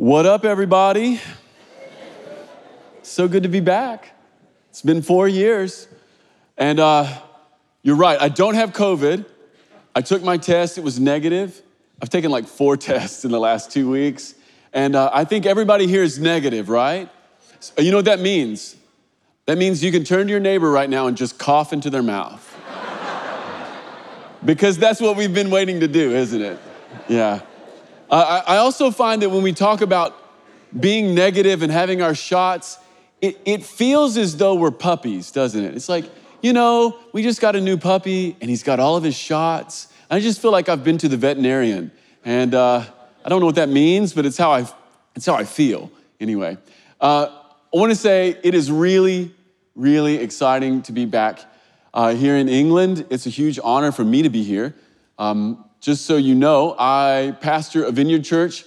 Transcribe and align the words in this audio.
What 0.00 0.24
up, 0.24 0.46
everybody? 0.46 1.20
So 3.02 3.28
good 3.28 3.42
to 3.42 3.50
be 3.50 3.60
back. 3.60 4.16
It's 4.70 4.80
been 4.80 5.02
four 5.02 5.28
years. 5.28 5.88
And 6.56 6.80
uh, 6.80 7.06
you're 7.82 7.96
right, 7.96 8.18
I 8.18 8.30
don't 8.30 8.54
have 8.54 8.72
COVID. 8.72 9.26
I 9.94 10.00
took 10.00 10.22
my 10.22 10.38
test, 10.38 10.78
it 10.78 10.84
was 10.84 10.98
negative. 10.98 11.60
I've 12.00 12.08
taken 12.08 12.30
like 12.30 12.46
four 12.46 12.76
tests 12.78 13.26
in 13.26 13.30
the 13.30 13.38
last 13.38 13.72
two 13.72 13.90
weeks. 13.90 14.34
And 14.72 14.96
uh, 14.96 15.10
I 15.12 15.24
think 15.24 15.44
everybody 15.44 15.86
here 15.86 16.02
is 16.02 16.18
negative, 16.18 16.70
right? 16.70 17.10
So, 17.60 17.82
you 17.82 17.90
know 17.90 17.98
what 17.98 18.06
that 18.06 18.20
means? 18.20 18.76
That 19.44 19.58
means 19.58 19.84
you 19.84 19.92
can 19.92 20.04
turn 20.04 20.28
to 20.28 20.30
your 20.30 20.40
neighbor 20.40 20.70
right 20.70 20.88
now 20.88 21.08
and 21.08 21.16
just 21.16 21.38
cough 21.38 21.74
into 21.74 21.90
their 21.90 22.02
mouth. 22.02 22.56
because 24.46 24.78
that's 24.78 24.98
what 24.98 25.18
we've 25.18 25.34
been 25.34 25.50
waiting 25.50 25.80
to 25.80 25.88
do, 25.88 26.12
isn't 26.12 26.40
it? 26.40 26.58
Yeah. 27.06 27.42
Uh, 28.10 28.42
I 28.44 28.56
also 28.56 28.90
find 28.90 29.22
that 29.22 29.30
when 29.30 29.42
we 29.42 29.52
talk 29.52 29.82
about 29.82 30.16
being 30.78 31.14
negative 31.14 31.62
and 31.62 31.70
having 31.70 32.02
our 32.02 32.14
shots, 32.14 32.78
it, 33.20 33.40
it 33.44 33.62
feels 33.64 34.16
as 34.16 34.36
though 34.36 34.56
we're 34.56 34.72
puppies, 34.72 35.30
doesn't 35.30 35.64
it? 35.64 35.74
It's 35.76 35.88
like, 35.88 36.06
you 36.42 36.52
know, 36.52 36.98
we 37.12 37.22
just 37.22 37.40
got 37.40 37.54
a 37.54 37.60
new 37.60 37.76
puppy 37.76 38.36
and 38.40 38.50
he's 38.50 38.64
got 38.64 38.80
all 38.80 38.96
of 38.96 39.04
his 39.04 39.14
shots. 39.14 39.88
I 40.10 40.18
just 40.18 40.42
feel 40.42 40.50
like 40.50 40.68
I've 40.68 40.82
been 40.82 40.98
to 40.98 41.08
the 41.08 41.16
veterinarian. 41.16 41.92
And 42.24 42.52
uh, 42.52 42.84
I 43.24 43.28
don't 43.28 43.38
know 43.38 43.46
what 43.46 43.54
that 43.54 43.68
means, 43.68 44.12
but 44.12 44.26
it's 44.26 44.36
how 44.36 44.50
I, 44.52 44.66
it's 45.14 45.26
how 45.26 45.34
I 45.34 45.44
feel 45.44 45.92
anyway. 46.18 46.58
Uh, 47.00 47.28
I 47.72 47.76
want 47.76 47.90
to 47.90 47.96
say 47.96 48.36
it 48.42 48.54
is 48.54 48.72
really, 48.72 49.32
really 49.76 50.16
exciting 50.16 50.82
to 50.82 50.92
be 50.92 51.04
back 51.04 51.40
uh, 51.94 52.14
here 52.14 52.36
in 52.36 52.48
England. 52.48 53.06
It's 53.08 53.26
a 53.26 53.30
huge 53.30 53.60
honor 53.62 53.92
for 53.92 54.04
me 54.04 54.22
to 54.22 54.30
be 54.30 54.42
here. 54.42 54.74
Um, 55.16 55.64
just 55.80 56.04
so 56.04 56.16
you 56.16 56.34
know, 56.34 56.76
I 56.78 57.36
pastor 57.40 57.84
a 57.84 57.90
vineyard 57.90 58.24
church 58.24 58.64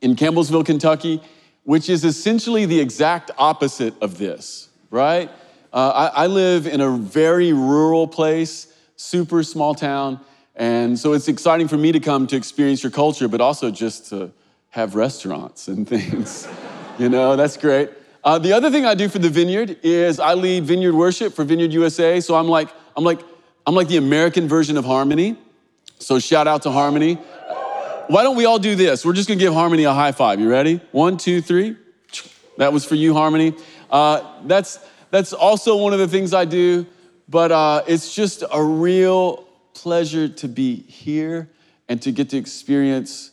in 0.00 0.16
Campbellsville, 0.16 0.64
Kentucky, 0.64 1.20
which 1.64 1.90
is 1.90 2.04
essentially 2.04 2.64
the 2.64 2.80
exact 2.80 3.30
opposite 3.36 3.94
of 4.00 4.18
this, 4.18 4.68
right? 4.90 5.30
Uh, 5.72 6.10
I, 6.14 6.24
I 6.24 6.26
live 6.26 6.66
in 6.66 6.80
a 6.80 6.90
very 6.90 7.52
rural 7.52 8.08
place, 8.08 8.72
super 8.96 9.42
small 9.42 9.74
town, 9.74 10.20
and 10.56 10.98
so 10.98 11.12
it's 11.12 11.28
exciting 11.28 11.68
for 11.68 11.76
me 11.76 11.92
to 11.92 12.00
come 12.00 12.26
to 12.28 12.36
experience 12.36 12.82
your 12.82 12.90
culture, 12.90 13.28
but 13.28 13.40
also 13.40 13.70
just 13.70 14.08
to 14.08 14.32
have 14.70 14.94
restaurants 14.94 15.68
and 15.68 15.86
things. 15.88 16.48
you 16.98 17.08
know, 17.08 17.36
that's 17.36 17.56
great. 17.56 17.90
Uh, 18.24 18.38
the 18.38 18.52
other 18.52 18.70
thing 18.70 18.84
I 18.84 18.94
do 18.94 19.08
for 19.08 19.18
the 19.18 19.28
vineyard 19.28 19.78
is 19.82 20.18
I 20.18 20.34
lead 20.34 20.64
vineyard 20.64 20.94
worship 20.94 21.34
for 21.34 21.44
Vineyard 21.44 21.72
USA. 21.72 22.20
So 22.20 22.34
I'm 22.34 22.48
like, 22.48 22.68
I'm 22.96 23.04
like, 23.04 23.20
I'm 23.66 23.74
like 23.74 23.88
the 23.88 23.96
American 23.98 24.48
version 24.48 24.76
of 24.76 24.84
Harmony. 24.84 25.36
So 25.98 26.18
shout 26.18 26.46
out 26.46 26.62
to 26.62 26.70
Harmony. 26.70 27.14
Why 28.06 28.22
don't 28.22 28.36
we 28.36 28.46
all 28.46 28.58
do 28.58 28.74
this? 28.74 29.04
We're 29.04 29.12
just 29.12 29.28
gonna 29.28 29.40
give 29.40 29.52
Harmony 29.52 29.84
a 29.84 29.92
high 29.92 30.12
five. 30.12 30.40
You 30.40 30.48
ready? 30.48 30.80
One, 30.92 31.16
two, 31.16 31.40
three. 31.40 31.76
That 32.56 32.72
was 32.72 32.84
for 32.84 32.94
you, 32.94 33.14
Harmony. 33.14 33.54
Uh, 33.90 34.22
that's 34.46 34.78
that's 35.10 35.32
also 35.32 35.76
one 35.76 35.92
of 35.92 35.98
the 35.98 36.08
things 36.08 36.32
I 36.32 36.44
do, 36.44 36.86
but 37.28 37.52
uh, 37.52 37.82
it's 37.86 38.14
just 38.14 38.44
a 38.50 38.62
real 38.62 39.48
pleasure 39.74 40.28
to 40.28 40.48
be 40.48 40.76
here 40.76 41.48
and 41.88 42.00
to 42.02 42.12
get 42.12 42.30
to 42.30 42.36
experience 42.36 43.32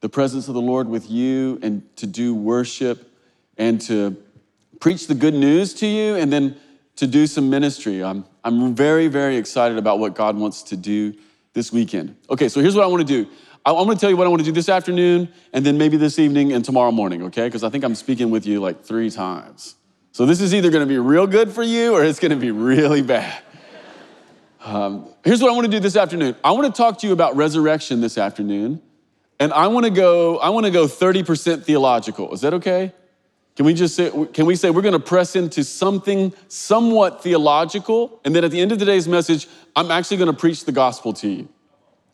the 0.00 0.08
presence 0.08 0.48
of 0.48 0.54
the 0.54 0.60
Lord 0.60 0.88
with 0.88 1.10
you 1.10 1.58
and 1.62 1.82
to 1.96 2.06
do 2.06 2.34
worship 2.34 3.12
and 3.56 3.80
to 3.82 4.16
preach 4.80 5.06
the 5.06 5.14
good 5.14 5.34
news 5.34 5.74
to 5.74 5.86
you 5.86 6.14
and 6.16 6.32
then 6.32 6.56
to 6.96 7.06
do 7.06 7.26
some 7.26 7.50
ministry. 7.50 8.02
I'm, 8.02 8.24
I'm 8.44 8.74
very, 8.74 9.08
very 9.08 9.36
excited 9.36 9.78
about 9.78 9.98
what 9.98 10.14
God 10.14 10.36
wants 10.36 10.62
to 10.64 10.76
do 10.76 11.14
this 11.52 11.72
weekend. 11.72 12.16
Okay, 12.30 12.48
so 12.48 12.60
here's 12.60 12.74
what 12.74 12.84
I 12.84 12.86
want 12.86 13.06
to 13.06 13.24
do. 13.24 13.30
I'm 13.66 13.74
going 13.74 13.96
to 13.96 14.00
tell 14.00 14.08
you 14.08 14.16
what 14.16 14.26
I 14.26 14.30
want 14.30 14.40
to 14.40 14.46
do 14.46 14.52
this 14.52 14.68
afternoon 14.68 15.28
and 15.52 15.66
then 15.66 15.76
maybe 15.76 15.96
this 15.96 16.18
evening 16.18 16.52
and 16.52 16.64
tomorrow 16.64 16.90
morning, 16.90 17.24
okay? 17.24 17.46
Because 17.46 17.64
I 17.64 17.68
think 17.68 17.84
I'm 17.84 17.94
speaking 17.94 18.30
with 18.30 18.46
you 18.46 18.60
like 18.60 18.82
three 18.82 19.10
times. 19.10 19.74
So 20.12 20.26
this 20.26 20.40
is 20.40 20.54
either 20.54 20.70
going 20.70 20.82
to 20.82 20.88
be 20.88 20.98
real 20.98 21.26
good 21.26 21.52
for 21.52 21.62
you 21.62 21.94
or 21.94 22.04
it's 22.04 22.18
going 22.18 22.30
to 22.30 22.36
be 22.36 22.50
really 22.50 23.02
bad. 23.02 23.42
Um, 24.64 25.08
here's 25.24 25.40
what 25.40 25.50
I 25.50 25.54
want 25.54 25.66
to 25.66 25.70
do 25.70 25.80
this 25.80 25.96
afternoon. 25.96 26.36
I 26.42 26.52
want 26.52 26.66
to 26.66 26.76
talk 26.76 26.98
to 26.98 27.06
you 27.06 27.12
about 27.12 27.36
resurrection 27.36 28.00
this 28.00 28.18
afternoon, 28.18 28.82
and 29.38 29.52
I 29.52 29.68
want 29.68 29.84
to 29.84 29.90
go. 29.90 30.38
I 30.38 30.50
want 30.50 30.66
to 30.66 30.72
go 30.72 30.86
30% 30.86 31.64
theological. 31.64 32.34
Is 32.34 32.40
that 32.40 32.54
okay? 32.54 32.92
Can 33.58 33.66
we 33.66 33.74
just 33.74 33.96
say? 33.96 34.12
Can 34.32 34.46
we 34.46 34.54
say 34.54 34.70
we're 34.70 34.82
going 34.82 34.92
to 34.92 35.00
press 35.00 35.34
into 35.34 35.64
something 35.64 36.32
somewhat 36.46 37.24
theological, 37.24 38.20
and 38.24 38.32
then 38.32 38.44
at 38.44 38.52
the 38.52 38.60
end 38.60 38.70
of 38.70 38.78
today's 38.78 39.08
message, 39.08 39.48
I'm 39.74 39.90
actually 39.90 40.18
going 40.18 40.30
to 40.30 40.36
preach 40.36 40.64
the 40.64 40.70
gospel 40.70 41.12
to 41.14 41.28
you. 41.28 41.48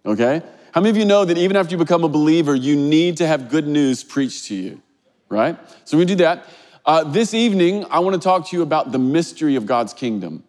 Okay? 0.07 0.41
How 0.73 0.81
many 0.81 0.89
of 0.89 0.97
you 0.97 1.05
know 1.05 1.27
that 1.27 1.37
even 1.37 1.55
after 1.55 1.73
you 1.73 1.77
become 1.77 2.03
a 2.03 2.09
believer, 2.09 2.55
you 2.55 2.77
need 2.77 3.19
to 3.19 3.27
have 3.27 3.51
good 3.51 3.67
news 3.67 4.03
preached 4.03 4.47
to 4.47 4.55
you? 4.55 4.81
Right? 5.29 5.59
So 5.85 5.99
we 5.99 6.07
do 6.07 6.15
that. 6.15 6.47
Uh, 6.87 7.05
this 7.05 7.35
evening, 7.35 7.85
I 7.91 7.99
want 7.99 8.15
to 8.15 8.21
talk 8.21 8.49
to 8.49 8.57
you 8.57 8.63
about 8.63 8.91
the 8.91 8.99
mystery 8.99 9.57
of 9.57 9.67
God's 9.67 9.93
kingdom 9.93 10.45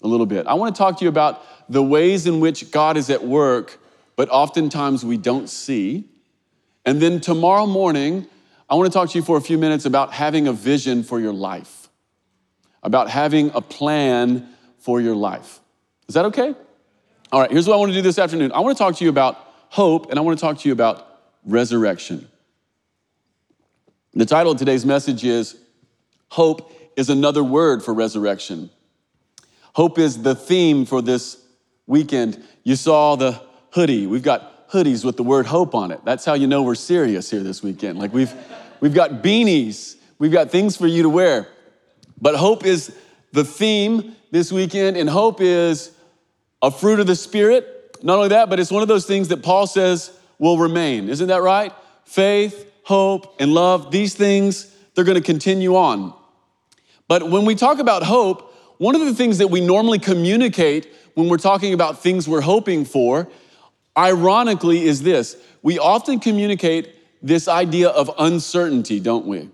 a 0.00 0.06
little 0.06 0.26
bit. 0.26 0.46
I 0.46 0.54
want 0.54 0.72
to 0.72 0.78
talk 0.78 0.96
to 0.98 1.04
you 1.04 1.08
about 1.08 1.42
the 1.68 1.82
ways 1.82 2.28
in 2.28 2.38
which 2.38 2.70
God 2.70 2.96
is 2.96 3.10
at 3.10 3.24
work, 3.24 3.80
but 4.14 4.28
oftentimes 4.28 5.04
we 5.04 5.16
don't 5.16 5.48
see. 5.48 6.04
And 6.86 7.02
then 7.02 7.20
tomorrow 7.20 7.66
morning, 7.66 8.28
I 8.70 8.76
want 8.76 8.90
to 8.90 8.96
talk 8.96 9.10
to 9.10 9.18
you 9.18 9.24
for 9.24 9.36
a 9.36 9.40
few 9.40 9.58
minutes 9.58 9.84
about 9.84 10.12
having 10.12 10.46
a 10.46 10.52
vision 10.52 11.02
for 11.02 11.18
your 11.18 11.32
life, 11.32 11.88
about 12.84 13.10
having 13.10 13.50
a 13.52 13.60
plan 13.60 14.48
for 14.78 15.00
your 15.00 15.16
life. 15.16 15.58
Is 16.08 16.14
that 16.14 16.24
okay? 16.26 16.54
All 17.32 17.40
right, 17.40 17.50
here's 17.50 17.66
what 17.66 17.74
I 17.74 17.78
want 17.78 17.90
to 17.90 17.96
do 17.96 18.02
this 18.02 18.18
afternoon. 18.18 18.52
I 18.52 18.60
want 18.60 18.76
to 18.76 18.82
talk 18.82 18.94
to 18.96 19.04
you 19.04 19.10
about 19.10 19.36
hope, 19.70 20.10
and 20.10 20.18
I 20.18 20.22
want 20.22 20.38
to 20.38 20.40
talk 20.40 20.58
to 20.58 20.68
you 20.68 20.72
about 20.72 21.20
resurrection. 21.44 22.28
The 24.14 24.26
title 24.26 24.52
of 24.52 24.58
today's 24.58 24.86
message 24.86 25.24
is 25.24 25.56
Hope 26.28 26.72
is 26.96 27.10
Another 27.10 27.42
Word 27.42 27.82
for 27.82 27.92
Resurrection. 27.92 28.70
Hope 29.74 29.98
is 29.98 30.22
the 30.22 30.34
theme 30.34 30.86
for 30.86 31.02
this 31.02 31.42
weekend. 31.86 32.42
You 32.62 32.76
saw 32.76 33.16
the 33.16 33.40
hoodie. 33.72 34.06
We've 34.06 34.22
got 34.22 34.59
hoodies 34.72 35.04
with 35.04 35.16
the 35.16 35.22
word 35.22 35.46
hope 35.46 35.74
on 35.74 35.90
it. 35.90 36.00
That's 36.04 36.24
how 36.24 36.34
you 36.34 36.46
know 36.46 36.62
we're 36.62 36.74
serious 36.74 37.30
here 37.30 37.42
this 37.42 37.62
weekend. 37.62 37.98
Like 37.98 38.12
we've 38.12 38.32
we've 38.80 38.94
got 38.94 39.22
beanies. 39.22 39.96
We've 40.18 40.32
got 40.32 40.50
things 40.50 40.76
for 40.76 40.86
you 40.86 41.02
to 41.02 41.08
wear. 41.08 41.48
But 42.20 42.36
hope 42.36 42.64
is 42.64 42.94
the 43.32 43.44
theme 43.44 44.14
this 44.30 44.52
weekend 44.52 44.96
and 44.96 45.08
hope 45.08 45.40
is 45.40 45.92
a 46.62 46.70
fruit 46.70 47.00
of 47.00 47.06
the 47.06 47.16
spirit. 47.16 47.96
Not 48.02 48.16
only 48.16 48.28
that, 48.28 48.50
but 48.50 48.60
it's 48.60 48.70
one 48.70 48.82
of 48.82 48.88
those 48.88 49.06
things 49.06 49.28
that 49.28 49.42
Paul 49.42 49.66
says 49.66 50.12
will 50.38 50.58
remain. 50.58 51.08
Isn't 51.08 51.28
that 51.28 51.42
right? 51.42 51.72
Faith, 52.04 52.70
hope, 52.82 53.40
and 53.40 53.52
love, 53.54 53.90
these 53.90 54.14
things, 54.14 54.74
they're 54.94 55.04
going 55.04 55.16
to 55.16 55.24
continue 55.24 55.76
on. 55.76 56.14
But 57.08 57.28
when 57.28 57.44
we 57.44 57.54
talk 57.54 57.78
about 57.78 58.02
hope, 58.02 58.54
one 58.78 58.94
of 58.94 59.02
the 59.02 59.14
things 59.14 59.38
that 59.38 59.48
we 59.48 59.60
normally 59.60 59.98
communicate 59.98 60.92
when 61.14 61.28
we're 61.28 61.38
talking 61.38 61.74
about 61.74 62.02
things 62.02 62.28
we're 62.28 62.40
hoping 62.40 62.84
for, 62.84 63.28
ironically, 63.96 64.84
is 64.84 65.02
this 65.02 65.36
we 65.62 65.78
often 65.78 66.20
communicate 66.20 66.94
this 67.22 67.48
idea 67.48 67.88
of 67.88 68.10
uncertainty, 68.18 69.00
don't 69.00 69.26
we? 69.26 69.50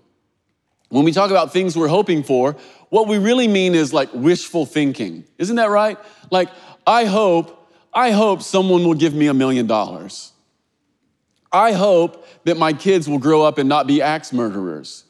When 0.89 1.03
we 1.03 1.11
talk 1.11 1.31
about 1.31 1.51
things 1.51 1.75
we're 1.75 1.89
hoping 1.89 2.23
for, 2.23 2.55
what 2.89 3.07
we 3.07 3.17
really 3.17 3.47
mean 3.47 3.75
is 3.75 3.93
like 3.93 4.09
wishful 4.13 4.65
thinking. 4.65 5.25
Isn't 5.37 5.57
that 5.57 5.69
right? 5.69 5.97
Like, 6.31 6.49
I 6.85 7.05
hope, 7.05 7.69
I 7.93 8.11
hope 8.11 8.41
someone 8.41 8.85
will 8.85 8.93
give 8.93 9.13
me 9.13 9.27
a 9.27 9.33
million 9.33 9.67
dollars. 9.67 10.31
I 11.51 11.73
hope 11.73 12.25
that 12.45 12.57
my 12.57 12.71
kids 12.71 13.09
will 13.09 13.19
grow 13.19 13.41
up 13.41 13.57
and 13.57 13.67
not 13.67 13.87
be 13.87 14.01
axe 14.01 14.31
murderers. 14.31 15.03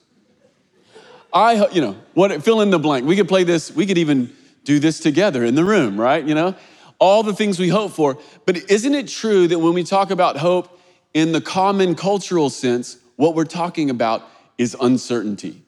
I, 1.31 1.67
you 1.69 1.81
know, 1.81 1.95
what, 2.13 2.43
fill 2.43 2.61
in 2.61 2.71
the 2.71 2.79
blank. 2.79 3.05
We 3.05 3.15
could 3.15 3.27
play 3.27 3.43
this, 3.43 3.71
we 3.71 3.85
could 3.85 3.97
even 3.97 4.33
do 4.63 4.79
this 4.79 4.99
together 4.99 5.43
in 5.43 5.55
the 5.55 5.63
room, 5.63 5.99
right? 5.99 6.25
You 6.25 6.33
know, 6.33 6.55
all 6.99 7.23
the 7.23 7.33
things 7.33 7.59
we 7.59 7.69
hope 7.69 7.91
for. 7.91 8.17
But 8.45 8.69
isn't 8.69 8.95
it 8.95 9.07
true 9.07 9.47
that 9.47 9.59
when 9.59 9.73
we 9.73 9.83
talk 9.83 10.11
about 10.11 10.37
hope 10.37 10.79
in 11.13 11.31
the 11.31 11.41
common 11.41 11.95
cultural 11.95 12.49
sense, 12.49 12.97
what 13.15 13.35
we're 13.35 13.45
talking 13.45 13.89
about 13.89 14.27
is 14.57 14.75
uncertainty? 14.79 15.63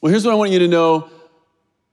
Well, 0.00 0.10
here's 0.10 0.24
what 0.24 0.32
I 0.32 0.36
want 0.36 0.52
you 0.52 0.58
to 0.60 0.68
know 0.68 1.10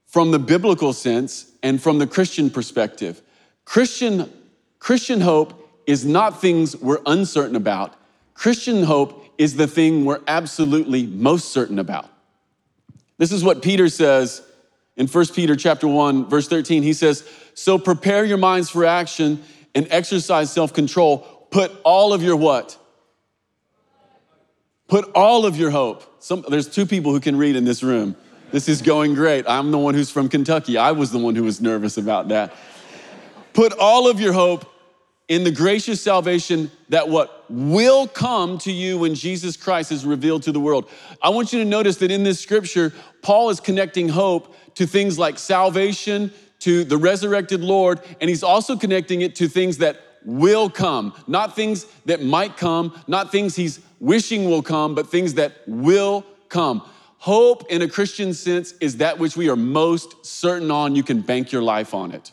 from 0.07 0.31
the 0.31 0.39
biblical 0.39 0.94
sense 0.94 1.51
and 1.63 1.81
from 1.81 1.97
the 1.97 2.07
Christian 2.07 2.50
perspective. 2.50 3.21
Christian, 3.65 4.31
Christian 4.79 5.21
hope 5.21 5.59
is 5.88 6.06
not 6.06 6.39
things 6.39 6.75
we're 6.77 7.01
uncertain 7.06 7.56
about. 7.56 7.95
Christian 8.33 8.83
hope 8.83 9.25
is 9.38 9.56
the 9.56 9.67
thing 9.67 10.06
we're 10.06 10.21
absolutely 10.27 11.07
most 11.07 11.50
certain 11.50 11.79
about. 11.79 12.09
This 13.17 13.31
is 13.31 13.44
what 13.44 13.62
Peter 13.62 13.89
says 13.89 14.41
in 14.97 15.07
1 15.07 15.25
Peter 15.27 15.55
chapter 15.55 15.87
1 15.87 16.29
verse 16.29 16.47
13. 16.47 16.83
He 16.83 16.93
says, 16.93 17.23
"So 17.53 17.77
prepare 17.77 18.25
your 18.25 18.37
minds 18.37 18.69
for 18.69 18.85
action 18.85 19.43
and 19.75 19.87
exercise 19.89 20.51
self-control. 20.51 21.19
Put 21.49 21.71
all 21.83 22.13
of 22.13 22.23
your 22.23 22.35
what? 22.35 22.77
Put 24.87 25.11
all 25.15 25.45
of 25.45 25.57
your 25.57 25.71
hope. 25.71 26.03
Some, 26.19 26.45
there's 26.49 26.67
two 26.67 26.85
people 26.85 27.11
who 27.11 27.19
can 27.19 27.35
read 27.35 27.55
in 27.55 27.65
this 27.65 27.83
room. 27.83 28.15
This 28.51 28.69
is 28.69 28.81
going 28.81 29.15
great. 29.15 29.45
I'm 29.47 29.71
the 29.71 29.79
one 29.79 29.95
who's 29.95 30.11
from 30.11 30.29
Kentucky. 30.29 30.77
I 30.77 30.91
was 30.91 31.11
the 31.11 31.17
one 31.17 31.35
who 31.35 31.43
was 31.43 31.59
nervous 31.59 31.97
about 31.97 32.27
that. 32.27 32.53
Put 33.53 33.73
all 33.73 34.07
of 34.07 34.19
your 34.19 34.33
hope 34.33 34.65
in 35.33 35.44
the 35.44 35.51
gracious 35.51 36.00
salvation 36.00 36.69
that 36.89 37.09
what 37.09 37.45
will 37.50 38.07
come 38.07 38.59
to 38.59 38.71
you 38.71 39.00
when 39.00 39.15
Jesus 39.15 39.57
Christ 39.57 39.91
is 39.91 40.06
revealed 40.06 40.44
to 40.44 40.51
the 40.51 40.59
world. 40.59 40.88
I 41.24 41.30
want 41.30 41.51
you 41.51 41.57
to 41.57 41.65
notice 41.65 41.97
that 41.97 42.12
in 42.12 42.24
this 42.24 42.39
scripture, 42.39 42.94
Paul 43.24 43.50
is 43.50 43.59
connecting 43.59 44.09
hope 44.09 44.56
to 44.75 44.85
things 44.85 45.18
like 45.18 45.39
salvation, 45.39 46.31
to 46.59 46.83
the 46.83 46.97
resurrected 46.97 47.62
Lord, 47.62 48.00
and 48.21 48.30
he's 48.30 48.44
also 48.44 48.77
connecting 48.77 49.21
it 49.21 49.35
to 49.38 49.47
things 49.47 49.80
that 49.80 50.00
will 50.24 50.69
come, 50.69 51.15
not 51.25 51.56
things 51.56 51.88
that 52.06 52.24
might 52.24 52.56
come, 52.56 52.95
not 53.07 53.31
things 53.31 53.56
he's 53.56 53.79
wishing 54.00 54.45
will 54.45 54.62
come, 54.62 54.94
but 54.94 55.09
things 55.09 55.33
that 55.33 55.53
will 55.65 56.24
come. 56.47 56.88
Hope 57.18 57.71
in 57.71 57.81
a 57.81 57.88
Christian 57.88 58.36
sense 58.36 58.74
is 58.74 58.97
that 58.97 59.18
which 59.18 59.36
we 59.36 59.50
are 59.50 59.56
most 59.56 60.25
certain 60.25 60.69
on. 60.69 60.95
You 60.95 61.03
can 61.03 61.21
bank 61.21 61.51
your 61.51 61.63
life 61.63 61.95
on 61.95 62.12
it. 62.12 62.31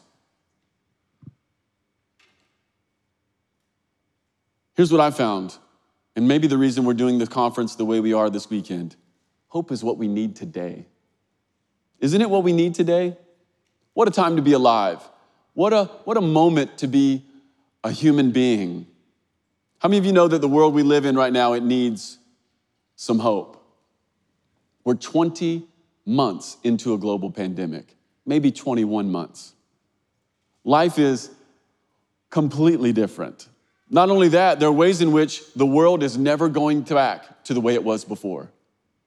Here's 4.80 4.90
what 4.90 5.02
I 5.02 5.10
found, 5.10 5.58
and 6.16 6.26
maybe 6.26 6.46
the 6.46 6.56
reason 6.56 6.86
we're 6.86 6.94
doing 6.94 7.18
the 7.18 7.26
conference 7.26 7.74
the 7.74 7.84
way 7.84 8.00
we 8.00 8.14
are 8.14 8.30
this 8.30 8.48
weekend 8.48 8.96
hope 9.48 9.70
is 9.72 9.84
what 9.84 9.98
we 9.98 10.08
need 10.08 10.34
today. 10.34 10.86
Isn't 11.98 12.22
it 12.22 12.30
what 12.30 12.44
we 12.44 12.54
need 12.54 12.74
today? 12.74 13.14
What 13.92 14.08
a 14.08 14.10
time 14.10 14.36
to 14.36 14.40
be 14.40 14.54
alive. 14.54 15.06
What 15.52 15.74
a, 15.74 15.84
what 16.04 16.16
a 16.16 16.22
moment 16.22 16.78
to 16.78 16.86
be 16.86 17.26
a 17.84 17.90
human 17.90 18.30
being. 18.30 18.86
How 19.80 19.90
many 19.90 19.98
of 19.98 20.06
you 20.06 20.14
know 20.14 20.26
that 20.26 20.40
the 20.40 20.48
world 20.48 20.72
we 20.72 20.82
live 20.82 21.04
in 21.04 21.14
right 21.14 21.30
now, 21.30 21.52
it 21.52 21.62
needs 21.62 22.16
some 22.96 23.18
hope? 23.18 23.62
We're 24.82 24.94
20 24.94 25.62
months 26.06 26.56
into 26.64 26.94
a 26.94 26.96
global 26.96 27.30
pandemic, 27.30 27.98
maybe 28.24 28.50
21 28.50 29.12
months. 29.12 29.52
Life 30.64 30.98
is 30.98 31.30
completely 32.30 32.94
different. 32.94 33.46
Not 33.90 34.08
only 34.08 34.28
that, 34.28 34.60
there 34.60 34.68
are 34.68 34.72
ways 34.72 35.02
in 35.02 35.10
which 35.10 35.42
the 35.54 35.66
world 35.66 36.04
is 36.04 36.16
never 36.16 36.48
going 36.48 36.82
back 36.82 37.44
to 37.44 37.54
the 37.54 37.60
way 37.60 37.74
it 37.74 37.82
was 37.82 38.04
before. 38.04 38.48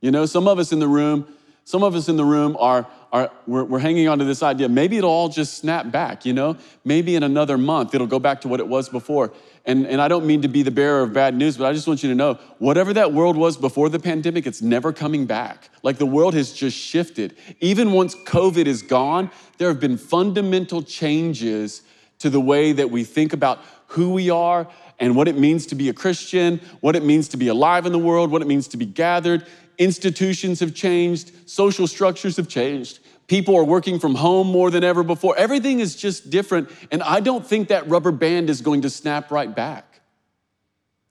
You 0.01 0.12
know, 0.12 0.25
some 0.25 0.50
of 0.50 0.59
us 0.59 0.74
in 0.74 0.80
the 0.80 0.88
room, 0.88 1.25
some 1.63 1.83
of 1.83 1.95
us 1.95 2.09
in 2.09 2.18
the 2.18 2.25
room 2.25 2.57
are, 2.59 2.85
are 3.13 3.31
we're, 3.47 3.63
we're 3.63 3.80
hanging 3.80 4.09
on 4.09 4.19
to 4.19 4.25
this 4.25 4.44
idea. 4.44 4.68
Maybe 4.68 4.97
it'll 4.97 5.09
all 5.09 5.30
just 5.30 5.57
snap 5.57 5.89
back, 5.89 6.25
you 6.25 6.33
know? 6.33 6.57
Maybe 6.83 7.15
in 7.15 7.24
another 7.24 7.57
month 7.57 7.95
it'll 7.95 8.07
go 8.07 8.19
back 8.19 8.41
to 8.41 8.50
what 8.50 8.59
it 8.59 8.68
was 8.68 8.89
before. 8.89 9.31
And, 9.65 9.88
and 9.88 10.01
I 10.01 10.09
don't 10.09 10.25
mean 10.25 10.41
to 10.41 10.50
be 10.50 10.62
the 10.62 10.71
bearer 10.71 11.03
of 11.03 11.13
bad 11.13 11.33
news, 11.33 11.56
but 11.56 11.65
I 11.65 11.71
just 11.71 11.88
want 11.88 12.03
you 12.03 12.09
to 12.09 12.15
know 12.15 12.33
whatever 12.59 12.91
that 12.95 13.13
world 13.13 13.38
was 13.38 13.56
before 13.56 13.88
the 13.88 14.00
pandemic, 14.00 14.45
it's 14.45 14.62
never 14.62 14.91
coming 14.91 15.25
back. 15.25 15.69
Like 15.83 15.97
the 15.97 16.06
world 16.06 16.33
has 16.33 16.51
just 16.51 16.77
shifted. 16.77 17.38
Even 17.62 17.94
once 17.94 18.15
COVID 18.15 18.65
is 18.65 18.81
gone, 18.81 19.31
there 19.57 19.69
have 19.69 19.79
been 19.79 19.95
fundamental 19.97 20.83
changes 20.83 21.83
to 22.19 22.30
the 22.30 22.42
way 22.42 22.71
that 22.71 22.89
we 22.89 23.04
think 23.04 23.33
about 23.33 23.60
who 23.88 24.12
we 24.12 24.30
are 24.30 24.68
and 25.00 25.15
what 25.15 25.27
it 25.27 25.38
means 25.38 25.65
to 25.68 25.75
be 25.75 25.89
a 25.89 25.94
Christian, 25.94 26.60
what 26.80 26.95
it 26.95 27.04
means 27.04 27.27
to 27.30 27.38
be 27.38 27.48
alive 27.48 27.86
in 27.86 27.92
the 27.92 28.00
world, 28.00 28.31
what 28.31 28.42
it 28.42 28.48
means 28.48 28.68
to 28.69 28.77
be 28.77 28.86
gathered. 28.86 29.45
Institutions 29.77 30.60
have 30.60 30.74
changed, 30.74 31.50
social 31.50 31.88
structures 31.88 32.38
have 32.38 32.48
changed. 32.48 33.00
People 33.27 33.56
are 33.56 33.63
working 33.63 34.00
from 34.00 34.15
home 34.15 34.48
more 34.48 34.69
than 34.69 34.83
ever 34.83 35.04
before. 35.04 35.36
Everything 35.38 35.80
is 35.80 35.95
just 35.95 36.30
different, 36.30 36.69
and 36.92 37.01
I 37.01 37.19
don't 37.19 37.45
think 37.45 37.69
that 37.69 37.88
rubber 37.88 38.12
band 38.12 38.50
is 38.50 38.62
going 38.62 38.81
to 38.81 38.89
snap 38.89 39.31
right 39.31 39.54
back. 39.54 40.01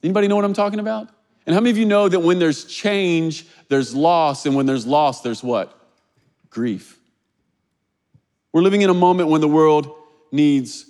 Anybody 0.02 0.28
know 0.28 0.37
what 0.37 0.44
I'm 0.44 0.52
talking 0.52 0.78
about? 0.78 1.08
And 1.46 1.54
how 1.54 1.60
many 1.60 1.70
of 1.70 1.78
you 1.78 1.87
know 1.87 2.08
that 2.08 2.20
when 2.20 2.38
there's 2.38 2.64
change, 2.64 3.46
there's 3.69 3.94
loss, 3.94 4.46
and 4.46 4.54
when 4.54 4.66
there's 4.66 4.87
loss, 4.87 5.22
there's 5.22 5.43
what? 5.43 5.76
Grief. 6.50 6.99
We're 8.52 8.62
living 8.62 8.82
in 8.82 8.90
a 8.90 8.94
moment 8.94 9.31
when 9.31 9.40
the 9.40 9.49
world 9.49 9.90
needs 10.31 10.87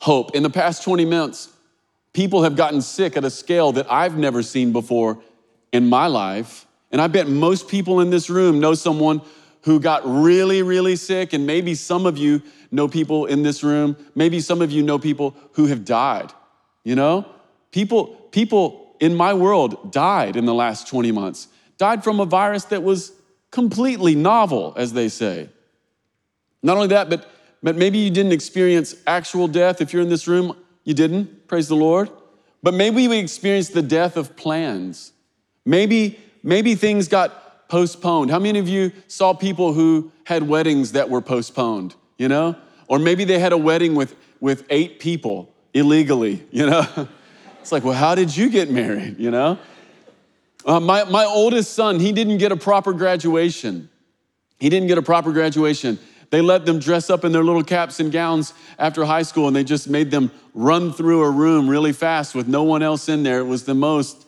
hope. 0.00 0.34
In 0.34 0.42
the 0.42 0.50
past 0.50 0.82
20 0.82 1.04
months, 1.04 1.48
people 2.12 2.42
have 2.42 2.56
gotten 2.56 2.82
sick 2.82 3.16
at 3.16 3.24
a 3.24 3.30
scale 3.30 3.72
that 3.72 3.90
I've 3.90 4.16
never 4.16 4.42
seen 4.42 4.72
before 4.72 5.18
in 5.72 5.88
my 5.88 6.06
life. 6.06 6.66
And 6.90 7.00
I 7.00 7.06
bet 7.06 7.28
most 7.28 7.68
people 7.68 8.00
in 8.00 8.10
this 8.10 8.28
room 8.28 8.58
know 8.58 8.74
someone 8.74 9.22
who 9.62 9.78
got 9.78 10.02
really, 10.04 10.62
really 10.62 10.96
sick. 10.96 11.32
And 11.32 11.46
maybe 11.46 11.74
some 11.74 12.06
of 12.06 12.18
you 12.18 12.42
know 12.70 12.88
people 12.88 13.26
in 13.26 13.42
this 13.42 13.62
room. 13.62 13.96
Maybe 14.14 14.40
some 14.40 14.62
of 14.62 14.70
you 14.72 14.82
know 14.82 14.98
people 14.98 15.36
who 15.52 15.66
have 15.66 15.84
died. 15.84 16.32
You 16.82 16.94
know, 16.94 17.26
people, 17.72 18.06
people 18.32 18.96
in 19.00 19.14
my 19.14 19.34
world 19.34 19.92
died 19.92 20.36
in 20.36 20.46
the 20.46 20.54
last 20.54 20.88
20 20.88 21.12
months, 21.12 21.48
died 21.78 22.02
from 22.02 22.20
a 22.20 22.24
virus 22.24 22.64
that 22.66 22.82
was 22.82 23.12
completely 23.50 24.14
novel, 24.14 24.74
as 24.76 24.92
they 24.92 25.08
say. 25.08 25.48
Not 26.62 26.76
only 26.76 26.88
that, 26.88 27.10
but, 27.10 27.28
but 27.62 27.76
maybe 27.76 27.98
you 27.98 28.10
didn't 28.10 28.32
experience 28.32 28.94
actual 29.06 29.48
death. 29.48 29.80
If 29.80 29.92
you're 29.92 30.02
in 30.02 30.08
this 30.08 30.26
room, 30.26 30.56
you 30.84 30.94
didn't. 30.94 31.48
Praise 31.48 31.68
the 31.68 31.76
Lord. 31.76 32.10
But 32.62 32.74
maybe 32.74 33.08
we 33.08 33.18
experienced 33.18 33.74
the 33.74 33.82
death 33.82 34.16
of 34.16 34.36
plans 34.36 35.12
Maybe, 35.64 36.18
maybe 36.42 36.74
things 36.74 37.08
got 37.08 37.68
postponed. 37.68 38.30
How 38.30 38.38
many 38.38 38.58
of 38.58 38.68
you 38.68 38.92
saw 39.08 39.34
people 39.34 39.72
who 39.72 40.10
had 40.24 40.42
weddings 40.42 40.92
that 40.92 41.08
were 41.08 41.20
postponed, 41.20 41.94
you 42.18 42.28
know? 42.28 42.56
Or 42.88 42.98
maybe 42.98 43.24
they 43.24 43.38
had 43.38 43.52
a 43.52 43.58
wedding 43.58 43.94
with, 43.94 44.16
with 44.40 44.64
eight 44.70 44.98
people 44.98 45.54
illegally, 45.74 46.46
you 46.50 46.66
know? 46.66 47.08
It's 47.60 47.72
like, 47.72 47.84
well, 47.84 47.94
how 47.94 48.14
did 48.14 48.34
you 48.34 48.48
get 48.48 48.70
married, 48.70 49.20
you 49.20 49.30
know? 49.30 49.58
Uh, 50.64 50.80
my, 50.80 51.04
my 51.04 51.26
oldest 51.26 51.74
son, 51.74 52.00
he 52.00 52.10
didn't 52.10 52.38
get 52.38 52.52
a 52.52 52.56
proper 52.56 52.94
graduation. 52.94 53.90
He 54.58 54.70
didn't 54.70 54.88
get 54.88 54.96
a 54.96 55.02
proper 55.02 55.30
graduation. 55.30 55.98
They 56.30 56.40
let 56.40 56.64
them 56.64 56.78
dress 56.78 57.10
up 57.10 57.24
in 57.24 57.32
their 57.32 57.42
little 57.42 57.64
caps 57.64 57.98
and 57.98 58.12
gowns 58.12 58.54
after 58.78 59.04
high 59.04 59.22
school, 59.22 59.48
and 59.48 59.56
they 59.56 59.64
just 59.64 59.88
made 59.88 60.10
them 60.10 60.30
run 60.54 60.92
through 60.92 61.22
a 61.24 61.30
room 61.30 61.68
really 61.68 61.92
fast 61.92 62.34
with 62.34 62.46
no 62.46 62.62
one 62.62 62.82
else 62.82 63.08
in 63.08 63.24
there. 63.24 63.40
It 63.40 63.46
was 63.46 63.64
the 63.64 63.74
most 63.74 64.26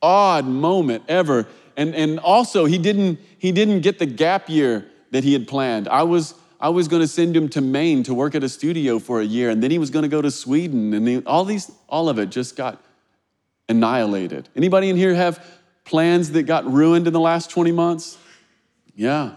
odd 0.00 0.46
moment 0.46 1.04
ever. 1.06 1.46
And, 1.76 1.94
and 1.94 2.18
also, 2.18 2.64
he 2.64 2.78
didn't, 2.78 3.18
he 3.38 3.52
didn't 3.52 3.80
get 3.80 3.98
the 3.98 4.06
gap 4.06 4.48
year 4.48 4.86
that 5.10 5.22
he 5.22 5.34
had 5.34 5.46
planned. 5.46 5.86
I 5.88 6.02
was, 6.02 6.34
I 6.60 6.70
was 6.70 6.88
going 6.88 7.02
to 7.02 7.08
send 7.08 7.36
him 7.36 7.48
to 7.50 7.60
Maine 7.60 8.02
to 8.04 8.14
work 8.14 8.34
at 8.34 8.42
a 8.42 8.48
studio 8.48 8.98
for 8.98 9.20
a 9.20 9.24
year, 9.24 9.50
and 9.50 9.62
then 9.62 9.70
he 9.70 9.78
was 9.78 9.90
going 9.90 10.04
to 10.04 10.08
go 10.08 10.22
to 10.22 10.30
Sweden, 10.30 10.94
and 10.94 11.26
all 11.26 11.44
these, 11.44 11.70
all 11.88 12.08
of 12.08 12.18
it 12.18 12.30
just 12.30 12.56
got 12.56 12.82
annihilated. 13.68 14.48
Anybody 14.56 14.88
in 14.88 14.96
here 14.96 15.14
have 15.14 15.44
plans 15.84 16.32
that 16.32 16.44
got 16.44 16.70
ruined 16.70 17.06
in 17.06 17.12
the 17.12 17.20
last 17.20 17.50
20 17.50 17.72
months? 17.72 18.16
Yeah. 18.94 19.32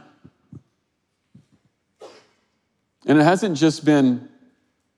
And 3.07 3.18
it 3.18 3.24
hasn't 3.24 3.57
just 3.57 3.83
been 3.83 4.30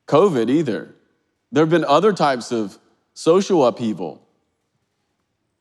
COVID 0.07 0.49
either. 0.49 0.93
There 1.51 1.61
have 1.61 1.69
been 1.69 1.85
other 1.85 2.11
types 2.11 2.51
of 2.51 2.77
social 3.13 3.65
upheaval. 3.65 4.21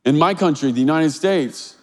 In 0.04 0.18
my 0.18 0.34
country, 0.34 0.72
the 0.72 0.80
United 0.80 1.10
States, 1.10 1.76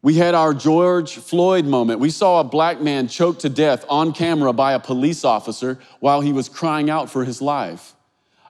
we 0.00 0.14
had 0.14 0.34
our 0.34 0.54
George 0.54 1.16
Floyd 1.16 1.64
moment. 1.64 2.00
We 2.00 2.10
saw 2.10 2.40
a 2.40 2.44
black 2.44 2.80
man 2.80 3.08
choked 3.08 3.40
to 3.40 3.48
death 3.48 3.84
on 3.88 4.12
camera 4.12 4.52
by 4.52 4.72
a 4.72 4.80
police 4.80 5.24
officer 5.24 5.78
while 6.00 6.20
he 6.20 6.32
was 6.32 6.48
crying 6.48 6.88
out 6.88 7.10
for 7.10 7.24
his 7.24 7.42
life. 7.42 7.94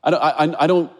I 0.04 0.10
don't, 0.10 0.22
I, 0.22 0.54
I 0.64 0.66
don't, 0.66 0.92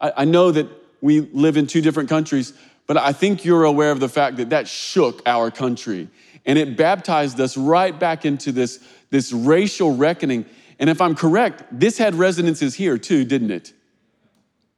I 0.00 0.24
know 0.24 0.50
that 0.50 0.68
we 1.00 1.20
live 1.20 1.56
in 1.56 1.66
two 1.66 1.80
different 1.80 2.08
countries, 2.08 2.52
but 2.86 2.96
I 2.96 3.12
think 3.12 3.44
you're 3.44 3.64
aware 3.64 3.90
of 3.90 4.00
the 4.00 4.08
fact 4.08 4.36
that 4.36 4.50
that 4.50 4.68
shook 4.68 5.22
our 5.26 5.50
country. 5.50 6.08
And 6.46 6.58
it 6.58 6.76
baptized 6.76 7.40
us 7.40 7.56
right 7.56 7.98
back 7.98 8.26
into 8.26 8.52
this, 8.52 8.86
this 9.10 9.32
racial 9.32 9.96
reckoning. 9.96 10.46
And 10.78 10.90
if 10.90 11.00
I'm 11.00 11.14
correct, 11.14 11.64
this 11.70 11.98
had 11.98 12.14
resonances 12.14 12.74
here 12.74 12.98
too, 12.98 13.24
didn't 13.24 13.50
it? 13.50 13.72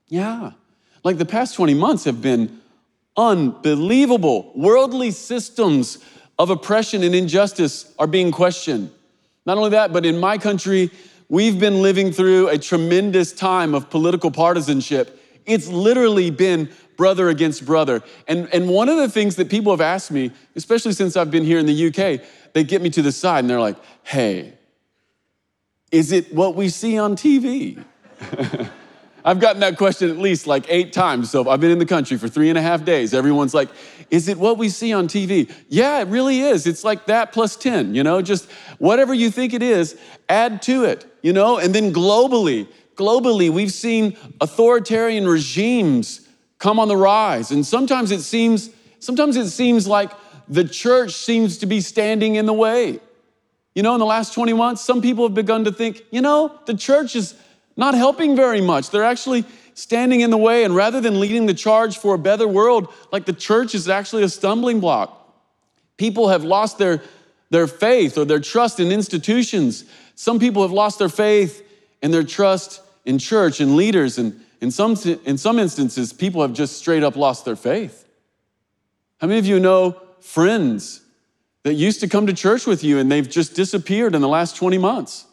Yeah. 0.08 0.52
Like 1.04 1.18
the 1.18 1.24
past 1.24 1.54
20 1.54 1.74
months 1.74 2.04
have 2.04 2.20
been 2.20 2.60
unbelievable. 3.16 4.52
Worldly 4.54 5.10
systems 5.10 5.98
of 6.38 6.50
oppression 6.50 7.02
and 7.02 7.14
injustice 7.14 7.94
are 7.98 8.06
being 8.06 8.30
questioned. 8.30 8.90
Not 9.46 9.56
only 9.56 9.70
that, 9.70 9.92
but 9.92 10.04
in 10.04 10.18
my 10.18 10.38
country, 10.38 10.90
we've 11.28 11.58
been 11.58 11.80
living 11.82 12.12
through 12.12 12.48
a 12.48 12.58
tremendous 12.58 13.32
time 13.32 13.74
of 13.74 13.88
political 13.90 14.30
partisanship. 14.30 15.22
It's 15.46 15.68
literally 15.68 16.30
been 16.30 16.68
brother 16.96 17.28
against 17.28 17.64
brother. 17.64 18.02
And, 18.26 18.52
and 18.52 18.68
one 18.68 18.88
of 18.88 18.96
the 18.96 19.08
things 19.08 19.36
that 19.36 19.48
people 19.48 19.72
have 19.72 19.80
asked 19.80 20.10
me, 20.10 20.32
especially 20.56 20.92
since 20.92 21.16
I've 21.16 21.30
been 21.30 21.44
here 21.44 21.58
in 21.58 21.66
the 21.66 21.88
UK, 21.88 22.26
they 22.56 22.64
get 22.64 22.80
me 22.80 22.88
to 22.88 23.02
the 23.02 23.12
side 23.12 23.40
and 23.40 23.50
they're 23.50 23.60
like, 23.60 23.76
hey, 24.02 24.54
is 25.92 26.10
it 26.10 26.32
what 26.32 26.54
we 26.54 26.70
see 26.70 26.98
on 26.98 27.14
TV? 27.14 27.84
I've 29.26 29.40
gotten 29.40 29.60
that 29.60 29.76
question 29.76 30.08
at 30.08 30.16
least 30.16 30.46
like 30.46 30.64
eight 30.70 30.90
times. 30.90 31.30
So 31.30 31.50
I've 31.50 31.60
been 31.60 31.70
in 31.70 31.78
the 31.78 31.84
country 31.84 32.16
for 32.16 32.28
three 32.28 32.48
and 32.48 32.56
a 32.56 32.62
half 32.62 32.82
days. 32.82 33.12
Everyone's 33.12 33.52
like, 33.52 33.68
is 34.10 34.28
it 34.28 34.38
what 34.38 34.56
we 34.56 34.70
see 34.70 34.94
on 34.94 35.06
TV? 35.06 35.52
Yeah, 35.68 36.00
it 36.00 36.08
really 36.08 36.40
is. 36.40 36.66
It's 36.66 36.82
like 36.82 37.04
that 37.06 37.30
plus 37.30 37.56
10, 37.56 37.94
you 37.94 38.02
know, 38.02 38.22
just 38.22 38.50
whatever 38.78 39.12
you 39.12 39.30
think 39.30 39.52
it 39.52 39.62
is, 39.62 40.00
add 40.30 40.62
to 40.62 40.84
it, 40.84 41.04
you 41.20 41.34
know, 41.34 41.58
and 41.58 41.74
then 41.74 41.92
globally, 41.92 42.68
globally, 42.94 43.50
we've 43.50 43.70
seen 43.70 44.16
authoritarian 44.40 45.28
regimes 45.28 46.26
come 46.58 46.80
on 46.80 46.88
the 46.88 46.96
rise. 46.96 47.50
And 47.50 47.66
sometimes 47.66 48.12
it 48.12 48.22
seems, 48.22 48.70
sometimes 48.98 49.36
it 49.36 49.50
seems 49.50 49.86
like 49.86 50.10
the 50.48 50.64
church 50.64 51.12
seems 51.12 51.58
to 51.58 51.66
be 51.66 51.80
standing 51.80 52.36
in 52.36 52.46
the 52.46 52.52
way. 52.52 53.00
You 53.74 53.82
know, 53.82 53.94
in 53.94 53.98
the 53.98 54.06
last 54.06 54.32
20 54.32 54.52
months, 54.54 54.82
some 54.82 55.02
people 55.02 55.26
have 55.26 55.34
begun 55.34 55.64
to 55.64 55.72
think, 55.72 56.02
you 56.10 56.22
know, 56.22 56.58
the 56.66 56.74
church 56.74 57.14
is 57.14 57.34
not 57.76 57.94
helping 57.94 58.34
very 58.34 58.60
much. 58.60 58.90
They're 58.90 59.04
actually 59.04 59.44
standing 59.74 60.20
in 60.20 60.30
the 60.30 60.38
way, 60.38 60.64
and 60.64 60.74
rather 60.74 61.00
than 61.00 61.20
leading 61.20 61.44
the 61.44 61.52
charge 61.52 61.98
for 61.98 62.14
a 62.14 62.18
better 62.18 62.48
world, 62.48 62.92
like 63.12 63.26
the 63.26 63.34
church 63.34 63.74
is 63.74 63.88
actually 63.88 64.22
a 64.22 64.28
stumbling 64.28 64.80
block. 64.80 65.12
People 65.98 66.28
have 66.28 66.44
lost 66.44 66.78
their, 66.78 67.02
their 67.50 67.66
faith 67.66 68.16
or 68.16 68.24
their 68.24 68.40
trust 68.40 68.80
in 68.80 68.90
institutions. 68.90 69.84
Some 70.14 70.38
people 70.38 70.62
have 70.62 70.72
lost 70.72 70.98
their 70.98 71.10
faith 71.10 71.62
and 72.02 72.12
their 72.12 72.24
trust 72.24 72.80
in 73.04 73.18
church 73.18 73.60
and 73.60 73.76
leaders. 73.76 74.16
And 74.16 74.40
in 74.62 74.70
some, 74.70 74.96
in 75.26 75.36
some 75.36 75.58
instances, 75.58 76.12
people 76.14 76.40
have 76.40 76.54
just 76.54 76.78
straight 76.78 77.02
up 77.02 77.16
lost 77.16 77.44
their 77.44 77.56
faith. 77.56 78.06
How 79.18 79.26
many 79.26 79.38
of 79.38 79.46
you 79.46 79.60
know 79.60 80.00
friends 80.26 81.00
that 81.62 81.74
used 81.74 82.00
to 82.00 82.08
come 82.08 82.26
to 82.26 82.32
church 82.32 82.66
with 82.66 82.84
you 82.84 82.98
and 82.98 83.10
they've 83.10 83.28
just 83.28 83.54
disappeared 83.54 84.14
in 84.14 84.20
the 84.20 84.28
last 84.28 84.56
20 84.56 84.76
months? 84.78 85.26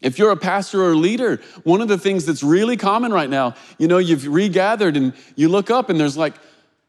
If 0.00 0.18
you're 0.18 0.30
a 0.30 0.36
pastor 0.36 0.82
or 0.82 0.92
a 0.92 0.96
leader, 0.96 1.40
one 1.62 1.80
of 1.80 1.88
the 1.88 1.98
things 1.98 2.24
that's 2.24 2.42
really 2.42 2.76
common 2.76 3.12
right 3.12 3.28
now, 3.28 3.54
you 3.78 3.86
know, 3.86 3.98
you've 3.98 4.26
regathered 4.26 4.96
and 4.96 5.12
you 5.36 5.48
look 5.48 5.70
up 5.70 5.90
and 5.90 6.00
there's 6.00 6.16
like 6.16 6.34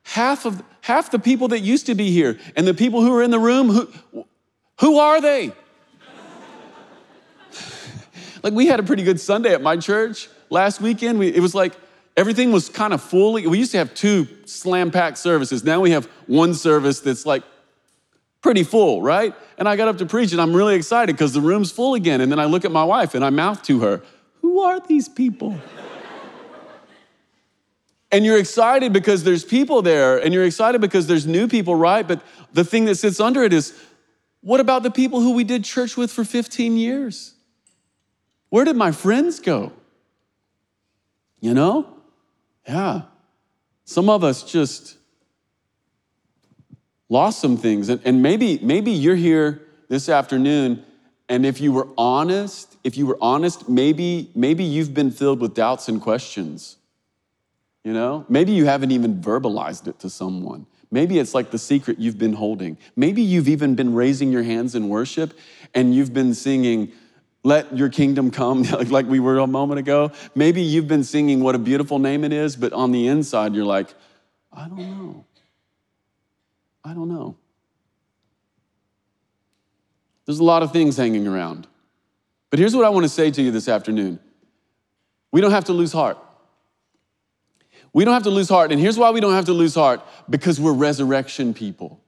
half 0.04 0.46
of 0.46 0.63
half 0.82 1.12
the 1.12 1.20
people 1.20 1.50
that 1.50 1.60
used 1.60 1.86
to 1.86 1.96
be 1.96 2.10
here 2.12 2.40
and 2.56 2.66
the 2.66 2.74
people 2.74 3.01
who 3.01 3.13
are 3.13 3.22
in 3.22 3.30
the 3.30 3.40
room 3.40 3.70
who 3.70 4.25
who 4.80 4.98
are 4.98 5.22
they? 5.22 5.51
like 8.44 8.54
we 8.54 8.66
had 8.66 8.80
a 8.80 8.84
pretty 8.84 9.04
good 9.04 9.20
Sunday 9.20 9.54
at 9.54 9.62
my 9.62 9.78
church 9.78 10.28
last 10.50 10.82
weekend. 10.82 11.20
We, 11.20 11.28
it 11.28 11.40
was 11.40 11.54
like 11.54 11.74
everything 12.22 12.51
was 12.51 12.70
kind 12.70 12.94
of 12.94 13.01
fully. 13.01 13.48
We 13.48 13.58
used 13.58 13.72
to 13.72 13.80
have 13.80 13.96
two 13.96 14.28
slam 14.46 14.92
packed 14.92 15.18
services. 15.18 15.63
Now 15.63 15.82
we 15.82 15.90
have 15.90 16.06
one 16.28 16.54
service 16.54 17.00
that's 17.00 17.25
like 17.25 17.42
pretty 18.42 18.63
full, 18.63 19.01
right? 19.01 19.34
And 19.58 19.68
I 19.68 19.75
got 19.75 19.88
up 19.88 19.98
to 19.98 20.06
preach 20.06 20.32
and 20.32 20.40
I'm 20.40 20.56
really 20.56 20.75
excited 20.75 21.16
because 21.16 21.34
the 21.34 21.42
room's 21.42 21.72
full 21.72 21.96
again. 21.96 22.22
And 22.22 22.32
then 22.32 22.38
I 22.38 22.46
look 22.46 22.63
at 22.63 22.72
my 22.72 22.84
wife 22.84 23.16
and 23.16 23.25
I 23.25 23.32
mouth 23.32 23.63
to 23.63 23.80
her, 23.80 24.04
Who 24.42 24.62
are 24.62 24.80
these 24.80 25.10
people? 25.10 25.60
and 28.12 28.24
you're 28.24 28.38
excited 28.38 28.94
because 28.94 29.24
there's 29.24 29.44
people 29.44 29.82
there 29.82 30.20
and 30.20 30.32
you're 30.32 30.46
excited 30.46 30.80
because 30.80 31.08
there's 31.08 31.25
new 31.25 31.48
people, 31.48 31.74
right? 31.74 32.08
But 32.08 32.22
the 32.54 32.63
thing 32.63 32.86
that 32.86 32.96
sits 32.96 33.20
under 33.20 33.42
it 33.42 33.51
is, 33.51 33.75
what 34.42 34.60
about 34.60 34.84
the 34.84 34.92
people 34.92 35.22
who 35.22 35.32
we 35.34 35.44
did 35.44 35.63
church 35.63 35.98
with 35.98 36.12
for 36.12 36.24
15 36.24 36.78
years? 36.78 37.34
Where 38.50 38.63
did 38.63 38.75
my 38.75 38.92
friends 38.92 39.40
go? 39.40 39.72
You 41.40 41.56
know? 41.56 42.00
Yeah. 42.72 43.01
Some 43.84 44.10
of 44.10 44.24
us 44.24 44.44
just 44.44 44.96
lost 47.10 47.42
some 47.42 47.58
things. 47.58 47.90
And, 47.90 48.00
and 48.06 48.24
maybe, 48.24 48.60
maybe 48.63 48.92
you're 48.92 49.18
here 49.18 49.62
this 49.90 50.08
afternoon, 50.08 50.86
and 51.28 51.46
if 51.46 51.60
you 51.60 51.74
were 51.74 51.90
honest, 51.98 52.78
if 52.86 52.98
you 52.98 53.06
were 53.06 53.18
honest, 53.20 53.68
maybe, 53.68 54.32
maybe 54.36 54.63
you've 54.63 54.94
been 54.94 55.12
filled 55.12 55.42
with 55.42 55.54
doubts 55.54 55.90
and 55.90 56.01
questions. 56.01 56.78
You 57.84 57.92
know? 57.92 58.25
Maybe 58.30 58.54
you 58.54 58.66
haven't 58.66 58.92
even 58.92 59.22
verbalized 59.22 59.88
it 59.88 60.00
to 60.00 60.10
someone. 60.10 60.66
Maybe 60.92 61.20
it's 61.20 61.34
like 61.34 61.51
the 61.51 61.58
secret 61.58 62.00
you've 62.00 62.18
been 62.18 62.34
holding. 62.34 62.78
Maybe 62.96 63.22
you've 63.22 63.50
even 63.50 63.75
been 63.75 63.94
raising 63.94 64.32
your 64.32 64.44
hands 64.44 64.75
in 64.75 64.88
worship 64.88 65.34
and 65.74 65.94
you've 65.94 66.13
been 66.13 66.34
singing, 66.34 66.94
Let 67.44 67.76
your 67.76 67.90
kingdom 67.90 68.32
come, 68.32 68.64
like 68.90 69.08
we 69.08 69.20
were 69.20 69.40
a 69.40 69.48
moment 69.48 69.80
ago. 69.80 70.12
Maybe 70.36 70.62
you've 70.62 70.88
been 70.88 71.04
singing 71.04 71.42
what 71.42 71.56
a 71.56 71.60
beautiful 71.60 72.00
name 72.00 72.24
it 72.24 72.32
is, 72.32 72.56
but 72.56 72.74
on 72.74 72.92
the 72.92 73.08
inside, 73.08 73.56
you're 73.56 73.66
like, 73.66 73.94
I 74.54 74.68
don't 74.68 74.78
know. 74.78 75.26
I 76.84 76.94
don't 76.94 77.10
know. 77.10 77.36
There's 80.26 80.40
a 80.40 80.44
lot 80.44 80.64
of 80.64 80.72
things 80.72 80.98
hanging 80.98 81.28
around. 81.28 81.68
But 82.50 82.60
here's 82.60 82.76
what 82.76 82.86
I 82.86 82.90
want 82.90 83.06
to 83.06 83.10
say 83.10 83.32
to 83.32 83.42
you 83.42 83.52
this 83.52 83.68
afternoon 83.68 84.20
we 85.32 85.42
don't 85.42 85.52
have 85.52 85.66
to 85.66 85.74
lose 85.74 85.94
heart. 85.94 86.18
We 87.94 88.06
don't 88.06 88.14
have 88.14 88.24
to 88.24 88.30
lose 88.30 88.48
heart. 88.48 88.72
And 88.72 88.80
here's 88.80 88.98
why 88.98 89.12
we 89.12 89.20
don't 89.20 89.34
have 89.34 89.46
to 89.46 89.54
lose 89.54 89.76
heart 89.76 90.02
because 90.30 90.60
we're 90.60 90.74
resurrection 90.74 91.54
people. 91.54 92.02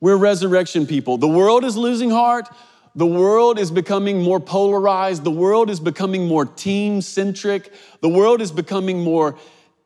We're 0.00 0.16
resurrection 0.16 0.86
people. 0.86 1.18
The 1.18 1.28
world 1.28 1.64
is 1.64 1.76
losing 1.76 2.10
heart. 2.10 2.48
The 2.94 3.06
world 3.06 3.58
is 3.58 3.70
becoming 3.70 4.22
more 4.22 4.40
polarized. 4.40 5.22
The 5.22 5.30
world 5.30 5.70
is 5.70 5.78
becoming 5.78 6.26
more 6.26 6.44
team 6.44 7.00
centric. 7.00 7.72
The 8.00 8.08
world 8.08 8.40
is 8.40 8.50
becoming 8.50 9.00
more 9.00 9.38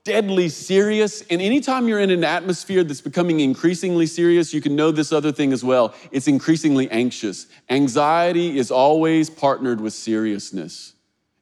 deadly 0.05 0.49
serious. 0.49 1.23
And 1.29 1.41
anytime 1.41 1.89
you're 1.89 2.01
in 2.01 2.11
an 2.11 2.25
atmosphere 2.25 2.85
that's 2.85 3.01
becoming 3.01 3.41
increasingly 3.41 4.07
serious, 4.07 4.53
you 4.55 4.61
can 4.61 4.77
know 4.77 4.91
this 4.91 5.13
other 5.13 5.33
thing 5.33 5.53
as 5.53 5.65
well. 5.65 5.95
It's 6.13 6.29
increasingly 6.29 6.91
anxious. 6.91 7.47
Anxiety 7.71 8.59
is 8.59 8.71
always 8.71 9.31
partnered 9.31 9.81
with 9.81 9.93
seriousness. 9.95 10.93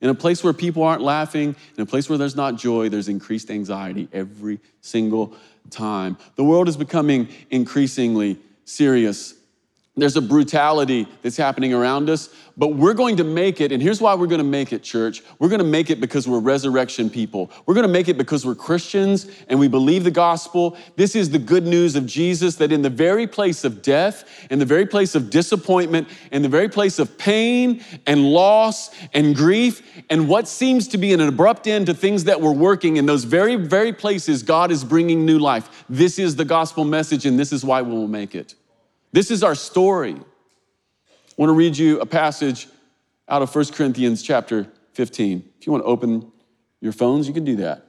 In 0.01 0.09
a 0.09 0.15
place 0.15 0.43
where 0.43 0.53
people 0.53 0.83
aren't 0.83 1.03
laughing, 1.03 1.55
in 1.77 1.83
a 1.83 1.87
place 1.87 2.09
where 2.09 2.19
there's 2.19 2.35
not 2.35 2.57
joy, 2.57 2.89
there's 2.89 3.09
increased 3.09 3.51
anxiety 3.51 4.09
every 4.13 4.59
single 4.81 5.35
time. 5.71 6.17
The 6.35 6.43
world 6.43 6.69
is 6.69 6.77
becoming 6.77 7.29
increasingly 7.51 8.39
serious. 8.65 9.35
There's 9.95 10.17
a 10.17 10.23
brutality 10.23 11.07
that's 11.21 11.37
happening 11.37 11.75
around 11.75 12.09
us, 12.09 12.31
but 12.57 12.69
we're 12.69 12.95
going 12.95 13.19
to 13.19 13.25
make 13.25 13.61
it. 13.61 13.73
And 13.73 13.83
here's 13.83 14.01
why 14.01 14.15
we're 14.15 14.27
going 14.27 14.39
to 14.39 14.45
make 14.45 14.73
it, 14.73 14.83
church. 14.83 15.23
We're 15.39 15.51
going 15.51 15.59
to 15.59 15.67
make 15.67 15.91
it 15.91 16.01
because 16.01 16.27
we're 16.27 16.39
resurrection 16.39 17.11
people. 17.11 17.51
We're 17.67 17.75
going 17.75 17.87
to 17.87 17.93
make 17.93 18.09
it 18.09 18.17
because 18.17 18.47
we're 18.47 18.55
Christians 18.55 19.27
and 19.49 19.61
we 19.61 19.69
believe 19.69 20.05
the 20.05 20.11
gospel. 20.11 20.79
This 20.97 21.15
is 21.15 21.29
the 21.29 21.39
good 21.39 21.67
news 21.67 21.95
of 21.95 22.07
Jesus 22.07 22.57
that 22.57 22.73
in 22.73 22.81
the 22.81 22.89
very 22.89 23.27
place 23.27 23.65
of 23.65 23.83
death, 23.83 24.25
in 24.51 24.59
the 24.59 24.65
very 24.65 24.87
place 24.87 25.15
of 25.15 25.29
disappointment, 25.29 26.09
in 26.31 26.41
the 26.41 26.49
very 26.49 26.71
place 26.71 26.99
of 26.99 27.19
pain 27.19 27.85
and 28.07 28.25
loss 28.25 28.97
and 29.13 29.37
grief, 29.37 30.03
and 30.09 30.27
what 30.27 30.49
seems 30.49 30.89
to 30.89 30.97
be 30.97 31.13
an 31.13 31.21
abrupt 31.21 31.67
end 31.67 31.85
to 31.85 31.93
things 31.93 32.25
that 32.25 32.41
were 32.41 32.53
working, 32.53 32.97
in 32.97 33.05
those 33.05 33.25
very, 33.25 33.57
very 33.57 33.93
places, 33.93 34.43
God 34.43 34.71
is 34.71 34.85
bringing 34.85 35.27
new 35.27 35.39
life. 35.39 35.85
This 35.91 36.19
is 36.19 36.37
the 36.37 36.47
gospel 36.47 36.85
message, 36.85 37.27
and 37.27 37.39
this 37.39 37.53
is 37.53 37.63
why 37.63 37.83
we 37.83 37.93
will 37.93 38.09
make 38.09 38.35
it. 38.35 38.55
This 39.13 39.31
is 39.31 39.43
our 39.43 39.55
story. 39.55 40.15
I 40.15 41.35
want 41.37 41.51
to 41.51 41.55
read 41.55 41.77
you 41.77 42.01
a 42.01 42.07
passage 42.07 42.67
out 43.29 43.43
of 43.43 43.55
1 43.55 43.67
Corinthians 43.67 44.23
chapter 44.23 44.67
15. 44.95 45.49
If 45.59 45.67
you 45.67 45.73
want 45.73 45.85
to 45.85 45.89
open 45.89 46.33
your 46.81 46.93
phones, 46.93 47.29
you 47.29 47.35
can 47.35 47.45
do 47.45 47.57
that. 47.57 47.87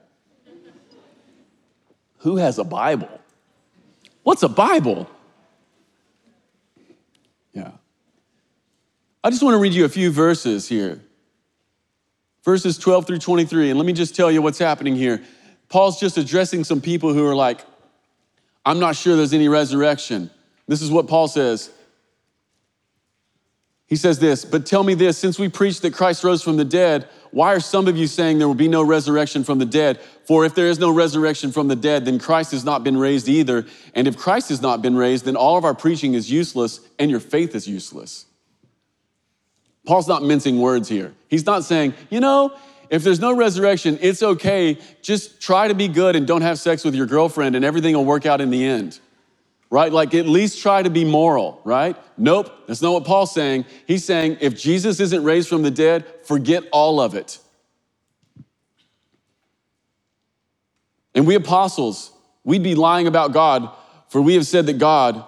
Who 2.20 2.38
has 2.38 2.60
a 2.60 2.64
Bible? 2.64 3.10
What's 4.24 4.44
a 4.44 4.50
Bible? 4.50 5.10
Yeah. 7.54 7.72
I 9.24 9.30
just 9.30 9.44
want 9.44 9.56
to 9.56 9.60
read 9.60 9.74
you 9.74 9.86
a 9.86 9.90
few 9.90 10.12
verses 10.12 10.68
here. 10.68 11.02
Verses 12.44 12.78
12 12.78 13.08
through 13.08 13.20
23. 13.20 13.70
And 13.70 13.80
let 13.80 13.86
me 13.86 13.94
just 13.94 14.16
tell 14.16 14.32
you 14.32 14.42
what's 14.42 14.60
happening 14.60 14.96
here. 14.96 15.24
Paul's 15.70 16.00
just 16.00 16.18
addressing 16.18 16.64
some 16.64 16.82
people 16.82 17.14
who 17.14 17.26
are 17.26 17.36
like, 17.36 17.62
I'm 18.66 18.80
not 18.80 18.96
sure 18.96 19.16
there's 19.16 19.34
any 19.34 19.48
resurrection. 19.48 20.30
This 20.68 20.82
is 20.82 20.92
what 20.92 21.08
Paul 21.08 21.28
says. 21.28 21.72
He 23.94 23.98
says 23.98 24.18
this, 24.18 24.44
but 24.44 24.66
tell 24.66 24.84
me 24.84 24.96
this 24.96 25.18
since 25.18 25.38
we 25.38 25.50
preach 25.50 25.82
that 25.82 25.94
Christ 25.94 26.24
rose 26.24 26.42
from 26.42 26.58
the 26.58 26.66
dead, 26.66 27.08
why 27.32 27.54
are 27.54 27.60
some 27.60 27.88
of 27.88 27.98
you 27.98 28.08
saying 28.08 28.40
there 28.40 28.48
will 28.48 28.56
be 28.56 28.68
no 28.68 28.82
resurrection 28.82 29.44
from 29.44 29.60
the 29.60 29.66
dead? 29.66 30.00
For 30.26 30.46
if 30.46 30.56
there 30.56 30.68
is 30.68 30.80
no 30.80 30.92
resurrection 30.92 31.52
from 31.52 31.68
the 31.68 31.76
dead, 31.76 32.06
then 32.06 32.18
Christ 32.18 32.54
has 32.54 32.64
not 32.64 32.84
been 32.84 32.98
raised 32.98 33.28
either. 33.28 33.66
And 33.94 34.08
if 34.08 34.18
Christ 34.18 34.50
has 34.50 34.62
not 34.62 34.82
been 34.82 34.96
raised, 34.96 35.26
then 35.26 35.36
all 35.36 35.58
of 35.58 35.66
our 35.66 35.76
preaching 35.76 36.14
is 36.14 36.32
useless 36.32 36.80
and 36.98 37.12
your 37.12 37.20
faith 37.20 37.54
is 37.54 37.68
useless. 37.68 38.26
Paul's 39.86 40.08
not 40.08 40.24
mincing 40.24 40.60
words 40.60 40.88
here. 40.88 41.14
He's 41.28 41.46
not 41.46 41.64
saying, 41.64 41.94
you 42.10 42.20
know, 42.20 42.56
if 42.90 43.04
there's 43.04 43.20
no 43.20 43.36
resurrection, 43.36 44.00
it's 44.02 44.24
okay. 44.24 44.80
Just 45.02 45.42
try 45.42 45.68
to 45.68 45.76
be 45.76 45.88
good 45.88 46.16
and 46.16 46.26
don't 46.26 46.42
have 46.42 46.58
sex 46.58 46.84
with 46.84 46.96
your 46.96 47.06
girlfriend 47.06 47.56
and 47.56 47.66
everything 47.66 47.96
will 47.96 48.06
work 48.06 48.26
out 48.26 48.40
in 48.40 48.50
the 48.50 48.66
end 48.66 49.00
right? 49.74 49.92
Like 49.92 50.14
at 50.14 50.28
least 50.28 50.62
try 50.62 50.84
to 50.84 50.90
be 50.92 51.04
moral, 51.04 51.60
right? 51.64 51.98
Nope, 52.16 52.68
that's 52.68 52.84
not 52.84 52.94
what 52.94 53.06
Paul's 53.06 53.34
saying. 53.34 53.66
He's 53.88 54.06
saying 54.06 54.38
if 54.40 54.56
Jesus 54.56 55.00
isn't 55.00 55.24
raised 55.24 55.50
from 55.50 55.64
the 55.64 55.72
dead, 55.72 56.06
forget 56.26 56.64
all 56.72 57.02
of 57.02 57.16
it. 57.16 57.40
And 61.16 61.26
we 61.26 61.34
apostles, 61.34 62.12
we'd 62.44 62.62
be 62.62 62.76
lying 62.76 63.08
about 63.08 63.32
God, 63.32 63.68
for 64.10 64.22
we 64.22 64.36
have 64.36 64.46
said 64.46 64.68
that 64.68 64.78
God 64.78 65.26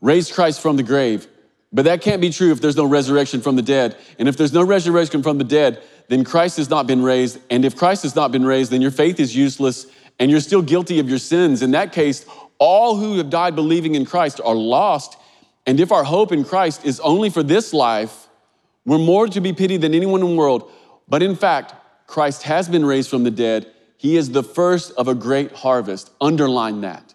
raised 0.00 0.32
Christ 0.32 0.60
from 0.60 0.76
the 0.76 0.84
grave. 0.84 1.26
But 1.72 1.86
that 1.86 2.02
can't 2.02 2.20
be 2.20 2.30
true 2.30 2.52
if 2.52 2.60
there's 2.60 2.76
no 2.76 2.84
resurrection 2.84 3.40
from 3.40 3.56
the 3.56 3.62
dead. 3.62 3.96
And 4.16 4.28
if 4.28 4.36
there's 4.36 4.52
no 4.52 4.62
resurrection 4.62 5.24
from 5.24 5.38
the 5.38 5.44
dead, 5.44 5.82
then 6.06 6.22
Christ 6.22 6.56
has 6.58 6.70
not 6.70 6.86
been 6.86 7.02
raised. 7.02 7.40
And 7.50 7.64
if 7.64 7.74
Christ 7.74 8.04
has 8.04 8.14
not 8.14 8.30
been 8.30 8.44
raised, 8.44 8.70
then 8.70 8.80
your 8.80 8.92
faith 8.92 9.18
is 9.18 9.34
useless 9.34 9.88
and 10.18 10.30
you're 10.30 10.40
still 10.40 10.62
guilty 10.62 11.00
of 11.00 11.08
your 11.08 11.18
sins. 11.18 11.62
In 11.62 11.72
that 11.72 11.92
case, 11.92 12.24
all 12.62 12.94
who 12.94 13.18
have 13.18 13.28
died 13.28 13.56
believing 13.56 13.96
in 13.96 14.04
Christ 14.04 14.40
are 14.44 14.54
lost. 14.54 15.16
And 15.66 15.80
if 15.80 15.90
our 15.90 16.04
hope 16.04 16.30
in 16.30 16.44
Christ 16.44 16.84
is 16.84 17.00
only 17.00 17.28
for 17.28 17.42
this 17.42 17.72
life, 17.72 18.28
we're 18.84 18.98
more 18.98 19.26
to 19.26 19.40
be 19.40 19.52
pitied 19.52 19.80
than 19.80 19.94
anyone 19.94 20.20
in 20.20 20.28
the 20.28 20.36
world. 20.36 20.70
But 21.08 21.24
in 21.24 21.34
fact, 21.34 21.74
Christ 22.06 22.44
has 22.44 22.68
been 22.68 22.84
raised 22.84 23.10
from 23.10 23.24
the 23.24 23.32
dead. 23.32 23.66
He 23.96 24.16
is 24.16 24.30
the 24.30 24.44
first 24.44 24.92
of 24.92 25.08
a 25.08 25.14
great 25.14 25.50
harvest. 25.50 26.12
Underline 26.20 26.82
that. 26.82 27.14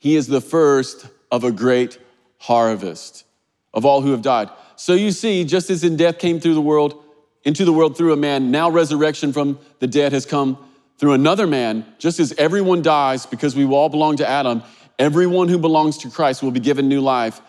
He 0.00 0.16
is 0.16 0.26
the 0.26 0.40
first 0.40 1.06
of 1.30 1.44
a 1.44 1.52
great 1.52 1.96
harvest 2.38 3.24
of 3.72 3.84
all 3.84 4.00
who 4.00 4.10
have 4.10 4.22
died. 4.22 4.50
So 4.74 4.94
you 4.94 5.12
see, 5.12 5.44
just 5.44 5.70
as 5.70 5.84
in 5.84 5.96
death 5.96 6.18
came 6.18 6.40
through 6.40 6.54
the 6.54 6.60
world, 6.60 7.00
into 7.44 7.64
the 7.64 7.72
world 7.72 7.96
through 7.96 8.12
a 8.12 8.16
man, 8.16 8.50
now 8.50 8.70
resurrection 8.70 9.32
from 9.32 9.60
the 9.78 9.86
dead 9.86 10.12
has 10.12 10.26
come 10.26 10.58
through 10.98 11.12
another 11.12 11.46
man, 11.46 11.84
just 11.98 12.20
as 12.20 12.32
everyone 12.38 12.82
dies 12.82 13.26
because 13.26 13.54
we 13.54 13.64
all 13.66 13.88
belong 13.88 14.16
to 14.16 14.28
Adam, 14.28 14.62
everyone 14.98 15.48
who 15.48 15.58
belongs 15.58 15.98
to 15.98 16.10
Christ 16.10 16.42
will 16.42 16.50
be 16.50 16.60
given 16.60 16.88
new 16.88 17.00
life. 17.00 17.40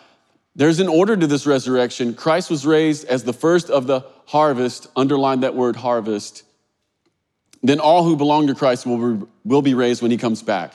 There's 0.55 0.79
an 0.79 0.87
order 0.87 1.15
to 1.15 1.27
this 1.27 1.45
resurrection. 1.45 2.13
Christ 2.13 2.49
was 2.49 2.65
raised 2.65 3.05
as 3.05 3.23
the 3.23 3.33
first 3.33 3.69
of 3.69 3.87
the 3.87 4.01
harvest, 4.25 4.87
underline 4.95 5.41
that 5.41 5.55
word 5.55 5.75
harvest. 5.75 6.43
Then 7.63 7.79
all 7.79 8.03
who 8.03 8.15
belong 8.15 8.47
to 8.47 8.55
Christ 8.55 8.85
will 8.85 9.15
be, 9.15 9.25
will 9.45 9.61
be 9.61 9.73
raised 9.73 10.01
when 10.01 10.11
he 10.11 10.17
comes 10.17 10.41
back. 10.41 10.73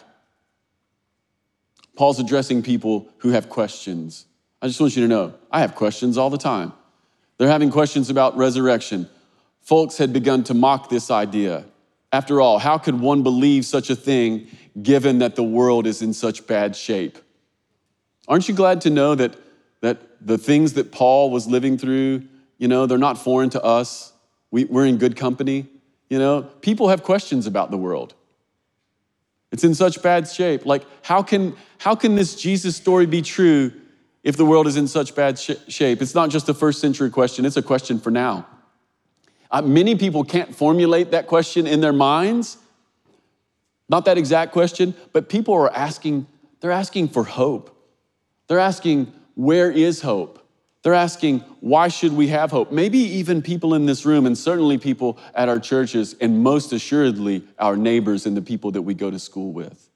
Paul's 1.96 2.18
addressing 2.18 2.62
people 2.62 3.08
who 3.18 3.30
have 3.30 3.48
questions. 3.48 4.26
I 4.62 4.66
just 4.66 4.80
want 4.80 4.96
you 4.96 5.02
to 5.02 5.08
know 5.08 5.34
I 5.50 5.60
have 5.60 5.74
questions 5.74 6.16
all 6.16 6.30
the 6.30 6.38
time. 6.38 6.72
They're 7.36 7.48
having 7.48 7.70
questions 7.70 8.08
about 8.08 8.36
resurrection. 8.36 9.08
Folks 9.60 9.98
had 9.98 10.12
begun 10.12 10.44
to 10.44 10.54
mock 10.54 10.88
this 10.88 11.10
idea. 11.10 11.64
After 12.12 12.42
all, 12.42 12.58
how 12.58 12.76
could 12.76 13.00
one 13.00 13.22
believe 13.22 13.64
such 13.64 13.88
a 13.88 13.96
thing 13.96 14.46
given 14.80 15.18
that 15.18 15.34
the 15.34 15.42
world 15.42 15.86
is 15.86 16.02
in 16.02 16.12
such 16.12 16.46
bad 16.46 16.76
shape? 16.76 17.18
Aren't 18.28 18.48
you 18.48 18.54
glad 18.54 18.82
to 18.82 18.90
know 18.90 19.14
that, 19.14 19.36
that 19.80 19.98
the 20.24 20.38
things 20.38 20.74
that 20.74 20.92
Paul 20.92 21.30
was 21.30 21.46
living 21.46 21.78
through, 21.78 22.22
you 22.58 22.68
know, 22.68 22.86
they're 22.86 22.98
not 22.98 23.18
foreign 23.18 23.50
to 23.50 23.62
us? 23.62 24.12
We, 24.50 24.64
we're 24.64 24.86
in 24.86 24.98
good 24.98 25.16
company. 25.16 25.66
You 26.10 26.18
know, 26.18 26.42
people 26.42 26.88
have 26.88 27.02
questions 27.02 27.46
about 27.46 27.70
the 27.70 27.78
world. 27.78 28.14
It's 29.50 29.64
in 29.64 29.74
such 29.74 30.02
bad 30.02 30.28
shape. 30.28 30.66
Like, 30.66 30.84
how 31.02 31.22
can, 31.22 31.56
how 31.78 31.94
can 31.94 32.14
this 32.14 32.34
Jesus 32.34 32.76
story 32.76 33.06
be 33.06 33.22
true 33.22 33.72
if 34.22 34.36
the 34.36 34.44
world 34.44 34.66
is 34.66 34.76
in 34.76 34.86
such 34.86 35.14
bad 35.14 35.38
sh- 35.38 35.50
shape? 35.68 36.02
It's 36.02 36.14
not 36.14 36.30
just 36.30 36.48
a 36.48 36.54
first 36.54 36.80
century 36.80 37.10
question, 37.10 37.46
it's 37.46 37.56
a 37.56 37.62
question 37.62 37.98
for 37.98 38.10
now. 38.10 38.46
Uh, 39.52 39.60
many 39.60 39.94
people 39.94 40.24
can't 40.24 40.54
formulate 40.54 41.10
that 41.10 41.26
question 41.26 41.66
in 41.66 41.80
their 41.80 41.92
minds. 41.92 42.56
Not 43.88 44.06
that 44.06 44.16
exact 44.16 44.52
question, 44.52 44.94
but 45.12 45.28
people 45.28 45.52
are 45.54 45.70
asking, 45.70 46.26
they're 46.60 46.70
asking 46.70 47.08
for 47.08 47.22
hope. 47.22 47.76
They're 48.48 48.58
asking, 48.58 49.12
where 49.34 49.70
is 49.70 50.00
hope? 50.00 50.38
They're 50.82 50.94
asking, 50.94 51.40
why 51.60 51.88
should 51.88 52.14
we 52.14 52.28
have 52.28 52.50
hope? 52.50 52.72
Maybe 52.72 52.98
even 52.98 53.42
people 53.42 53.74
in 53.74 53.84
this 53.84 54.06
room, 54.06 54.26
and 54.26 54.36
certainly 54.36 54.78
people 54.78 55.18
at 55.34 55.48
our 55.48 55.60
churches, 55.60 56.16
and 56.20 56.42
most 56.42 56.72
assuredly 56.72 57.44
our 57.58 57.76
neighbors 57.76 58.26
and 58.26 58.36
the 58.36 58.42
people 58.42 58.72
that 58.72 58.82
we 58.82 58.94
go 58.94 59.10
to 59.10 59.18
school 59.18 59.52
with. 59.52 59.90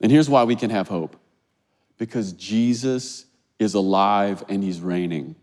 And 0.00 0.10
here's 0.10 0.28
why 0.28 0.44
we 0.44 0.56
can 0.56 0.70
have 0.70 0.88
hope 0.88 1.16
because 1.96 2.32
Jesus 2.32 3.26
is 3.58 3.74
alive 3.74 4.42
and 4.48 4.62
he's 4.62 4.80
reigning. 4.80 5.36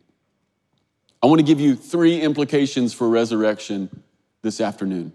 I 1.21 1.27
want 1.27 1.39
to 1.39 1.45
give 1.45 1.59
you 1.59 1.75
three 1.75 2.21
implications 2.21 2.93
for 2.93 3.09
resurrection 3.09 4.03
this 4.41 4.61
afternoon. 4.61 5.13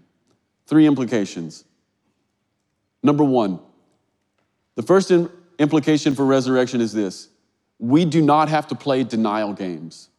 Three 0.67 0.85
implications. 0.85 1.63
Number 3.01 3.23
one, 3.23 3.59
the 4.75 4.81
first 4.81 5.11
implication 5.59 6.15
for 6.15 6.25
resurrection 6.25 6.81
is 6.81 6.93
this 6.93 7.29
we 7.79 8.05
do 8.05 8.21
not 8.21 8.49
have 8.49 8.67
to 8.67 8.75
play 8.75 9.03
denial 9.03 9.53
games. 9.53 10.09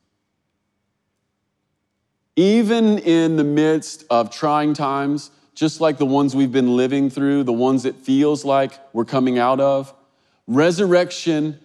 Even 2.37 2.99
in 2.99 3.37
the 3.37 3.45
midst 3.45 4.05
of 4.11 4.31
trying 4.31 4.75
times, 4.75 5.31
just 5.55 5.81
like 5.81 5.99
the 5.99 6.07
ones 6.07 6.35
we've 6.35 6.51
been 6.51 6.77
living 6.77 7.09
through, 7.09 7.45
the 7.45 7.53
ones 7.53 7.85
it 7.85 7.95
feels 7.95 8.45
like 8.45 8.73
we're 8.93 9.05
coming 9.05 9.39
out 9.39 9.61
of, 9.61 9.95
resurrection, 10.49 11.59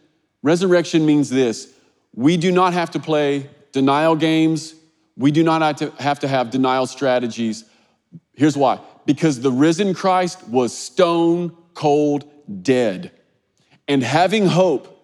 resurrection 0.43 1.05
means 1.05 1.29
this. 1.29 1.73
We 2.13 2.37
do 2.37 2.51
not 2.51 2.73
have 2.73 2.91
to 2.91 2.99
play 2.99 3.49
denial 3.71 4.15
games. 4.15 4.75
We 5.17 5.31
do 5.31 5.43
not 5.43 5.79
have 5.99 6.19
to 6.19 6.27
have, 6.27 6.49
denial 6.49 6.87
strategies. 6.87 7.65
Here's 8.33 8.55
why 8.57 8.79
because 9.05 9.41
the 9.41 9.51
risen 9.51 9.93
Christ 9.93 10.47
was 10.47 10.75
stone 10.77 11.55
cold 11.73 12.29
dead. 12.61 13.11
And 13.87 14.03
having 14.03 14.45
hope, 14.45 15.03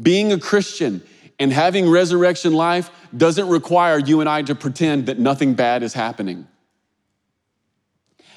being 0.00 0.32
a 0.32 0.38
Christian, 0.38 1.02
and 1.40 1.52
having 1.52 1.88
resurrection 1.90 2.52
life 2.52 2.90
doesn't 3.16 3.48
require 3.48 3.98
you 3.98 4.20
and 4.20 4.28
I 4.28 4.42
to 4.42 4.54
pretend 4.54 5.06
that 5.06 5.18
nothing 5.18 5.54
bad 5.54 5.82
is 5.82 5.94
happening. 5.94 6.46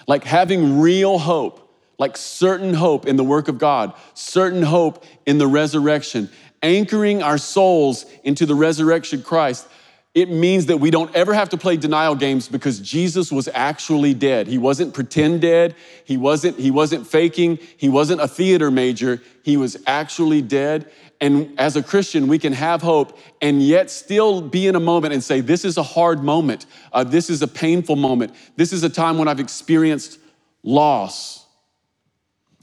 Like 0.07 0.23
having 0.23 0.79
real 0.79 1.19
hope, 1.19 1.69
like 1.99 2.17
certain 2.17 2.73
hope 2.73 3.05
in 3.05 3.17
the 3.17 3.23
work 3.23 3.49
of 3.49 3.57
God, 3.57 3.93
certain 4.13 4.63
hope 4.63 5.05
in 5.25 5.38
the 5.38 5.47
resurrection, 5.47 6.29
anchoring 6.63 7.21
our 7.21 7.38
souls 7.38 8.06
into 8.23 8.45
the 8.47 8.56
resurrection 8.56 9.21
Christ, 9.21 9.67
it 10.13 10.30
means 10.30 10.67
that 10.67 10.78
we 10.78 10.91
don't 10.91 11.13
ever 11.15 11.34
have 11.34 11.49
to 11.49 11.58
play 11.58 11.76
denial 11.76 12.13
games 12.13 12.47
because 12.47 12.80
Jesus 12.80 13.32
was 13.32 13.49
actually 13.52 14.13
dead. 14.13 14.47
He 14.47 14.60
wasn't 14.60 14.93
pretend 14.93 15.41
dead. 15.41 15.76
He 16.06 16.17
wasn't, 16.17 16.60
he 16.60 16.69
wasn't 16.69 17.08
faking. 17.08 17.58
He 17.78 17.89
wasn't 17.89 18.21
a 18.21 18.28
theater 18.28 18.69
major. 18.69 19.21
He 19.43 19.58
was 19.58 19.76
actually 19.88 20.43
dead. 20.43 20.91
And 21.19 21.60
as 21.60 21.76
a 21.76 21.82
Christian, 21.82 22.28
we 22.28 22.38
can 22.38 22.54
have 22.54 22.84
hope 22.84 23.17
and 23.41 23.62
yet 23.62 23.89
still 23.89 24.41
be 24.41 24.67
in 24.67 24.76
a 24.76 24.80
moment 24.80 25.13
and 25.13 25.23
say, 25.23 25.41
This 25.41 25.65
is 25.65 25.78
a 25.78 25.84
hard 25.84 26.23
moment. 26.23 26.67
Uh, 26.91 27.04
this 27.04 27.32
is 27.32 27.41
a 27.41 27.47
painful 27.47 27.95
moment. 27.95 28.36
This 28.56 28.71
is 28.71 28.84
a 28.84 28.89
time 28.89 29.17
when 29.17 29.28
I've 29.28 29.39
experienced 29.39 30.19
loss. 30.62 31.43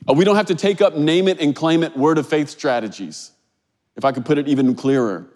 Uh, 0.08 0.12
we 0.12 0.24
don't 0.24 0.36
have 0.36 0.46
to 0.46 0.54
take 0.54 0.80
up 0.80 0.94
name 0.94 1.26
it 1.26 1.40
and 1.40 1.56
claim 1.56 1.82
it 1.82 1.96
word 1.96 2.18
of 2.18 2.28
faith 2.28 2.48
strategies 2.48 3.32
if 4.00 4.04
I 4.04 4.12
could 4.12 4.24
put 4.24 4.38
it 4.38 4.48
even 4.48 4.74
clearer. 4.74 5.26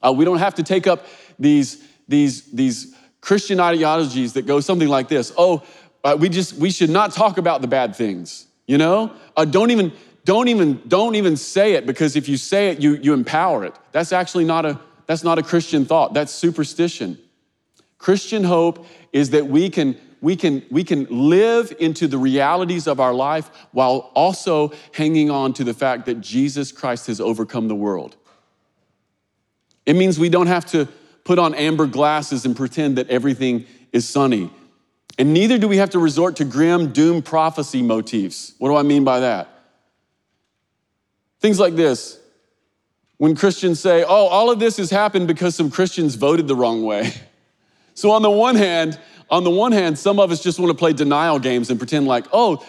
Uh, 0.00 0.12
we 0.16 0.24
don't 0.24 0.38
have 0.38 0.54
to 0.54 0.62
take 0.62 0.86
up 0.86 1.06
these, 1.38 1.84
these, 2.06 2.50
these 2.52 2.94
Christian 3.20 3.58
ideologies 3.60 4.34
that 4.34 4.46
go 4.46 4.60
something 4.60 4.88
like 4.88 5.08
this. 5.08 5.32
Oh, 5.36 5.62
uh, 6.04 6.16
we 6.18 6.28
just 6.28 6.52
we 6.54 6.70
should 6.70 6.90
not 6.90 7.12
talk 7.12 7.38
about 7.38 7.60
the 7.60 7.66
bad 7.66 7.96
things 7.96 8.48
you 8.68 8.78
know? 8.78 9.10
Uh, 9.36 9.44
don't 9.44 9.72
even 9.72 9.92
don't 10.24 10.46
even 10.46 10.80
don't 10.86 11.16
even 11.16 11.36
say 11.36 11.72
it 11.72 11.86
because 11.86 12.14
if 12.14 12.28
you 12.28 12.36
say 12.36 12.68
it 12.68 12.80
you 12.80 12.94
you 12.96 13.12
empower 13.14 13.64
it. 13.64 13.74
That's 13.90 14.12
actually 14.12 14.44
not 14.44 14.64
a 14.64 14.78
that's 15.06 15.24
not 15.24 15.38
a 15.38 15.42
christian 15.42 15.84
thought. 15.84 16.14
That's 16.14 16.32
superstition. 16.32 17.18
Christian 17.96 18.44
hope 18.44 18.86
is 19.12 19.30
that 19.30 19.46
we 19.48 19.70
can 19.70 19.98
we 20.20 20.36
can 20.36 20.64
we 20.70 20.84
can 20.84 21.06
live 21.10 21.72
into 21.78 22.06
the 22.06 22.18
realities 22.18 22.86
of 22.86 23.00
our 23.00 23.14
life 23.14 23.50
while 23.72 24.10
also 24.14 24.72
hanging 24.92 25.30
on 25.30 25.52
to 25.52 25.64
the 25.64 25.74
fact 25.74 26.06
that 26.06 26.20
jesus 26.20 26.72
christ 26.72 27.06
has 27.06 27.20
overcome 27.20 27.68
the 27.68 27.74
world 27.74 28.16
it 29.88 29.96
means 29.96 30.18
we 30.18 30.28
don't 30.28 30.48
have 30.48 30.66
to 30.66 30.86
put 31.24 31.38
on 31.38 31.54
amber 31.54 31.86
glasses 31.86 32.44
and 32.44 32.54
pretend 32.54 32.96
that 32.96 33.08
everything 33.08 33.66
is 33.92 34.08
sunny. 34.08 34.50
And 35.18 35.34
neither 35.34 35.58
do 35.58 35.66
we 35.66 35.78
have 35.78 35.90
to 35.90 35.98
resort 35.98 36.36
to 36.36 36.44
grim 36.44 36.92
doom 36.92 37.22
prophecy 37.22 37.82
motifs. 37.82 38.52
What 38.58 38.68
do 38.68 38.76
I 38.76 38.82
mean 38.82 39.04
by 39.04 39.20
that? 39.20 39.48
Things 41.40 41.58
like 41.58 41.74
this. 41.74 42.18
When 43.16 43.34
Christians 43.34 43.80
say, 43.80 44.04
oh, 44.04 44.26
all 44.26 44.50
of 44.50 44.58
this 44.58 44.76
has 44.76 44.90
happened 44.90 45.26
because 45.26 45.56
some 45.56 45.70
Christians 45.70 46.14
voted 46.14 46.48
the 46.48 46.56
wrong 46.56 46.84
way. 46.84 47.12
So 47.94 48.12
on 48.12 48.22
the 48.22 48.30
one 48.30 48.54
hand, 48.54 48.96
on 49.30 49.44
the 49.44 49.50
one 49.50 49.72
hand, 49.72 49.98
some 49.98 50.18
of 50.18 50.30
us 50.30 50.42
just 50.42 50.58
want 50.58 50.70
to 50.70 50.76
play 50.76 50.92
denial 50.92 51.38
games 51.38 51.70
and 51.70 51.78
pretend 51.78 52.06
like, 52.06 52.26
oh, 52.32 52.64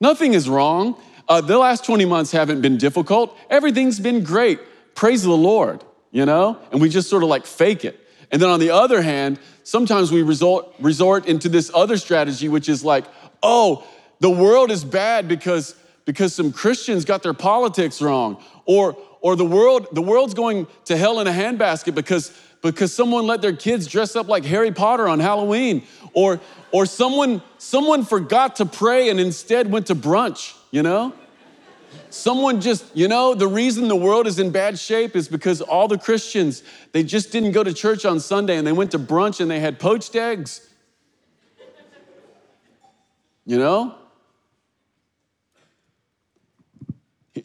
nothing 0.00 0.34
is 0.34 0.48
wrong. 0.48 1.00
Uh, 1.28 1.40
the 1.40 1.58
last 1.58 1.84
20 1.84 2.04
months 2.06 2.32
haven't 2.32 2.60
been 2.60 2.78
difficult. 2.78 3.36
Everything's 3.48 4.00
been 4.00 4.24
great. 4.24 4.58
Praise 4.94 5.22
the 5.22 5.30
Lord 5.30 5.84
you 6.10 6.26
know? 6.26 6.58
And 6.72 6.80
we 6.80 6.88
just 6.88 7.08
sort 7.08 7.22
of 7.22 7.28
like 7.28 7.46
fake 7.46 7.84
it. 7.84 7.98
And 8.30 8.40
then 8.40 8.48
on 8.48 8.60
the 8.60 8.70
other 8.70 9.02
hand, 9.02 9.38
sometimes 9.64 10.12
we 10.12 10.22
resort, 10.22 10.66
resort 10.78 11.26
into 11.26 11.48
this 11.48 11.70
other 11.74 11.96
strategy, 11.96 12.48
which 12.48 12.68
is 12.68 12.84
like, 12.84 13.04
oh, 13.42 13.84
the 14.20 14.30
world 14.30 14.70
is 14.70 14.84
bad 14.84 15.28
because, 15.28 15.74
because 16.04 16.34
some 16.34 16.52
Christians 16.52 17.04
got 17.04 17.22
their 17.22 17.34
politics 17.34 18.00
wrong. 18.00 18.42
Or, 18.66 18.96
or 19.20 19.36
the, 19.36 19.44
world, 19.44 19.88
the 19.92 20.02
world's 20.02 20.34
going 20.34 20.66
to 20.84 20.96
hell 20.96 21.20
in 21.20 21.26
a 21.26 21.32
handbasket 21.32 21.94
because, 21.94 22.36
because 22.62 22.92
someone 22.92 23.26
let 23.26 23.40
their 23.40 23.54
kids 23.54 23.86
dress 23.86 24.16
up 24.16 24.28
like 24.28 24.44
Harry 24.44 24.72
Potter 24.72 25.08
on 25.08 25.18
Halloween. 25.18 25.84
Or, 26.12 26.40
or 26.72 26.86
someone, 26.86 27.42
someone 27.58 28.04
forgot 28.04 28.56
to 28.56 28.66
pray 28.66 29.08
and 29.08 29.18
instead 29.18 29.70
went 29.70 29.86
to 29.86 29.94
brunch, 29.94 30.56
you 30.70 30.82
know? 30.82 31.14
Someone 32.10 32.60
just, 32.60 32.84
you 32.96 33.08
know, 33.08 33.34
the 33.34 33.46
reason 33.46 33.88
the 33.88 33.96
world 33.96 34.26
is 34.26 34.38
in 34.38 34.50
bad 34.50 34.78
shape 34.78 35.14
is 35.14 35.28
because 35.28 35.60
all 35.60 35.88
the 35.88 35.98
Christians, 35.98 36.62
they 36.92 37.02
just 37.02 37.30
didn't 37.32 37.52
go 37.52 37.62
to 37.62 37.72
church 37.72 38.04
on 38.04 38.20
Sunday 38.20 38.56
and 38.56 38.66
they 38.66 38.72
went 38.72 38.90
to 38.90 38.98
brunch 38.98 39.40
and 39.40 39.50
they 39.50 39.60
had 39.60 39.78
poached 39.78 40.14
eggs. 40.16 40.68
You 43.46 43.58
know? 43.58 43.94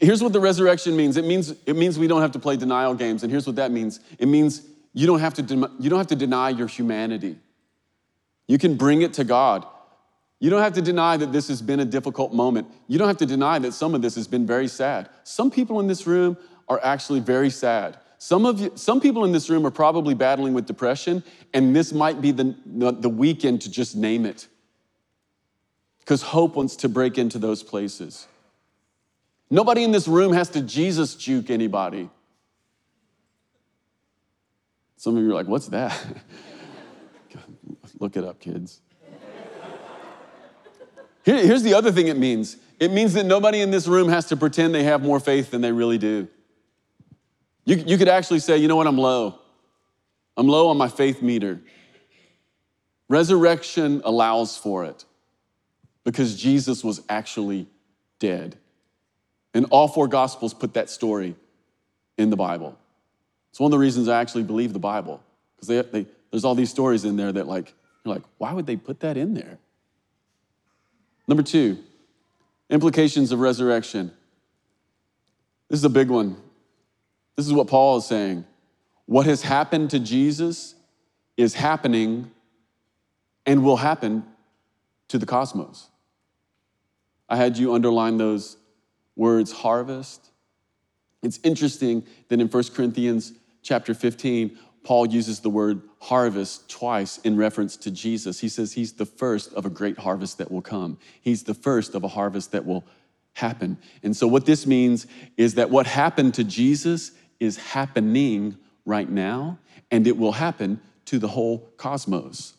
Here's 0.01 0.21
what 0.21 0.34
the 0.34 0.39
resurrection 0.39 0.95
means. 0.95 1.15
It 1.15 1.25
means 1.25 1.54
it 1.65 1.75
means 1.75 1.97
we 1.97 2.08
don't 2.08 2.21
have 2.21 2.34
to 2.34 2.39
play 2.39 2.58
denial 2.58 2.95
games. 2.95 3.23
And 3.23 3.32
here's 3.32 3.47
what 3.47 3.56
that 3.56 3.71
means. 3.71 3.99
It 4.19 4.28
means 4.28 4.62
you 4.95 5.05
don't 5.05 5.19
have 5.19 5.34
to 5.36 5.69
you 5.77 5.89
don't 5.89 5.99
have 5.99 6.08
to 6.08 6.15
deny 6.15 6.49
your 6.49 6.67
humanity. 6.67 7.38
You 8.47 8.58
can 8.58 8.75
bring 8.75 9.01
it 9.01 9.13
to 9.13 9.25
God. 9.25 9.67
You 10.39 10.49
don't 10.49 10.62
have 10.62 10.73
to 10.73 10.81
deny 10.81 11.17
that 11.17 11.34
this 11.34 11.49
has 11.49 11.62
been 11.62 11.81
a 11.81 11.86
difficult 11.86 12.34
moment. 12.34 12.67
You 12.88 12.97
don't 12.97 13.08
have 13.08 13.17
to 13.17 13.25
deny 13.25 13.60
that 13.60 13.73
some 13.73 13.93
of 13.93 14.01
this 14.01 14.15
has 14.15 14.27
been 14.27 14.47
very 14.47 14.67
sad. 14.69 15.10
Some 15.23 15.51
people 15.51 15.81
in 15.81 15.88
this 15.88 16.08
room 16.08 16.38
are 16.69 16.79
actually 16.81 17.19
very 17.19 17.49
sad. 17.49 17.97
Some 18.19 18.45
of 18.45 18.60
you, 18.60 18.71
some 18.75 19.01
people 19.01 19.25
in 19.25 19.34
this 19.34 19.49
room 19.49 19.65
are 19.67 19.71
probably 19.71 20.13
battling 20.13 20.53
with 20.53 20.65
depression, 20.65 21.23
and 21.53 21.75
this 21.75 21.91
might 21.91 22.21
be 22.21 22.31
the, 22.31 22.55
the 22.65 23.10
weekend 23.10 23.62
to 23.63 23.71
just 23.71 23.95
name 23.95 24.25
it. 24.25 24.47
Because 25.99 26.21
hope 26.21 26.55
wants 26.55 26.77
to 26.77 26.89
break 26.89 27.17
into 27.17 27.38
those 27.38 27.63
places. 27.63 28.27
Nobody 29.49 29.84
in 29.84 29.91
this 29.91 30.08
room 30.08 30.31
has 30.34 30.49
to 30.49 30.62
Jesus 30.62 31.15
juke 31.15 31.49
anybody. 31.49 32.10
Some 34.97 35.17
of 35.17 35.23
you 35.23 35.31
are 35.31 35.34
like, 35.34 35.47
what's 35.47 35.67
that? 35.67 35.97
Look 37.99 38.17
it 38.17 38.23
up, 38.23 38.39
kids. 38.39 38.81
Here, 41.23 41.45
here's 41.45 41.63
the 41.63 41.73
other 41.73 41.91
thing 41.91 42.08
it 42.08 42.17
means 42.17 42.58
it 42.79 42.91
means 42.91 43.13
that 43.13 43.25
nobody 43.25 43.62
in 43.62 43.71
this 43.71 43.88
room 43.88 44.10
has 44.10 44.25
to 44.27 44.38
pretend 44.38 44.75
they 44.75 44.84
have 44.84 45.01
more 45.01 45.19
faith 45.19 45.51
than 45.51 45.62
they 45.62 45.71
really 45.71 45.97
do. 45.97 46.27
You, 47.63 47.77
you 47.77 47.97
could 47.97 48.10
actually 48.10 48.39
say, 48.39 48.58
you 48.58 48.67
know 48.67 48.75
what, 48.75 48.86
I'm 48.86 48.97
low. 48.97 49.39
I'm 50.38 50.47
low 50.47 50.67
on 50.67 50.77
my 50.77 50.89
faith 50.89 51.21
meter. 51.21 51.62
Resurrection 53.08 54.01
allows 54.03 54.58
for 54.58 54.86
it 54.86 55.05
because 56.03 56.39
Jesus 56.39 56.84
was 56.84 57.01
actually 57.08 57.67
dead. 58.19 58.58
And 59.53 59.65
all 59.69 59.88
four 59.88 60.08
gospels 60.08 60.53
put 60.53 60.73
that 60.73 60.89
story 60.89 61.36
in 62.17 62.29
the 62.29 62.36
Bible. 62.36 62.77
It's 63.56 63.60
one 63.62 63.70
of 63.70 63.72
the 63.72 63.80
reasons 63.80 64.10
I 64.10 64.20
actually 64.20 64.44
believe 64.44 64.74
the 64.74 64.80
Bible 64.80 65.24
because 65.56 65.86
there's 66.30 66.44
all 66.44 66.56
these 66.56 66.70
stories 66.70 67.06
in 67.06 67.15
there 67.15 67.32
that 67.32 67.48
like, 67.48 67.74
you're 68.04 68.13
like, 68.13 68.24
why 68.38 68.52
would 68.52 68.65
they 68.65 68.76
put 68.76 69.00
that 69.00 69.15
in 69.15 69.34
there? 69.34 69.60
Number 71.26 71.41
two, 71.41 71.78
implications 72.70 73.32
of 73.32 73.39
resurrection. 73.39 74.12
This 75.70 75.80
is 75.80 75.86
a 75.86 75.89
big 75.89 76.10
one. 76.10 76.36
This 77.38 77.48
is 77.48 77.54
what 77.54 77.68
Paul 77.68 77.96
is 77.96 78.06
saying. 78.06 78.44
What 79.06 79.26
has 79.26 79.41
happened 79.41 79.89
to 79.91 80.00
Jesus 80.00 80.76
is 81.38 81.54
happening 81.54 82.32
and 83.46 83.63
will 83.63 83.78
happen 83.78 84.26
to 85.08 85.18
the 85.18 85.26
cosmos. 85.26 85.88
I 87.30 87.38
had 87.38 87.58
you 87.58 87.74
underline 87.74 88.18
those 88.18 88.58
words 89.15 89.54
harvest. 89.54 90.30
It's 91.24 91.39
interesting 91.41 92.06
that 92.28 92.41
in 92.41 92.50
1 92.50 92.63
Corinthians 92.74 93.32
chapter 93.65 93.95
15, 93.95 94.58
Paul 94.84 95.08
uses 95.08 95.39
the 95.39 95.49
word 95.49 95.82
harvest 95.99 96.69
twice 96.69 97.17
in 97.19 97.36
reference 97.36 97.75
to 97.78 97.89
Jesus. 97.89 98.39
He 98.39 98.47
says 98.47 98.71
he's 98.71 98.93
the 98.93 99.06
first 99.06 99.51
of 99.54 99.65
a 99.65 99.69
great 99.69 99.97
harvest 99.97 100.38
that 100.38 100.51
will 100.51 100.62
come. 100.62 100.99
He's 101.19 101.43
the 101.43 101.56
first 101.56 101.95
of 101.95 102.04
a 102.04 102.08
harvest 102.08 102.51
that 102.51 102.65
will 102.65 102.86
happen. 103.34 103.80
And 104.04 104.15
so, 104.15 104.28
what 104.28 104.45
this 104.45 104.67
means 104.67 105.08
is 105.36 105.56
that 105.56 105.71
what 105.71 105.88
happened 105.88 106.36
to 106.36 106.43
Jesus 106.43 107.12
is 107.39 107.58
happening 107.58 108.56
right 108.86 109.10
now, 109.10 109.58
and 109.89 110.06
it 110.06 110.15
will 110.15 110.34
happen 110.34 110.80
to 111.06 111.17
the 111.17 111.28
whole 111.28 111.71
cosmos. 111.78 112.54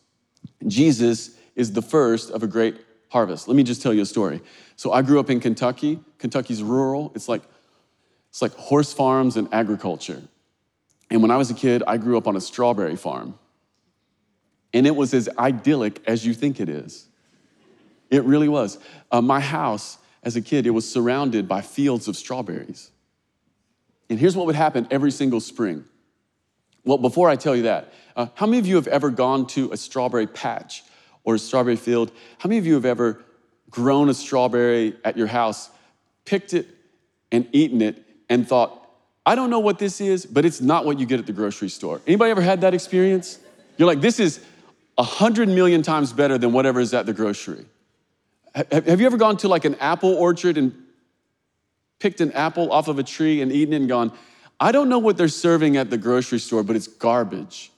Jesus 0.67 1.37
is 1.55 1.71
the 1.71 1.81
first 1.81 2.29
of 2.29 2.43
a 2.43 2.47
great 2.47 2.75
harvest. 3.07 3.47
Let 3.47 3.55
me 3.55 3.63
just 3.63 3.81
tell 3.81 3.93
you 3.93 4.01
a 4.01 4.05
story. 4.05 4.41
So 4.75 4.91
I 4.91 5.01
grew 5.01 5.21
up 5.21 5.29
in 5.29 5.39
Kentucky. 5.39 6.01
Kentucky's 6.17 6.61
rural. 6.61 7.13
It's 7.15 7.29
like 7.29 7.43
it's 8.29 8.41
like 8.41 8.53
horse 8.55 8.91
farms 8.91 9.37
and 9.37 9.47
agriculture. 9.53 10.21
And 11.09 11.21
when 11.21 11.31
I 11.31 11.37
was 11.37 11.49
a 11.49 11.53
kid, 11.53 11.83
I 11.87 11.97
grew 11.97 12.17
up 12.17 12.27
on 12.27 12.35
a 12.35 12.41
strawberry 12.41 12.95
farm. 12.95 13.37
And 14.73 14.85
it 14.85 14.95
was 14.95 15.13
as 15.13 15.29
idyllic 15.37 16.01
as 16.05 16.25
you 16.25 16.33
think 16.33 16.59
it 16.59 16.69
is. 16.69 17.07
It 18.09 18.23
really 18.23 18.49
was. 18.49 18.77
Uh, 19.11 19.21
my 19.21 19.39
house, 19.39 19.97
as 20.23 20.35
a 20.35 20.41
kid, 20.41 20.67
it 20.67 20.71
was 20.71 20.89
surrounded 20.89 21.47
by 21.47 21.61
fields 21.61 22.07
of 22.07 22.15
strawberries. 22.15 22.91
And 24.09 24.19
here's 24.19 24.35
what 24.35 24.45
would 24.45 24.55
happen 24.55 24.87
every 24.91 25.11
single 25.11 25.39
spring. 25.39 25.85
Well, 26.83 26.97
before 26.97 27.29
I 27.29 27.35
tell 27.35 27.55
you 27.55 27.63
that, 27.63 27.93
uh, 28.15 28.27
how 28.35 28.45
many 28.45 28.59
of 28.59 28.65
you 28.65 28.75
have 28.75 28.87
ever 28.87 29.09
gone 29.09 29.47
to 29.47 29.71
a 29.71 29.77
strawberry 29.77 30.27
patch 30.27 30.83
or 31.23 31.35
a 31.35 31.39
strawberry 31.39 31.75
field? 31.75 32.11
How 32.37 32.47
many 32.47 32.59
of 32.59 32.65
you 32.65 32.75
have 32.75 32.85
ever 32.85 33.21
grown 33.69 34.09
a 34.09 34.13
strawberry 34.13 34.95
at 35.03 35.17
your 35.17 35.27
house, 35.27 35.69
picked 36.25 36.53
it 36.53 36.67
and 37.31 37.47
eaten 37.51 37.81
it, 37.81 38.03
and 38.29 38.47
thought, 38.47 38.76
I 39.27 39.35
don't 39.35 39.49
know 39.49 39.59
what 39.59 39.77
this 39.77 39.99
is, 39.99 40.25
but 40.25 40.45
it's 40.45 40.61
not 40.61 40.85
what 40.85 40.99
you 40.99 41.05
get 41.05 41.19
at 41.19 41.25
the 41.25 41.33
grocery 41.33 41.67
store. 41.67 41.99
Anybody 42.07 42.31
ever 42.31 42.41
had 42.41 42.61
that 42.61 42.73
experience? 42.73 43.39
You're 43.75 43.85
like, 43.85 43.99
this 43.99 44.21
is 44.21 44.39
a 44.97 45.03
hundred 45.03 45.49
million 45.49 45.81
times 45.81 46.13
better 46.13 46.37
than 46.37 46.53
whatever 46.53 46.79
is 46.79 46.93
at 46.93 47.05
the 47.05 47.11
grocery. 47.11 47.65
Have 48.71 49.01
you 49.01 49.05
ever 49.05 49.17
gone 49.17 49.35
to 49.37 49.49
like 49.49 49.65
an 49.65 49.75
apple 49.81 50.13
orchard 50.13 50.57
and 50.57 50.73
picked 51.99 52.21
an 52.21 52.31
apple 52.31 52.71
off 52.71 52.87
of 52.87 52.99
a 52.99 53.03
tree 53.03 53.41
and 53.41 53.51
eaten 53.51 53.73
it 53.73 53.77
and 53.77 53.89
gone, 53.89 54.13
I 54.61 54.71
don't 54.71 54.87
know 54.87 54.99
what 54.99 55.17
they're 55.17 55.27
serving 55.27 55.75
at 55.75 55.89
the 55.89 55.97
grocery 55.97 56.39
store, 56.39 56.63
but 56.63 56.77
it's 56.77 56.87
garbage, 56.87 57.69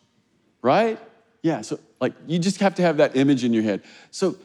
right? 0.61 0.99
Yeah, 1.41 1.61
so 1.61 1.79
like 1.99 2.13
you 2.27 2.37
just 2.37 2.59
have 2.59 2.75
to 2.75 2.83
have 2.83 2.97
that 2.97 3.15
image 3.15 3.43
in 3.43 3.53
your 3.53 3.63
head. 3.63 3.81
So 4.11 4.37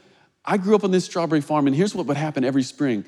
I 0.43 0.57
grew 0.57 0.75
up 0.75 0.85
on 0.85 0.90
this 0.90 1.05
strawberry 1.05 1.43
farm, 1.43 1.67
and 1.67 1.77
here's 1.77 1.95
what 1.95 2.07
would 2.07 2.17
happen 2.17 2.45
every 2.45 2.62
spring 2.62 3.05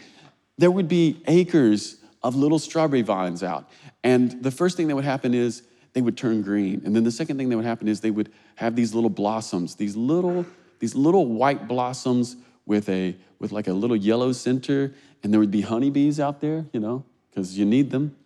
there 0.58 0.70
would 0.70 0.88
be 0.88 1.22
acres 1.26 1.96
of 2.22 2.34
little 2.34 2.58
strawberry 2.58 3.02
vines 3.02 3.42
out. 3.42 3.68
And 4.02 4.42
the 4.42 4.50
first 4.50 4.76
thing 4.76 4.88
that 4.88 4.94
would 4.94 5.04
happen 5.04 5.34
is 5.34 5.62
they 5.92 6.02
would 6.02 6.16
turn 6.16 6.42
green. 6.42 6.82
And 6.84 6.94
then 6.94 7.04
the 7.04 7.10
second 7.10 7.38
thing 7.38 7.48
that 7.48 7.56
would 7.56 7.64
happen 7.64 7.88
is 7.88 8.00
they 8.00 8.10
would 8.10 8.30
have 8.56 8.76
these 8.76 8.94
little 8.94 9.10
blossoms, 9.10 9.76
these 9.76 9.96
little, 9.96 10.44
these 10.78 10.94
little 10.94 11.26
white 11.26 11.68
blossoms 11.68 12.36
with 12.66 12.88
a 12.88 13.16
with 13.38 13.52
like 13.52 13.68
a 13.68 13.72
little 13.72 13.96
yellow 13.96 14.32
center, 14.32 14.94
and 15.22 15.32
there 15.32 15.40
would 15.40 15.50
be 15.50 15.60
honeybees 15.60 16.18
out 16.20 16.40
there, 16.40 16.66
you 16.72 16.80
know, 16.80 17.04
because 17.30 17.58
you 17.58 17.64
need 17.64 17.90
them. 17.90 18.16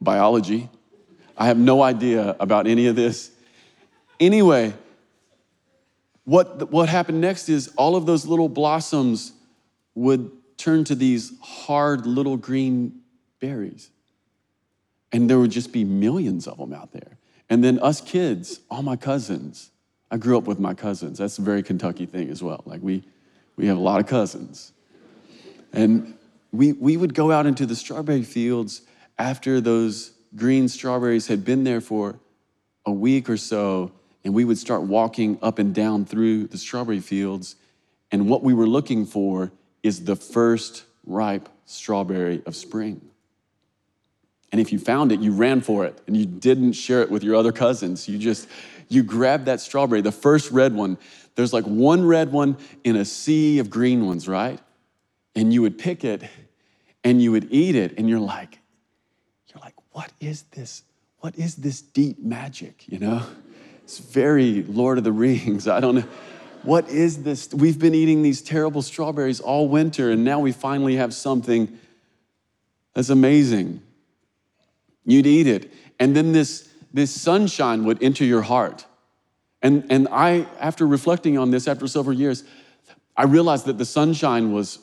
Biology. 0.00 0.68
I 1.36 1.46
have 1.46 1.58
no 1.58 1.82
idea 1.82 2.36
about 2.38 2.66
any 2.66 2.86
of 2.86 2.96
this. 2.96 3.30
Anyway, 4.18 4.74
what, 6.24 6.70
what 6.70 6.88
happened 6.88 7.20
next 7.20 7.48
is 7.48 7.68
all 7.76 7.96
of 7.96 8.04
those 8.04 8.26
little 8.26 8.48
blossoms 8.48 9.32
would 9.94 10.30
turn 10.60 10.84
to 10.84 10.94
these 10.94 11.32
hard 11.40 12.06
little 12.06 12.36
green 12.36 13.00
berries. 13.40 13.90
And 15.12 15.28
there 15.28 15.38
would 15.38 15.50
just 15.50 15.72
be 15.72 15.84
millions 15.84 16.46
of 16.46 16.58
them 16.58 16.72
out 16.72 16.92
there. 16.92 17.18
And 17.48 17.64
then 17.64 17.80
us 17.80 18.00
kids, 18.00 18.60
all 18.70 18.82
my 18.82 18.96
cousins, 18.96 19.70
I 20.10 20.18
grew 20.18 20.36
up 20.36 20.44
with 20.44 20.60
my 20.60 20.74
cousins. 20.74 21.18
That's 21.18 21.38
a 21.38 21.42
very 21.42 21.62
Kentucky 21.62 22.06
thing 22.06 22.30
as 22.30 22.42
well. 22.42 22.62
Like 22.64 22.80
we, 22.82 23.02
we 23.56 23.66
have 23.66 23.76
a 23.76 23.80
lot 23.80 24.00
of 24.00 24.06
cousins. 24.06 24.72
And 25.72 26.14
we, 26.52 26.72
we 26.72 26.96
would 26.96 27.14
go 27.14 27.32
out 27.32 27.46
into 27.46 27.66
the 27.66 27.74
strawberry 27.74 28.22
fields 28.22 28.82
after 29.18 29.60
those 29.60 30.12
green 30.36 30.68
strawberries 30.68 31.26
had 31.26 31.44
been 31.44 31.64
there 31.64 31.80
for 31.80 32.18
a 32.86 32.92
week 32.92 33.28
or 33.28 33.36
so, 33.36 33.92
and 34.24 34.34
we 34.34 34.44
would 34.44 34.58
start 34.58 34.82
walking 34.82 35.38
up 35.42 35.58
and 35.58 35.74
down 35.74 36.04
through 36.04 36.46
the 36.48 36.58
strawberry 36.58 37.00
fields. 37.00 37.56
And 38.12 38.28
what 38.28 38.42
we 38.42 38.54
were 38.54 38.66
looking 38.66 39.06
for 39.06 39.52
is 39.82 40.04
the 40.04 40.16
first 40.16 40.84
ripe 41.06 41.48
strawberry 41.66 42.42
of 42.46 42.54
spring. 42.56 43.00
And 44.52 44.60
if 44.60 44.72
you 44.72 44.78
found 44.78 45.12
it, 45.12 45.20
you 45.20 45.32
ran 45.32 45.60
for 45.60 45.86
it 45.86 46.00
and 46.06 46.16
you 46.16 46.26
didn't 46.26 46.72
share 46.72 47.02
it 47.02 47.10
with 47.10 47.22
your 47.22 47.36
other 47.36 47.52
cousins. 47.52 48.08
You 48.08 48.18
just, 48.18 48.48
you 48.88 49.02
grabbed 49.02 49.46
that 49.46 49.60
strawberry, 49.60 50.00
the 50.00 50.12
first 50.12 50.50
red 50.50 50.74
one. 50.74 50.98
There's 51.36 51.52
like 51.52 51.64
one 51.64 52.04
red 52.04 52.32
one 52.32 52.56
in 52.82 52.96
a 52.96 53.04
sea 53.04 53.60
of 53.60 53.70
green 53.70 54.06
ones, 54.06 54.26
right? 54.26 54.58
And 55.36 55.52
you 55.52 55.62
would 55.62 55.78
pick 55.78 56.04
it 56.04 56.22
and 57.04 57.22
you 57.22 57.30
would 57.32 57.48
eat 57.50 57.76
it 57.76 57.96
and 57.96 58.08
you're 58.08 58.18
like, 58.18 58.58
you're 59.48 59.62
like, 59.62 59.74
what 59.92 60.12
is 60.20 60.42
this? 60.50 60.82
What 61.20 61.36
is 61.36 61.56
this 61.56 61.80
deep 61.80 62.18
magic, 62.18 62.84
you 62.88 62.98
know? 62.98 63.22
It's 63.84 63.98
very 63.98 64.62
Lord 64.62 64.98
of 64.98 65.04
the 65.04 65.12
Rings. 65.12 65.68
I 65.68 65.80
don't 65.80 65.96
know. 65.96 66.04
What 66.62 66.88
is 66.88 67.22
this? 67.22 67.52
We've 67.52 67.78
been 67.78 67.94
eating 67.94 68.22
these 68.22 68.42
terrible 68.42 68.82
strawberries 68.82 69.40
all 69.40 69.68
winter, 69.68 70.10
and 70.10 70.24
now 70.24 70.40
we 70.40 70.52
finally 70.52 70.96
have 70.96 71.14
something 71.14 71.78
that's 72.94 73.08
amazing. 73.08 73.82
You'd 75.04 75.26
eat 75.26 75.46
it. 75.46 75.72
And 75.98 76.14
then 76.14 76.32
this, 76.32 76.68
this 76.92 77.10
sunshine 77.10 77.84
would 77.84 78.02
enter 78.02 78.24
your 78.24 78.42
heart. 78.42 78.84
And, 79.62 79.84
and 79.90 80.08
I, 80.10 80.46
after 80.58 80.86
reflecting 80.86 81.38
on 81.38 81.50
this 81.50 81.68
after 81.68 81.86
several 81.86 82.16
years, 82.16 82.44
I 83.16 83.24
realized 83.24 83.66
that 83.66 83.78
the 83.78 83.84
sunshine 83.84 84.52
was, 84.52 84.78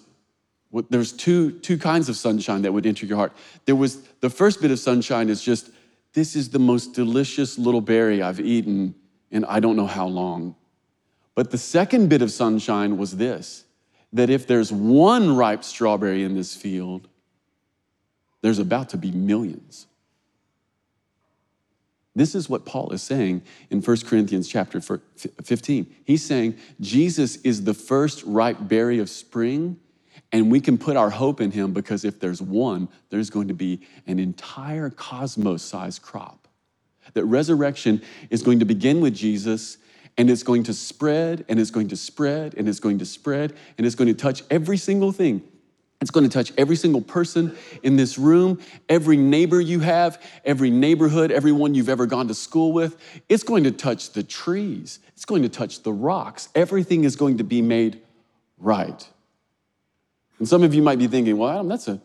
there's 0.90 1.12
two, 1.12 1.52
two 1.60 1.78
kinds 1.78 2.10
of 2.10 2.16
sunshine 2.16 2.62
that 2.64 2.72
would 2.72 2.86
enter 2.86 3.06
your 3.06 3.18
heart. 3.18 3.34
There 3.66 3.76
was 3.76 4.02
the 4.22 4.30
first 4.30 4.62
bit 4.62 4.72
of 4.72 4.80
sunshine 4.80 5.30
is 5.30 5.42
just 5.42 5.72
this 6.14 6.36
is 6.36 6.50
the 6.50 6.60
most 6.60 6.94
delicious 6.94 7.58
little 7.58 7.82
berry 7.82 8.22
I've 8.22 8.40
eaten 8.40 8.96
in 9.32 9.46
I 9.46 9.60
don't 9.60 9.76
know 9.76 9.88
how 9.88 10.08
long. 10.08 10.56
But 11.38 11.52
the 11.52 11.58
second 11.60 12.10
bit 12.10 12.24
of 12.24 12.32
sunshine 12.32 12.98
was 12.98 13.18
this 13.18 13.64
that 14.12 14.32
if 14.32 14.48
there's 14.48 14.72
one 14.72 15.36
ripe 15.36 15.64
strawberry 15.64 16.24
in 16.24 16.34
this 16.34 16.56
field, 16.56 17.08
there's 18.42 18.58
about 18.58 18.90
to 18.90 18.98
be 18.98 19.12
millions. 19.12 19.86
This 22.16 22.34
is 22.34 22.50
what 22.50 22.66
Paul 22.66 22.92
is 22.92 23.04
saying 23.04 23.44
in 23.70 23.84
1 23.84 23.98
Corinthians 24.06 24.48
chapter 24.48 24.82
15. 24.82 25.96
He's 26.06 26.26
saying 26.26 26.58
Jesus 26.82 27.36
is 27.44 27.66
the 27.66 27.76
first 27.76 28.24
ripe 28.24 28.58
berry 28.60 28.98
of 28.98 29.08
spring, 29.08 29.80
And 30.32 30.50
we 30.52 30.60
can 30.60 30.80
put 30.80 30.98
our 30.98 31.12
hope 31.12 31.40
in 31.40 31.52
him 31.52 31.72
because 31.72 32.04
if 32.04 32.20
there's 32.20 32.42
one, 32.42 32.88
there's 33.12 33.30
going 33.30 33.50
to 33.50 33.54
be 33.54 33.82
an 34.08 34.18
entire 34.18 34.90
cosmos 34.90 35.62
sized 35.62 36.02
crop. 36.02 36.48
That 37.14 37.26
resurrection 37.26 38.02
is 38.32 38.42
going 38.42 38.58
to 38.58 38.66
begin 38.66 39.02
with 39.02 39.14
Jesus 39.14 39.78
and 40.18 40.30
it's 40.30 40.44
going 40.44 40.64
to 40.64 40.74
spread 40.74 41.46
and 41.48 41.60
it's 41.60 41.72
going 41.72 41.88
to 41.90 41.96
spread 41.96 42.56
and 42.56 42.68
it's 42.68 42.80
going 42.80 43.00
to 43.00 43.06
spread 43.06 43.54
and 43.78 43.86
it's 43.86 43.96
going 43.96 44.08
to 44.08 44.14
touch 44.14 44.44
every 44.50 44.78
single 44.78 45.12
thing. 45.12 45.44
It's 46.00 46.12
going 46.12 46.26
to 46.26 46.30
touch 46.30 46.54
every 46.58 46.76
single 46.76 47.02
person 47.02 47.56
in 47.82 47.96
this 47.96 48.20
room, 48.20 48.62
every 48.88 49.18
neighbor 49.18 49.60
you 49.60 49.80
have, 49.80 50.22
every 50.46 50.70
neighborhood, 50.70 51.32
everyone 51.32 51.74
you've 51.74 51.90
ever 51.90 52.06
gone 52.06 52.28
to 52.28 52.36
school 52.36 52.72
with. 52.72 52.98
It's 53.30 53.44
going 53.44 53.64
to 53.64 53.72
touch 53.72 54.12
the 54.12 54.24
trees, 54.24 55.00
it's 55.14 55.26
going 55.26 55.44
to 55.44 55.50
touch 55.50 55.84
the 55.84 55.92
rocks. 55.92 56.50
Everything 56.54 57.04
is 57.04 57.16
going 57.16 57.38
to 57.38 57.44
be 57.44 57.62
made 57.62 58.02
right. 58.60 59.08
And 60.40 60.48
some 60.48 60.62
of 60.62 60.74
you 60.74 60.84
might 60.84 61.00
be 61.00 61.08
thinking, 61.08 61.36
well, 61.38 61.50
Adam, 61.50 61.68
that's 61.68 61.88
a, 61.88 62.00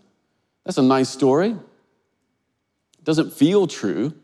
that's 0.65 0.79
a 0.79 0.83
nice 0.83 1.11
story. 1.11 1.51
It 1.51 3.05
doesn't 3.05 3.33
feel 3.33 3.67
true, 3.67 4.15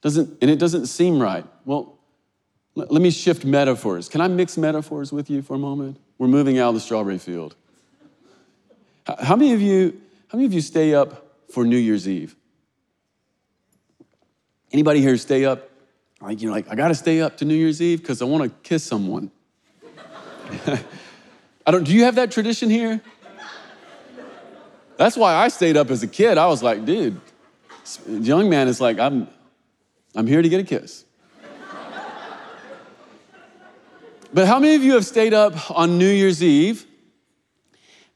doesn't, 0.00 0.38
and 0.40 0.50
it 0.50 0.58
doesn't 0.58 0.86
seem 0.86 1.20
right. 1.20 1.44
Well, 1.66 1.95
let, 2.76 3.00
me 3.00 3.10
shift 3.10 3.44
metaphors. 3.44 4.08
Can 4.08 4.20
I 4.20 4.28
mix 4.28 4.58
metaphors 4.58 5.10
with 5.10 5.30
you 5.30 5.40
for 5.40 5.54
a 5.54 5.58
moment? 5.58 5.98
We're 6.18 6.28
moving 6.28 6.58
out 6.58 6.68
of 6.68 6.74
the 6.74 6.80
strawberry 6.80 7.16
field. 7.16 7.56
How 9.18 9.34
many 9.34 9.54
of 9.54 9.62
you, 9.62 9.98
how 10.28 10.36
many 10.36 10.44
of 10.44 10.52
you 10.52 10.60
stay 10.60 10.94
up 10.94 11.26
for 11.50 11.64
New 11.64 11.78
Year's 11.78 12.06
Eve? 12.06 12.36
Anybody 14.72 15.00
here 15.00 15.16
stay 15.16 15.46
up? 15.46 15.70
Like, 16.20 16.42
you 16.42 16.48
know, 16.48 16.54
like, 16.54 16.68
I 16.68 16.74
gotta 16.74 16.94
stay 16.94 17.22
up 17.22 17.38
to 17.38 17.46
New 17.46 17.54
Year's 17.54 17.80
Eve 17.80 18.02
because 18.02 18.20
I 18.20 18.26
wanna 18.26 18.50
kiss 18.62 18.84
someone. 18.84 19.30
I 21.66 21.70
don't, 21.70 21.84
do 21.84 21.94
you 21.94 22.04
have 22.04 22.16
that 22.16 22.30
tradition 22.30 22.68
here? 22.68 23.00
That's 24.98 25.16
why 25.16 25.34
I 25.34 25.48
stayed 25.48 25.78
up 25.78 25.90
as 25.90 26.02
a 26.02 26.06
kid. 26.06 26.36
I 26.36 26.46
was 26.46 26.62
like, 26.62 26.84
dude, 26.84 27.20
young 28.06 28.50
man 28.50 28.68
is 28.68 28.82
like, 28.82 28.98
I'm, 28.98 29.28
I'm 30.14 30.26
here 30.26 30.42
to 30.42 30.48
get 30.48 30.60
a 30.60 30.64
kiss. 30.64 31.05
But 34.36 34.46
how 34.46 34.58
many 34.58 34.74
of 34.74 34.84
you 34.84 34.92
have 34.92 35.06
stayed 35.06 35.32
up 35.32 35.70
on 35.70 35.96
New 35.96 36.10
Year's 36.10 36.42
Eve 36.42 36.84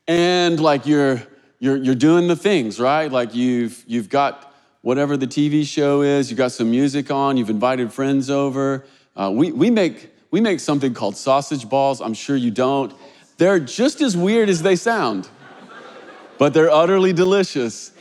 and 0.06 0.60
like 0.60 0.84
you're, 0.84 1.22
you're, 1.58 1.78
you're 1.78 1.94
doing 1.94 2.28
the 2.28 2.36
things, 2.36 2.78
right? 2.78 3.10
Like 3.10 3.34
you've, 3.34 3.82
you've 3.86 4.10
got 4.10 4.52
whatever 4.82 5.16
the 5.16 5.26
TV 5.26 5.64
show 5.64 6.02
is, 6.02 6.30
you've 6.30 6.36
got 6.36 6.52
some 6.52 6.70
music 6.70 7.10
on, 7.10 7.38
you've 7.38 7.48
invited 7.48 7.90
friends 7.90 8.28
over. 8.28 8.84
Uh, 9.16 9.30
we, 9.34 9.50
we, 9.50 9.70
make, 9.70 10.10
we 10.30 10.42
make 10.42 10.60
something 10.60 10.92
called 10.92 11.16
sausage 11.16 11.66
balls. 11.66 12.02
I'm 12.02 12.12
sure 12.12 12.36
you 12.36 12.50
don't. 12.50 12.92
They're 13.38 13.58
just 13.58 14.02
as 14.02 14.14
weird 14.14 14.50
as 14.50 14.60
they 14.60 14.76
sound 14.76 15.26
but 16.36 16.52
they're 16.52 16.70
utterly 16.70 17.14
delicious. 17.14 17.92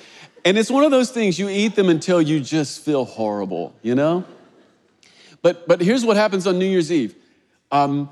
And 0.43 0.57
it's 0.57 0.69
one 0.69 0.83
of 0.83 0.91
those 0.91 1.09
things 1.09 1.39
you 1.39 1.47
eat 1.47 1.75
them 1.75 1.87
until 1.87 2.21
you 2.21 2.41
just 2.41 2.83
feel 2.83 3.05
horrible, 3.05 3.73
you 3.81 3.95
know? 3.95 4.25
But, 5.41 5.69
but 5.69 5.79
here's 5.81 6.03
what 6.03 6.17
happens 6.17 6.47
on 6.47 6.59
New 6.59 6.65
Year's 6.65 6.91
Eve. 6.91 7.15
Um, 7.71 8.09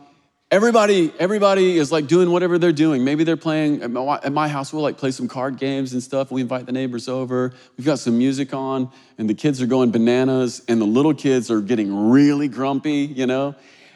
everybody, 0.52 1.12
everybody 1.18 1.78
is 1.78 1.92
like 1.92 2.06
doing 2.06 2.30
whatever 2.30 2.60
they're 2.60 2.72
doing. 2.72 3.04
Maybe 3.04 3.24
they're 3.24 3.36
playing 3.36 3.82
at 3.82 3.90
my, 3.90 4.20
at 4.24 4.32
my 4.32 4.48
house. 4.48 4.72
We'll 4.72 4.84
like 4.84 4.98
play 4.98 5.10
some 5.10 5.28
card 5.28 5.58
games 5.58 5.94
and 5.94 6.04
stuff. 6.04 6.30
We 6.30 6.42
invite 6.42 6.68
the 6.68 6.72
neighbors 6.72 7.08
over. 7.08 7.54
We've 7.76 7.86
got 7.86 7.98
some 7.98 8.18
music 8.18 8.54
on, 8.54 8.92
and 9.18 9.28
the 9.28 9.34
kids 9.34 9.62
are 9.62 9.66
going 9.66 9.90
bananas, 9.90 10.62
and 10.68 10.80
the 10.80 10.86
little 10.86 11.14
kids 11.14 11.50
are 11.50 11.62
getting 11.62 12.12
really 12.12 12.48
grumpy, 12.48 13.12
you 13.16 13.26
know. 13.26 13.56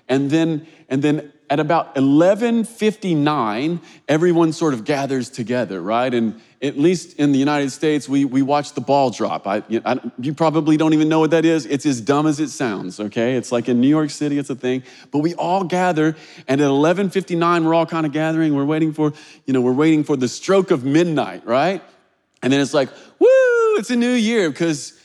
And 0.09 0.31
then, 0.31 0.65
and 0.89 1.03
then 1.03 1.31
at 1.51 1.59
about 1.59 1.93
11:59, 1.95 3.81
everyone 4.07 4.53
sort 4.53 4.73
of 4.73 4.85
gathers 4.85 5.29
together, 5.29 5.81
right? 5.81 6.11
And 6.13 6.39
at 6.61 6.79
least 6.79 7.19
in 7.19 7.33
the 7.33 7.39
United 7.39 7.71
States, 7.71 8.07
we, 8.07 8.23
we 8.23 8.41
watch 8.41 8.71
the 8.71 8.79
ball 8.79 9.09
drop. 9.09 9.45
I, 9.45 9.61
I, 9.83 9.99
you 10.17 10.33
probably 10.33 10.77
don't 10.77 10.93
even 10.93 11.09
know 11.09 11.19
what 11.19 11.31
that 11.31 11.43
is. 11.43 11.65
It's 11.65 11.85
as 11.85 11.99
dumb 11.99 12.25
as 12.25 12.39
it 12.39 12.51
sounds, 12.51 13.01
okay? 13.01 13.35
It's 13.35 13.51
like 13.51 13.67
in 13.67 13.81
New 13.81 13.89
York 13.89 14.11
City, 14.11 14.37
it's 14.37 14.49
a 14.49 14.55
thing. 14.55 14.83
But 15.11 15.19
we 15.19 15.33
all 15.33 15.65
gather, 15.65 16.15
and 16.47 16.61
at 16.61 16.69
11:59, 16.69 17.65
we're 17.65 17.73
all 17.73 17.85
kind 17.85 18.05
of 18.05 18.13
gathering. 18.13 18.55
We're 18.55 18.63
waiting 18.63 18.93
for, 18.93 19.11
you 19.45 19.51
know, 19.53 19.59
we're 19.59 19.73
waiting 19.73 20.05
for 20.05 20.15
the 20.15 20.29
stroke 20.29 20.71
of 20.71 20.85
midnight, 20.85 21.45
right? 21.45 21.83
And 22.41 22.53
then 22.53 22.61
it's 22.61 22.73
like, 22.73 22.89
woo! 23.19 23.27
It's 23.77 23.89
a 23.89 23.97
new 23.97 24.13
year 24.13 24.49
because 24.49 24.97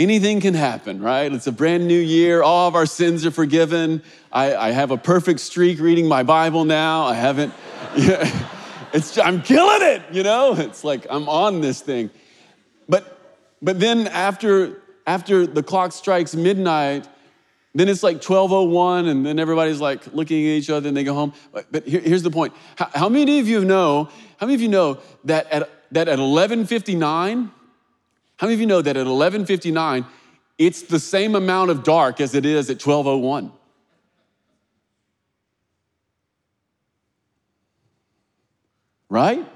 anything 0.00 0.40
can 0.40 0.54
happen, 0.54 1.02
right? 1.02 1.30
It's 1.30 1.46
a 1.46 1.52
brand 1.52 1.86
new 1.86 1.98
year. 1.98 2.42
All 2.42 2.66
of 2.66 2.74
our 2.74 2.86
sins 2.86 3.26
are 3.26 3.30
forgiven. 3.30 4.02
I, 4.32 4.56
I 4.56 4.70
have 4.70 4.90
a 4.90 4.96
perfect 4.96 5.40
streak 5.40 5.78
reading 5.78 6.08
my 6.08 6.22
Bible 6.22 6.64
now. 6.64 7.04
I 7.04 7.14
haven't, 7.14 7.52
yeah, 7.96 8.48
it's, 8.94 9.18
I'm 9.18 9.42
killing 9.42 9.82
it, 9.82 10.02
you 10.10 10.22
know? 10.22 10.54
It's 10.54 10.84
like 10.84 11.06
I'm 11.10 11.28
on 11.28 11.60
this 11.60 11.82
thing. 11.82 12.08
But, 12.88 13.36
but 13.60 13.78
then 13.78 14.06
after, 14.06 14.80
after 15.06 15.46
the 15.46 15.62
clock 15.62 15.92
strikes 15.92 16.34
midnight, 16.34 17.06
then 17.74 17.88
it's 17.88 18.02
like 18.02 18.16
1201 18.16 19.06
and 19.06 19.24
then 19.24 19.38
everybody's 19.38 19.80
like 19.80 20.12
looking 20.14 20.38
at 20.46 20.52
each 20.52 20.70
other 20.70 20.88
and 20.88 20.96
they 20.96 21.04
go 21.04 21.12
home. 21.12 21.34
But, 21.52 21.70
but 21.70 21.86
here, 21.86 22.00
here's 22.00 22.22
the 22.22 22.30
point. 22.30 22.54
How, 22.76 22.88
how 22.94 23.08
many 23.10 23.38
of 23.38 23.46
you 23.46 23.66
know, 23.66 24.08
how 24.38 24.46
many 24.46 24.54
of 24.54 24.62
you 24.62 24.68
know 24.68 24.98
that 25.24 25.46
at, 25.52 25.70
that 25.92 26.08
at 26.08 26.18
1159, 26.18 27.52
how 28.40 28.46
many 28.46 28.54
of 28.54 28.60
you 28.60 28.66
know 28.66 28.80
that 28.80 28.96
at 28.96 29.06
11:59 29.06 30.06
it's 30.56 30.80
the 30.80 30.98
same 30.98 31.34
amount 31.34 31.70
of 31.70 31.82
dark 31.82 32.22
as 32.22 32.34
it 32.34 32.46
is 32.46 32.70
at 32.70 32.78
12:01? 32.78 33.52
Right? 39.10 39.46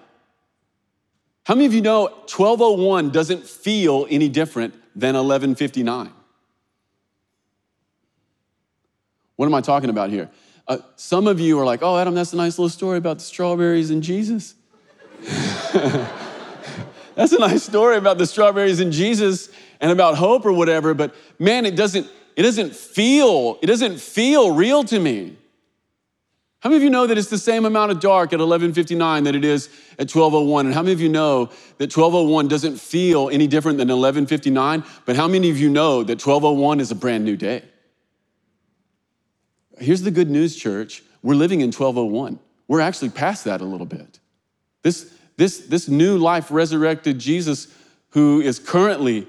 How 1.45 1.55
many 1.55 1.65
of 1.65 1.73
you 1.73 1.81
know 1.81 2.09
1201 2.27 3.09
doesn't 3.09 3.47
feel 3.47 4.07
any 4.11 4.29
different 4.29 4.75
than 4.95 5.15
1159? 5.15 6.13
What 9.37 9.47
am 9.47 9.55
I 9.55 9.63
talking 9.63 9.89
about 9.89 10.11
here? 10.11 10.29
Uh, 10.69 10.79
some 10.97 11.27
of 11.27 11.41
you 11.41 11.59
are 11.59 11.65
like, 11.65 11.83
oh, 11.83 11.97
Adam, 11.97 12.15
that's 12.15 12.35
a 12.35 12.37
nice 12.37 12.59
little 12.59 12.69
story 12.69 12.99
about 12.99 13.17
the 13.17 13.25
strawberries 13.25 13.89
and 13.89 14.03
Jesus. 14.03 14.55
That's 17.15 17.33
a 17.33 17.39
nice 17.39 17.63
story 17.63 17.97
about 17.97 18.19
the 18.19 18.27
strawberries 18.27 18.81
and 18.81 18.93
Jesus 18.93 19.49
and 19.81 19.91
about 19.91 20.17
hope 20.17 20.45
or 20.45 20.53
whatever, 20.53 20.95
but 20.95 21.15
man, 21.39 21.67
it 21.67 21.77
doesn't, 21.77 22.09
it 22.37 22.43
doesn't 22.43 22.75
feel, 22.75 23.59
it 23.63 23.67
doesn't 23.67 24.01
feel 24.01 24.55
real 24.55 24.85
to 24.85 24.99
me. 24.99 25.37
How 26.65 26.71
many 26.71 26.79
of 26.79 26.83
you 26.83 26.89
know 26.91 27.07
that 27.07 27.19
it's 27.19 27.29
the 27.29 27.37
same 27.37 27.67
amount 27.67 27.93
of 27.93 28.01
dark 28.01 28.33
at 28.33 28.41
11:59 28.41 29.25
that 29.25 29.35
it 29.35 29.45
is 29.45 29.69
at 29.99 30.09
12:01? 30.09 30.61
And 30.61 30.73
how 30.73 30.81
many 30.81 30.93
of 30.93 31.01
you 31.01 31.11
know 31.11 31.51
that 31.77 31.91
12:01 31.91 32.49
doesn't 32.49 32.81
feel 32.81 33.29
any 33.31 33.47
different 33.47 33.77
than 33.77 33.89
11:59? 33.89 34.83
But 35.05 35.17
how 35.17 35.29
many 35.29 35.51
of 35.51 35.59
you 35.59 35.69
know 35.69 36.03
that 36.05 36.19
12:01 36.19 36.81
is 36.81 36.91
a 36.91 36.95
brand 36.95 37.23
new 37.23 37.37
day? 37.37 37.63
Here's 39.79 40.01
the 40.03 40.11
good 40.11 40.31
news, 40.31 40.57
church. 40.57 41.03
We're 41.23 41.35
living 41.35 41.61
in 41.61 41.71
1201. 41.71 42.39
We're 42.67 42.81
actually 42.81 43.11
past 43.11 43.45
that 43.45 43.61
a 43.61 43.65
little 43.67 43.87
bit. 43.87 44.19
This 44.83 45.13
this, 45.37 45.59
this 45.59 45.89
new 45.89 46.17
life 46.17 46.51
resurrected 46.51 47.19
Jesus 47.19 47.69
who 48.11 48.41
is 48.41 48.59
currently 48.59 49.27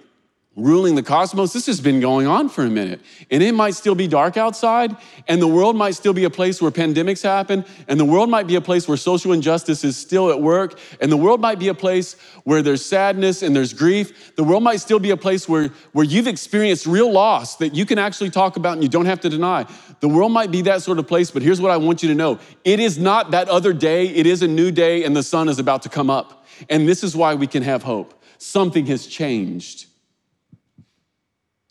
ruling 0.55 0.95
the 0.95 1.03
cosmos, 1.03 1.51
this 1.51 1.65
has 1.65 1.81
been 1.81 1.99
going 1.99 2.27
on 2.27 2.47
for 2.47 2.63
a 2.63 2.69
minute. 2.69 3.01
And 3.29 3.43
it 3.43 3.53
might 3.53 3.75
still 3.75 3.95
be 3.95 4.07
dark 4.07 4.37
outside, 4.37 4.95
and 5.27 5.41
the 5.41 5.47
world 5.47 5.75
might 5.75 5.95
still 5.95 6.13
be 6.13 6.23
a 6.23 6.29
place 6.29 6.61
where 6.61 6.71
pandemics 6.71 7.21
happen, 7.23 7.65
and 7.89 7.99
the 7.99 8.05
world 8.05 8.29
might 8.29 8.47
be 8.47 8.55
a 8.55 8.61
place 8.61 8.87
where 8.87 8.95
social 8.95 9.33
injustice 9.33 9.83
is 9.83 9.97
still 9.97 10.31
at 10.31 10.41
work, 10.41 10.79
and 11.01 11.11
the 11.11 11.17
world 11.17 11.41
might 11.41 11.59
be 11.59 11.67
a 11.67 11.73
place 11.73 12.15
where 12.45 12.61
there's 12.61 12.85
sadness 12.85 13.41
and 13.41 13.53
there's 13.53 13.73
grief. 13.73 14.35
The 14.35 14.43
world 14.43 14.63
might 14.63 14.77
still 14.77 14.99
be 14.99 15.09
a 15.09 15.17
place 15.17 15.49
where, 15.49 15.69
where 15.91 16.05
you've 16.05 16.27
experienced 16.27 16.85
real 16.85 17.11
loss 17.11 17.57
that 17.57 17.75
you 17.75 17.85
can 17.85 17.99
actually 17.99 18.29
talk 18.29 18.55
about 18.55 18.73
and 18.73 18.83
you 18.83 18.89
don't 18.89 19.07
have 19.07 19.19
to 19.21 19.29
deny. 19.29 19.65
The 19.99 20.07
world 20.07 20.31
might 20.31 20.51
be 20.51 20.61
that 20.63 20.81
sort 20.81 20.99
of 20.99 21.07
place, 21.07 21.31
but 21.31 21.41
here's 21.41 21.59
what 21.59 21.71
I 21.71 21.77
want 21.77 22.01
you 22.01 22.09
to 22.09 22.15
know 22.15 22.39
it 22.63 22.79
is 22.79 22.97
not 22.97 23.31
that 23.31 23.49
other 23.49 23.73
day, 23.73 24.07
it 24.07 24.25
is 24.25 24.41
a 24.41 24.47
new 24.47 24.71
day, 24.71 25.03
and 25.03 25.15
the 25.15 25.23
sun 25.23 25.49
is 25.49 25.59
about 25.59 25.81
to 25.81 25.89
come 25.89 26.09
up. 26.09 26.45
And 26.69 26.87
this 26.87 27.03
is 27.03 27.13
why 27.13 27.35
we 27.35 27.47
can 27.47 27.63
have 27.63 27.83
hope. 27.83 28.23
Something 28.37 28.85
has 28.85 29.05
changed. 29.05 29.87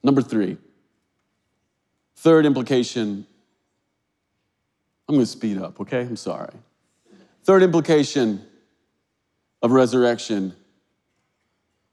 Number 0.05 0.21
three, 0.21 0.59
third 2.17 2.45
implication. 2.45 3.27
I'm 5.09 5.15
going 5.17 5.25
to 5.25 5.31
speed 5.31 5.59
up, 5.59 5.81
okay? 5.81 6.03
I'm 6.03 6.17
sorry. 6.17 6.55
Third 7.43 7.63
implication 7.63 8.45
of 9.63 9.73
resurrection 9.73 10.55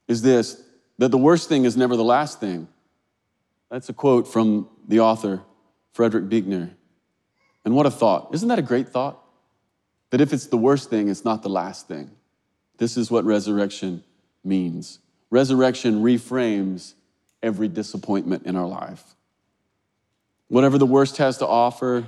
is 0.08 0.22
this 0.22 0.62
that 0.98 1.10
the 1.10 1.18
worst 1.18 1.50
thing 1.50 1.66
is 1.66 1.76
never 1.76 1.96
the 1.96 2.04
last 2.04 2.40
thing. 2.40 2.68
That's 3.70 3.90
a 3.90 3.94
quote 3.94 4.28
from 4.28 4.70
the 4.88 5.00
author, 5.00 5.42
Frederick 5.94 6.30
Buechner. 6.30 6.72
And 7.66 7.76
what 7.76 7.86
a 7.86 7.92
thought. 7.92 8.30
Isn't 8.34 8.50
that 8.50 8.60
a 8.60 8.64
great 8.64 8.90
thought? 8.90 9.20
That 10.10 10.22
if 10.22 10.34
it's 10.34 10.48
the 10.48 10.58
worst 10.58 10.90
thing, 10.90 11.08
it's 11.08 11.24
not 11.24 11.42
the 11.42 11.50
last 11.50 11.88
thing. 11.88 12.12
This 12.78 12.98
is 12.98 13.10
what 13.10 13.24
resurrection 13.24 14.04
means. 14.44 15.00
Resurrection 15.30 16.04
reframes 16.04 16.94
every 17.44 17.68
disappointment 17.68 18.46
in 18.46 18.56
our 18.56 18.68
life. 18.68 19.04
Whatever 20.48 20.78
the 20.78 20.86
worst 20.86 21.18
has 21.18 21.38
to 21.38 21.48
offer, 21.48 22.06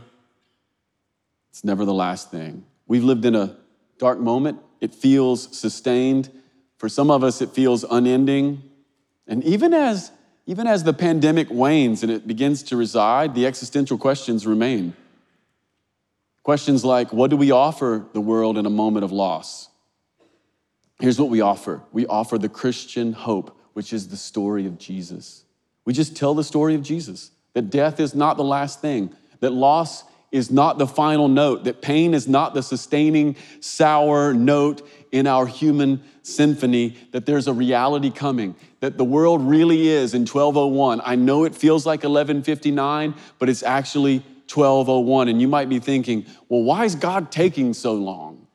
it's 1.49 1.63
never 1.63 1.85
the 1.85 1.93
last 1.93 2.31
thing. 2.31 2.65
We've 2.87 3.03
lived 3.03 3.25
in 3.25 3.35
a 3.35 3.55
dark 3.97 4.19
moment. 4.19 4.59
it 4.81 4.93
feels 4.93 5.55
sustained. 5.57 6.29
For 6.77 6.89
some 6.89 7.09
of 7.09 7.23
us, 7.23 7.41
it 7.41 7.51
feels 7.51 7.85
unending. 7.85 8.61
And 9.27 9.43
even 9.45 9.73
as, 9.73 10.11
even 10.45 10.67
as 10.67 10.83
the 10.83 10.91
pandemic 10.93 11.49
wanes 11.49 12.03
and 12.03 12.11
it 12.11 12.27
begins 12.27 12.63
to 12.63 12.75
reside, 12.75 13.33
the 13.33 13.45
existential 13.45 13.97
questions 13.97 14.45
remain. 14.45 14.93
Questions 16.43 16.83
like 16.83 17.13
what 17.13 17.29
do 17.29 17.37
we 17.37 17.51
offer 17.51 18.05
the 18.11 18.19
world 18.19 18.57
in 18.57 18.65
a 18.65 18.69
moment 18.69 19.05
of 19.05 19.13
loss? 19.13 19.69
Here's 20.99 21.19
what 21.19 21.29
we 21.29 21.41
offer 21.41 21.81
we 21.91 22.05
offer 22.05 22.37
the 22.37 22.49
Christian 22.49 23.13
hope, 23.13 23.57
which 23.73 23.93
is 23.93 24.07
the 24.07 24.17
story 24.17 24.65
of 24.65 24.77
Jesus. 24.77 25.43
We 25.85 25.93
just 25.93 26.15
tell 26.15 26.33
the 26.33 26.43
story 26.43 26.75
of 26.75 26.81
Jesus 26.81 27.31
that 27.53 27.69
death 27.69 27.99
is 27.99 28.15
not 28.15 28.37
the 28.37 28.43
last 28.43 28.81
thing, 28.81 29.13
that 29.39 29.51
loss 29.51 30.03
is 30.31 30.49
not 30.49 30.79
the 30.79 30.87
final 30.87 31.27
note, 31.27 31.63
that 31.65 31.81
pain 31.81 32.13
is 32.15 32.27
not 32.27 32.55
the 32.55 32.63
sustaining 32.63 33.35
sour 33.59 34.33
note 34.33 34.87
in 35.11 35.27
our 35.27 35.45
human 35.45 36.01
symphony, 36.23 36.97
that 37.11 37.27
there's 37.27 37.47
a 37.47 37.53
reality 37.53 38.09
coming, 38.09 38.55
that 38.79 38.97
the 38.97 39.03
world 39.03 39.47
really 39.47 39.87
is 39.87 40.15
in 40.15 40.21
1201. 40.21 41.01
I 41.05 41.15
know 41.15 41.43
it 41.43 41.53
feels 41.53 41.85
like 41.85 41.99
1159, 41.99 43.13
but 43.37 43.47
it's 43.47 43.61
actually 43.61 44.19
1201. 44.51 45.27
And 45.27 45.39
you 45.39 45.47
might 45.47 45.69
be 45.69 45.77
thinking, 45.77 46.25
well, 46.49 46.63
why 46.63 46.85
is 46.85 46.95
God 46.95 47.31
taking 47.31 47.73
so 47.73 47.93
long? 47.93 48.47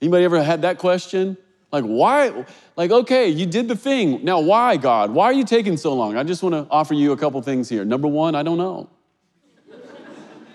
Anybody 0.00 0.24
ever 0.24 0.42
had 0.42 0.62
that 0.62 0.78
question? 0.78 1.36
Like, 1.72 1.84
why? 1.84 2.44
Like, 2.76 2.90
okay, 2.90 3.28
you 3.28 3.46
did 3.46 3.68
the 3.68 3.76
thing. 3.76 4.24
Now, 4.24 4.40
why, 4.40 4.76
God? 4.76 5.12
Why 5.12 5.26
are 5.26 5.32
you 5.32 5.44
taking 5.44 5.76
so 5.76 5.94
long? 5.94 6.16
I 6.16 6.24
just 6.24 6.42
want 6.42 6.54
to 6.54 6.66
offer 6.70 6.94
you 6.94 7.12
a 7.12 7.16
couple 7.16 7.40
things 7.42 7.68
here. 7.68 7.84
Number 7.84 8.08
one, 8.08 8.34
I 8.34 8.42
don't 8.42 8.58
know. 8.58 8.88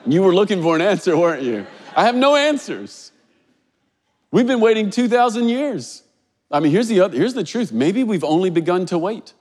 you 0.05 0.21
were 0.21 0.33
looking 0.33 0.61
for 0.61 0.75
an 0.75 0.81
answer, 0.81 1.17
weren't 1.17 1.43
you? 1.43 1.65
I 1.95 2.03
have 2.03 2.15
no 2.15 2.35
answers. 2.35 3.11
We've 4.31 4.47
been 4.47 4.59
waiting 4.59 4.89
2,000 4.89 5.47
years. 5.47 6.03
I 6.51 6.59
mean, 6.59 6.71
here's 6.71 6.89
the, 6.89 6.99
other, 6.99 7.17
here's 7.17 7.33
the 7.33 7.43
truth. 7.43 7.71
Maybe 7.71 8.03
we've 8.03 8.23
only 8.23 8.49
begun 8.49 8.85
to 8.87 8.97
wait. 8.97 9.33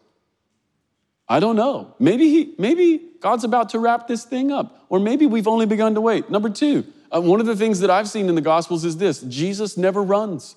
I 1.28 1.40
don't 1.40 1.56
know. 1.56 1.94
Maybe, 1.98 2.28
he, 2.28 2.54
maybe 2.58 3.02
God's 3.20 3.44
about 3.44 3.70
to 3.70 3.78
wrap 3.78 4.06
this 4.06 4.24
thing 4.24 4.52
up, 4.52 4.84
or 4.88 5.00
maybe 5.00 5.26
we've 5.26 5.48
only 5.48 5.66
begun 5.66 5.94
to 5.94 6.00
wait. 6.00 6.30
Number 6.30 6.50
two, 6.50 6.84
uh, 7.14 7.20
one 7.20 7.40
of 7.40 7.46
the 7.46 7.56
things 7.56 7.80
that 7.80 7.90
I've 7.90 8.08
seen 8.08 8.28
in 8.28 8.34
the 8.34 8.40
Gospels 8.40 8.84
is 8.84 8.96
this 8.98 9.20
Jesus 9.22 9.76
never 9.76 10.02
runs. 10.02 10.56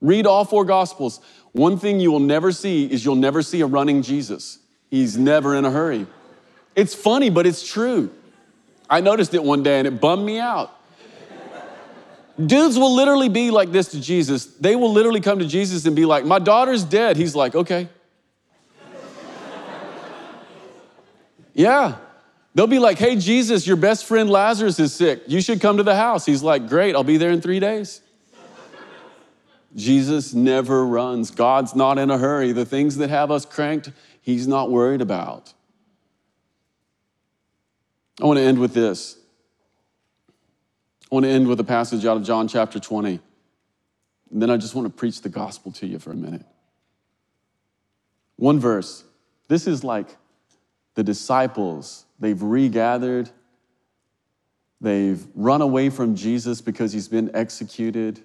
Read 0.00 0.26
all 0.26 0.44
four 0.44 0.64
Gospels. 0.64 1.20
One 1.52 1.78
thing 1.78 2.00
you 2.00 2.12
will 2.12 2.20
never 2.20 2.52
see 2.52 2.84
is 2.84 3.04
you'll 3.04 3.16
never 3.16 3.42
see 3.42 3.60
a 3.62 3.66
running 3.66 4.02
Jesus. 4.02 4.58
He's 4.90 5.16
never 5.16 5.54
in 5.56 5.64
a 5.64 5.70
hurry. 5.70 6.06
It's 6.74 6.94
funny, 6.94 7.30
but 7.30 7.46
it's 7.46 7.66
true. 7.66 8.10
I 8.88 9.00
noticed 9.00 9.34
it 9.34 9.42
one 9.42 9.62
day 9.62 9.78
and 9.78 9.88
it 9.88 10.00
bummed 10.00 10.24
me 10.24 10.38
out. 10.38 10.72
Dudes 12.44 12.78
will 12.78 12.94
literally 12.94 13.30
be 13.30 13.50
like 13.50 13.72
this 13.72 13.88
to 13.88 14.00
Jesus. 14.00 14.44
They 14.44 14.76
will 14.76 14.92
literally 14.92 15.22
come 15.22 15.38
to 15.38 15.46
Jesus 15.46 15.86
and 15.86 15.96
be 15.96 16.04
like, 16.04 16.24
My 16.26 16.38
daughter's 16.38 16.84
dead. 16.84 17.16
He's 17.16 17.34
like, 17.34 17.54
Okay. 17.54 17.88
yeah. 21.54 21.96
They'll 22.54 22.66
be 22.66 22.78
like, 22.78 22.98
Hey, 22.98 23.16
Jesus, 23.16 23.66
your 23.66 23.76
best 23.76 24.04
friend 24.04 24.28
Lazarus 24.28 24.78
is 24.78 24.92
sick. 24.92 25.22
You 25.26 25.40
should 25.40 25.62
come 25.62 25.78
to 25.78 25.82
the 25.82 25.96
house. 25.96 26.26
He's 26.26 26.42
like, 26.42 26.68
Great, 26.68 26.94
I'll 26.94 27.04
be 27.04 27.16
there 27.16 27.30
in 27.30 27.40
three 27.40 27.60
days. 27.60 28.02
Jesus 29.76 30.32
never 30.32 30.86
runs. 30.86 31.30
God's 31.30 31.76
not 31.76 31.98
in 31.98 32.10
a 32.10 32.16
hurry. 32.16 32.52
The 32.52 32.64
things 32.64 32.96
that 32.96 33.10
have 33.10 33.30
us 33.30 33.44
cranked, 33.44 33.92
He's 34.22 34.48
not 34.48 34.70
worried 34.70 35.02
about. 35.02 35.52
I 38.20 38.24
want 38.24 38.38
to 38.38 38.44
end 38.44 38.58
with 38.58 38.72
this. 38.72 39.18
I 41.10 41.14
want 41.14 41.24
to 41.24 41.30
end 41.30 41.46
with 41.46 41.60
a 41.60 41.64
passage 41.64 42.06
out 42.06 42.16
of 42.16 42.24
John 42.24 42.48
chapter 42.48 42.80
20. 42.80 43.20
And 44.30 44.42
then 44.42 44.50
I 44.50 44.56
just 44.56 44.74
want 44.74 44.88
to 44.88 44.92
preach 44.92 45.20
the 45.20 45.28
gospel 45.28 45.70
to 45.72 45.86
you 45.86 45.98
for 45.98 46.10
a 46.10 46.16
minute. 46.16 46.44
One 48.36 48.58
verse. 48.58 49.04
This 49.48 49.66
is 49.66 49.84
like 49.84 50.16
the 50.94 51.04
disciples. 51.04 52.06
They've 52.18 52.42
regathered. 52.42 53.30
They've 54.80 55.24
run 55.34 55.62
away 55.62 55.90
from 55.90 56.16
Jesus 56.16 56.60
because 56.60 56.92
he's 56.92 57.08
been 57.08 57.30
executed. 57.34 58.22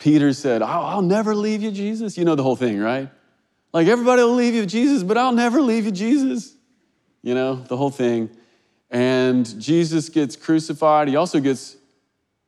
Peter 0.00 0.32
said, 0.32 0.62
I'll, 0.62 0.82
I'll, 0.82 1.02
never 1.02 1.34
leave 1.34 1.62
you, 1.62 1.70
Jesus. 1.70 2.18
You 2.18 2.24
know 2.24 2.34
the 2.34 2.42
whole 2.42 2.56
thing, 2.56 2.80
right? 2.80 3.08
Like 3.72 3.86
everybody 3.86 4.22
will 4.22 4.34
leave 4.34 4.54
you, 4.54 4.66
Jesus, 4.66 5.04
but 5.04 5.16
I'll 5.16 5.30
never 5.30 5.60
leave 5.60 5.84
you, 5.84 5.92
Jesus. 5.92 6.54
You 7.22 7.34
know, 7.34 7.56
the 7.56 7.76
whole 7.76 7.90
thing. 7.90 8.30
And 8.90 9.46
Jesus 9.60 10.08
gets 10.08 10.36
crucified. 10.36 11.06
He 11.06 11.16
also 11.16 11.38
gets 11.38 11.76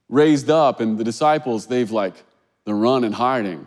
raised 0.09 0.51
up, 0.51 0.81
and 0.81 0.99
the 0.99 1.05
disciples, 1.05 1.67
they've 1.67 1.91
like, 1.91 2.15
they're 2.65 2.75
running, 2.75 3.13
hiding. 3.13 3.67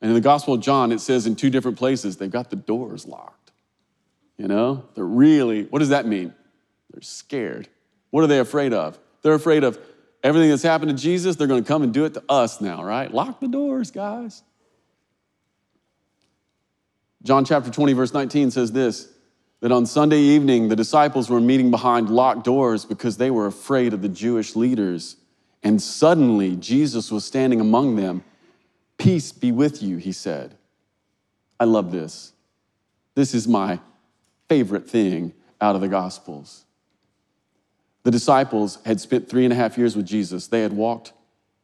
And 0.00 0.10
in 0.10 0.14
the 0.14 0.20
Gospel 0.20 0.54
of 0.54 0.60
John, 0.60 0.92
it 0.92 1.00
says 1.00 1.26
in 1.26 1.34
two 1.34 1.50
different 1.50 1.76
places, 1.76 2.16
they've 2.16 2.30
got 2.30 2.50
the 2.50 2.56
doors 2.56 3.04
locked. 3.04 3.50
You 4.36 4.46
know, 4.46 4.84
they're 4.94 5.04
really, 5.04 5.64
what 5.64 5.80
does 5.80 5.88
that 5.88 6.06
mean? 6.06 6.32
They're 6.92 7.02
scared. 7.02 7.68
What 8.10 8.22
are 8.22 8.28
they 8.28 8.38
afraid 8.38 8.72
of? 8.72 8.98
They're 9.22 9.34
afraid 9.34 9.64
of 9.64 9.78
Everything 10.24 10.48
that's 10.48 10.62
happened 10.62 10.88
to 10.88 11.00
Jesus, 11.00 11.36
they're 11.36 11.46
going 11.46 11.62
to 11.62 11.68
come 11.68 11.82
and 11.82 11.92
do 11.92 12.06
it 12.06 12.14
to 12.14 12.24
us 12.30 12.62
now, 12.62 12.82
right? 12.82 13.12
Lock 13.12 13.40
the 13.40 13.46
doors, 13.46 13.90
guys. 13.90 14.42
John 17.22 17.44
chapter 17.44 17.70
20, 17.70 17.92
verse 17.92 18.14
19 18.14 18.50
says 18.50 18.72
this 18.72 19.10
that 19.60 19.72
on 19.72 19.86
Sunday 19.86 20.18
evening, 20.18 20.68
the 20.68 20.76
disciples 20.76 21.30
were 21.30 21.40
meeting 21.40 21.70
behind 21.70 22.10
locked 22.10 22.44
doors 22.44 22.84
because 22.84 23.16
they 23.16 23.30
were 23.30 23.46
afraid 23.46 23.94
of 23.94 24.02
the 24.02 24.08
Jewish 24.08 24.56
leaders. 24.56 25.16
And 25.62 25.80
suddenly, 25.80 26.56
Jesus 26.56 27.10
was 27.10 27.24
standing 27.24 27.60
among 27.60 27.96
them. 27.96 28.24
Peace 28.98 29.32
be 29.32 29.52
with 29.52 29.82
you, 29.82 29.96
he 29.96 30.12
said. 30.12 30.56
I 31.58 31.64
love 31.64 31.92
this. 31.92 32.32
This 33.14 33.34
is 33.34 33.48
my 33.48 33.80
favorite 34.48 34.88
thing 34.88 35.32
out 35.60 35.74
of 35.74 35.80
the 35.80 35.88
Gospels. 35.88 36.64
The 38.04 38.10
disciples 38.10 38.78
had 38.84 39.00
spent 39.00 39.28
three 39.28 39.44
and 39.44 39.52
a 39.52 39.56
half 39.56 39.76
years 39.76 39.96
with 39.96 40.06
Jesus. 40.06 40.46
They 40.46 40.60
had 40.60 40.72
walked 40.72 41.12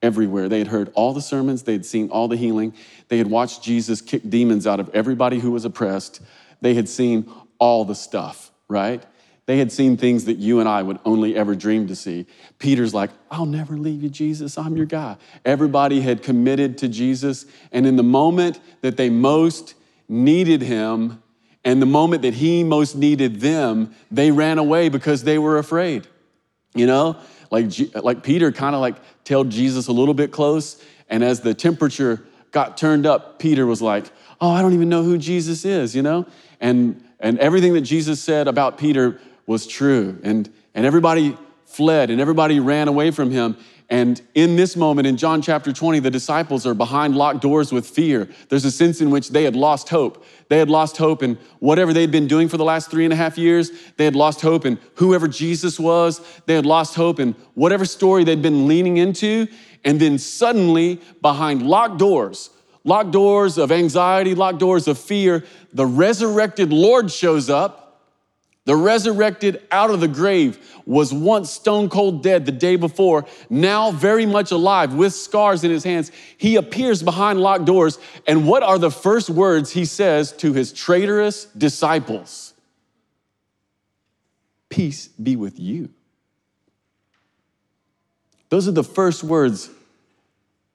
everywhere. 0.02 0.48
They 0.48 0.58
had 0.58 0.68
heard 0.68 0.90
all 0.94 1.12
the 1.12 1.20
sermons, 1.20 1.62
they 1.62 1.72
had 1.72 1.84
seen 1.84 2.08
all 2.08 2.26
the 2.26 2.36
healing, 2.36 2.74
they 3.08 3.18
had 3.18 3.28
watched 3.28 3.62
Jesus 3.62 4.00
kick 4.00 4.28
demons 4.28 4.66
out 4.66 4.80
of 4.80 4.88
everybody 4.94 5.38
who 5.38 5.50
was 5.50 5.64
oppressed. 5.64 6.20
They 6.62 6.74
had 6.74 6.88
seen 6.88 7.30
all 7.58 7.84
the 7.84 7.94
stuff, 7.94 8.50
right? 8.68 9.04
They 9.46 9.58
had 9.58 9.72
seen 9.72 9.96
things 9.96 10.26
that 10.26 10.36
you 10.36 10.60
and 10.60 10.68
I 10.68 10.82
would 10.82 11.00
only 11.04 11.36
ever 11.36 11.54
dream 11.54 11.88
to 11.88 11.96
see. 11.96 12.26
Peter's 12.58 12.94
like, 12.94 13.10
I'll 13.30 13.46
never 13.46 13.76
leave 13.76 14.02
you, 14.02 14.08
Jesus. 14.08 14.56
I'm 14.56 14.76
your 14.76 14.86
guy. 14.86 15.16
Everybody 15.44 16.00
had 16.00 16.22
committed 16.22 16.78
to 16.78 16.88
Jesus. 16.88 17.46
And 17.72 17.86
in 17.86 17.96
the 17.96 18.02
moment 18.02 18.60
that 18.82 18.96
they 18.96 19.10
most 19.10 19.74
needed 20.08 20.62
him, 20.62 21.22
and 21.64 21.82
the 21.82 21.86
moment 21.86 22.22
that 22.22 22.34
he 22.34 22.62
most 22.64 22.96
needed 22.96 23.40
them, 23.40 23.94
they 24.10 24.30
ran 24.30 24.58
away 24.58 24.88
because 24.88 25.24
they 25.24 25.36
were 25.36 25.58
afraid. 25.58 26.06
You 26.74 26.86
know, 26.86 27.16
like, 27.50 27.66
like 27.94 28.22
Peter 28.22 28.52
kind 28.52 28.74
of 28.74 28.80
like 28.80 28.96
tailed 29.24 29.50
Jesus 29.50 29.88
a 29.88 29.92
little 29.92 30.14
bit 30.14 30.30
close. 30.30 30.82
And 31.08 31.24
as 31.24 31.40
the 31.40 31.54
temperature 31.54 32.22
got 32.52 32.76
turned 32.76 33.06
up, 33.06 33.38
Peter 33.38 33.66
was 33.66 33.82
like, 33.82 34.06
oh, 34.40 34.50
I 34.50 34.62
don't 34.62 34.74
even 34.74 34.88
know 34.88 35.02
who 35.02 35.18
Jesus 35.18 35.64
is, 35.64 35.94
you 35.94 36.02
know? 36.02 36.26
And, 36.60 37.02
and 37.18 37.38
everything 37.38 37.74
that 37.74 37.82
Jesus 37.82 38.22
said 38.22 38.48
about 38.48 38.78
Peter 38.78 39.20
was 39.46 39.66
true. 39.66 40.18
And, 40.22 40.48
and 40.74 40.86
everybody 40.86 41.36
fled 41.64 42.10
and 42.10 42.20
everybody 42.20 42.60
ran 42.60 42.88
away 42.88 43.10
from 43.10 43.30
him. 43.30 43.56
And 43.90 44.22
in 44.36 44.54
this 44.54 44.76
moment, 44.76 45.08
in 45.08 45.16
John 45.16 45.42
chapter 45.42 45.72
20, 45.72 45.98
the 45.98 46.12
disciples 46.12 46.64
are 46.64 46.74
behind 46.74 47.16
locked 47.16 47.40
doors 47.40 47.72
with 47.72 47.88
fear. 47.88 48.28
There's 48.48 48.64
a 48.64 48.70
sense 48.70 49.00
in 49.00 49.10
which 49.10 49.30
they 49.30 49.42
had 49.42 49.56
lost 49.56 49.88
hope. 49.88 50.24
They 50.48 50.58
had 50.58 50.70
lost 50.70 50.96
hope 50.96 51.24
in 51.24 51.36
whatever 51.58 51.92
they'd 51.92 52.12
been 52.12 52.28
doing 52.28 52.48
for 52.48 52.56
the 52.56 52.64
last 52.64 52.88
three 52.88 53.02
and 53.02 53.12
a 53.12 53.16
half 53.16 53.36
years. 53.36 53.72
They 53.96 54.04
had 54.04 54.14
lost 54.14 54.42
hope 54.42 54.64
in 54.64 54.78
whoever 54.94 55.26
Jesus 55.26 55.80
was. 55.80 56.20
They 56.46 56.54
had 56.54 56.66
lost 56.66 56.94
hope 56.94 57.18
in 57.18 57.34
whatever 57.54 57.84
story 57.84 58.22
they'd 58.22 58.40
been 58.40 58.68
leaning 58.68 58.96
into. 58.98 59.48
And 59.84 59.98
then 59.98 60.18
suddenly, 60.18 61.00
behind 61.20 61.62
locked 61.62 61.98
doors, 61.98 62.50
locked 62.84 63.10
doors 63.10 63.58
of 63.58 63.72
anxiety, 63.72 64.36
locked 64.36 64.58
doors 64.60 64.86
of 64.86 64.98
fear, 64.98 65.44
the 65.72 65.86
resurrected 65.86 66.72
Lord 66.72 67.10
shows 67.10 67.50
up 67.50 67.79
the 68.66 68.76
resurrected 68.76 69.62
out 69.70 69.90
of 69.90 70.00
the 70.00 70.08
grave 70.08 70.58
was 70.84 71.14
once 71.14 71.50
stone 71.50 71.88
cold 71.88 72.22
dead 72.22 72.44
the 72.44 72.52
day 72.52 72.76
before, 72.76 73.24
now 73.48 73.90
very 73.90 74.26
much 74.26 74.50
alive 74.50 74.94
with 74.94 75.14
scars 75.14 75.64
in 75.64 75.70
his 75.70 75.82
hands. 75.82 76.12
He 76.36 76.56
appears 76.56 77.02
behind 77.02 77.40
locked 77.40 77.64
doors. 77.64 77.98
And 78.26 78.46
what 78.46 78.62
are 78.62 78.78
the 78.78 78.90
first 78.90 79.30
words 79.30 79.70
he 79.70 79.86
says 79.86 80.32
to 80.34 80.52
his 80.52 80.72
traitorous 80.72 81.46
disciples? 81.46 82.52
Peace 84.68 85.08
be 85.08 85.36
with 85.36 85.58
you. 85.58 85.88
Those 88.50 88.68
are 88.68 88.72
the 88.72 88.84
first 88.84 89.24
words 89.24 89.70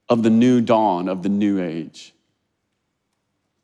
of 0.10 0.24
the 0.24 0.30
new 0.30 0.60
dawn, 0.60 1.08
of 1.08 1.22
the 1.22 1.30
new 1.30 1.62
age. 1.62 2.15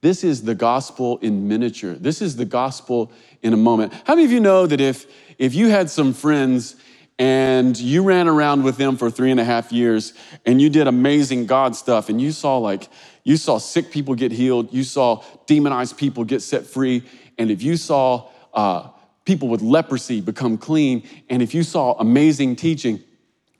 This 0.01 0.23
is 0.23 0.41
the 0.41 0.55
gospel 0.55 1.19
in 1.19 1.47
miniature. 1.47 1.93
This 1.93 2.23
is 2.23 2.35
the 2.35 2.45
gospel 2.45 3.11
in 3.43 3.53
a 3.53 3.57
moment. 3.57 3.93
How 4.05 4.15
many 4.15 4.25
of 4.25 4.31
you 4.31 4.39
know 4.39 4.65
that 4.65 4.81
if, 4.81 5.05
if 5.37 5.53
you 5.53 5.69
had 5.69 5.91
some 5.91 6.13
friends 6.13 6.75
and 7.19 7.79
you 7.79 8.01
ran 8.01 8.27
around 8.27 8.63
with 8.63 8.77
them 8.77 8.97
for 8.97 9.11
three 9.11 9.29
and 9.29 9.39
a 9.39 9.43
half 9.43 9.71
years 9.71 10.13
and 10.43 10.59
you 10.59 10.71
did 10.71 10.87
amazing 10.87 11.45
God 11.45 11.75
stuff 11.75 12.09
and 12.09 12.19
you 12.19 12.31
saw 12.31 12.57
like, 12.57 12.89
you 13.23 13.37
saw 13.37 13.59
sick 13.59 13.91
people 13.91 14.15
get 14.15 14.31
healed, 14.31 14.73
you 14.73 14.83
saw 14.83 15.23
demonized 15.45 15.97
people 15.97 16.23
get 16.23 16.41
set 16.41 16.65
free, 16.65 17.03
and 17.37 17.51
if 17.51 17.61
you 17.61 17.77
saw 17.77 18.27
uh, 18.55 18.89
people 19.25 19.49
with 19.49 19.61
leprosy 19.61 20.19
become 20.19 20.57
clean, 20.57 21.07
and 21.29 21.43
if 21.43 21.53
you 21.53 21.61
saw 21.61 21.93
amazing 21.99 22.55
teaching, 22.55 22.99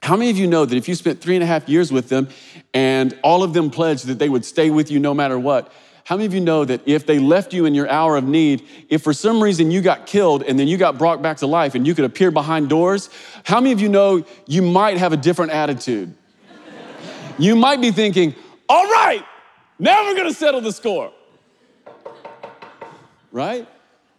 how 0.02 0.16
many 0.16 0.30
of 0.30 0.36
you 0.36 0.48
know 0.48 0.64
that 0.64 0.76
if 0.76 0.88
you 0.88 0.96
spent 0.96 1.20
three 1.20 1.36
and 1.36 1.44
a 1.44 1.46
half 1.46 1.68
years 1.68 1.92
with 1.92 2.08
them 2.08 2.28
and 2.74 3.16
all 3.22 3.44
of 3.44 3.52
them 3.52 3.70
pledged 3.70 4.06
that 4.06 4.18
they 4.18 4.28
would 4.28 4.44
stay 4.44 4.70
with 4.70 4.90
you 4.90 4.98
no 4.98 5.14
matter 5.14 5.38
what, 5.38 5.72
how 6.04 6.16
many 6.16 6.26
of 6.26 6.34
you 6.34 6.40
know 6.40 6.64
that 6.64 6.80
if 6.86 7.06
they 7.06 7.18
left 7.18 7.52
you 7.52 7.64
in 7.64 7.74
your 7.74 7.88
hour 7.88 8.16
of 8.16 8.24
need, 8.24 8.66
if 8.88 9.02
for 9.02 9.12
some 9.12 9.42
reason 9.42 9.70
you 9.70 9.80
got 9.80 10.06
killed 10.06 10.42
and 10.42 10.58
then 10.58 10.66
you 10.66 10.76
got 10.76 10.98
brought 10.98 11.22
back 11.22 11.36
to 11.38 11.46
life 11.46 11.74
and 11.74 11.86
you 11.86 11.94
could 11.94 12.04
appear 12.04 12.30
behind 12.30 12.68
doors, 12.68 13.08
how 13.44 13.60
many 13.60 13.72
of 13.72 13.80
you 13.80 13.88
know 13.88 14.24
you 14.46 14.62
might 14.62 14.98
have 14.98 15.12
a 15.12 15.16
different 15.16 15.52
attitude? 15.52 16.14
you 17.38 17.54
might 17.54 17.80
be 17.80 17.92
thinking, 17.92 18.34
all 18.68 18.84
right, 18.86 19.24
now 19.78 20.04
we're 20.04 20.16
gonna 20.16 20.34
settle 20.34 20.60
the 20.60 20.72
score. 20.72 21.12
Right? 23.30 23.66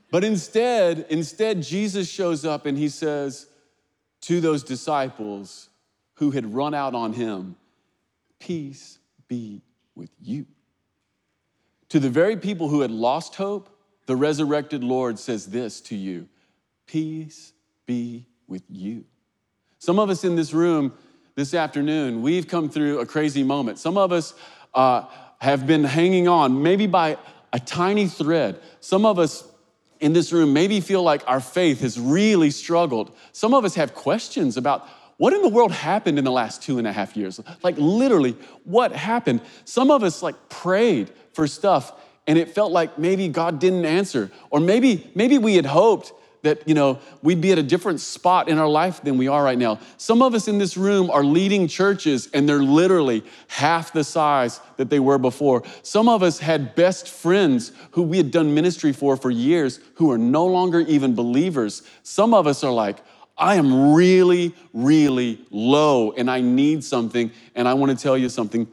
But 0.10 0.24
instead, 0.24 1.06
instead, 1.10 1.62
Jesus 1.62 2.10
shows 2.10 2.46
up 2.46 2.66
and 2.66 2.78
he 2.78 2.88
says 2.88 3.48
to 4.22 4.40
those 4.40 4.64
disciples 4.64 5.70
who 6.16 6.32
had 6.32 6.54
run 6.54 6.74
out 6.74 6.96
on 6.96 7.14
him, 7.14 7.56
Peace 8.40 9.00
be 9.28 9.62
with 9.96 10.12
you. 10.22 10.46
To 11.94 12.00
the 12.00 12.10
very 12.10 12.36
people 12.38 12.70
who 12.70 12.82
had 12.82 12.90
lost 12.90 13.36
hope, 13.36 13.70
the 14.08 14.16
resurrected 14.16 14.84
Lord 14.84 15.20
says 15.20 15.46
this 15.46 15.80
to 15.82 15.96
you 15.96 16.28
Peace 16.88 17.54
be 17.86 18.26
with 18.48 18.64
you. 18.68 19.06
Some 19.78 20.00
of 20.00 20.10
us 20.10 20.24
in 20.24 20.36
this 20.36 20.56
room 20.56 20.94
this 21.36 21.54
afternoon, 21.54 22.24
we've 22.24 22.48
come 22.48 22.68
through 22.68 22.98
a 22.98 23.06
crazy 23.06 23.44
moment. 23.44 23.78
Some 23.78 23.96
of 23.96 24.12
us 24.12 24.34
uh, 24.74 25.06
have 25.38 25.68
been 25.68 25.84
hanging 25.84 26.28
on, 26.28 26.64
maybe 26.64 26.88
by 26.88 27.16
a 27.54 27.60
tiny 27.60 28.08
thread. 28.08 28.60
Some 28.80 29.06
of 29.06 29.20
us 29.20 29.48
in 30.00 30.14
this 30.14 30.34
room 30.34 30.52
maybe 30.52 30.82
feel 30.82 31.04
like 31.04 31.22
our 31.28 31.40
faith 31.40 31.82
has 31.82 32.00
really 32.00 32.50
struggled. 32.50 33.16
Some 33.34 33.54
of 33.54 33.66
us 33.66 33.76
have 33.76 33.94
questions 33.94 34.58
about 34.58 34.90
what 35.18 35.32
in 35.32 35.44
the 35.44 35.50
world 35.50 35.72
happened 35.72 36.18
in 36.18 36.26
the 36.26 36.32
last 36.32 36.64
two 36.64 36.80
and 36.80 36.88
a 36.88 36.92
half 36.92 37.16
years? 37.16 37.40
Like, 37.62 37.76
literally, 37.78 38.32
what 38.64 38.92
happened? 38.94 39.42
Some 39.64 39.92
of 39.92 40.02
us, 40.02 40.24
like, 40.24 40.50
prayed 40.50 41.12
for 41.34 41.48
stuff 41.48 41.94
and 42.28 42.38
it 42.38 42.50
felt 42.50 42.72
like 42.72 42.98
maybe 42.98 43.28
God 43.28 43.60
didn't 43.60 43.86
answer. 43.86 44.32
Or 44.50 44.60
maybe, 44.60 45.12
maybe 45.16 45.38
we 45.38 45.56
had 45.56 45.66
hoped 45.66 46.14
that 46.44 46.68
you 46.68 46.76
know 46.76 47.00
we'd 47.22 47.40
be 47.40 47.54
at 47.54 47.58
a 47.58 47.64
different 47.64 48.02
spot 48.02 48.50
in 48.50 48.58
our 48.58 48.68
life 48.68 49.02
than 49.02 49.18
we 49.18 49.30
are 49.30 49.42
right 49.44 49.58
now. 49.58 49.80
Some 49.98 50.22
of 50.22 50.34
us 50.34 50.50
in 50.50 50.58
this 50.58 50.76
room 50.76 51.10
are 51.10 51.24
leading 51.24 51.68
churches 51.68 52.30
and 52.34 52.48
they're 52.48 52.62
literally 52.62 53.24
half 53.48 53.94
the 53.94 54.04
size 54.04 54.60
that 54.76 54.90
they 54.90 55.00
were 55.00 55.18
before. 55.18 55.64
Some 55.84 56.10
of 56.10 56.22
us 56.22 56.40
had 56.40 56.76
best 56.76 57.08
friends 57.08 57.72
who 57.92 58.04
we 58.04 58.18
had 58.18 58.30
done 58.30 58.54
ministry 58.54 58.92
for 58.92 59.16
for 59.16 59.32
years 59.32 59.80
who 59.96 60.12
are 60.12 60.18
no 60.18 60.46
longer 60.46 60.82
even 60.82 61.16
believers. 61.16 61.82
Some 62.04 62.34
of 62.34 62.46
us 62.46 62.62
are 62.64 62.74
like, 62.74 62.98
I 63.38 63.56
am 63.56 63.94
really, 63.94 64.54
really 64.74 65.40
low 65.50 66.12
and 66.12 66.30
I 66.30 66.42
need 66.42 66.84
something. 66.84 67.32
And 67.56 67.70
I 67.70 67.74
want 67.74 67.98
to 67.98 68.02
tell 68.02 68.18
you 68.18 68.28
something 68.28 68.68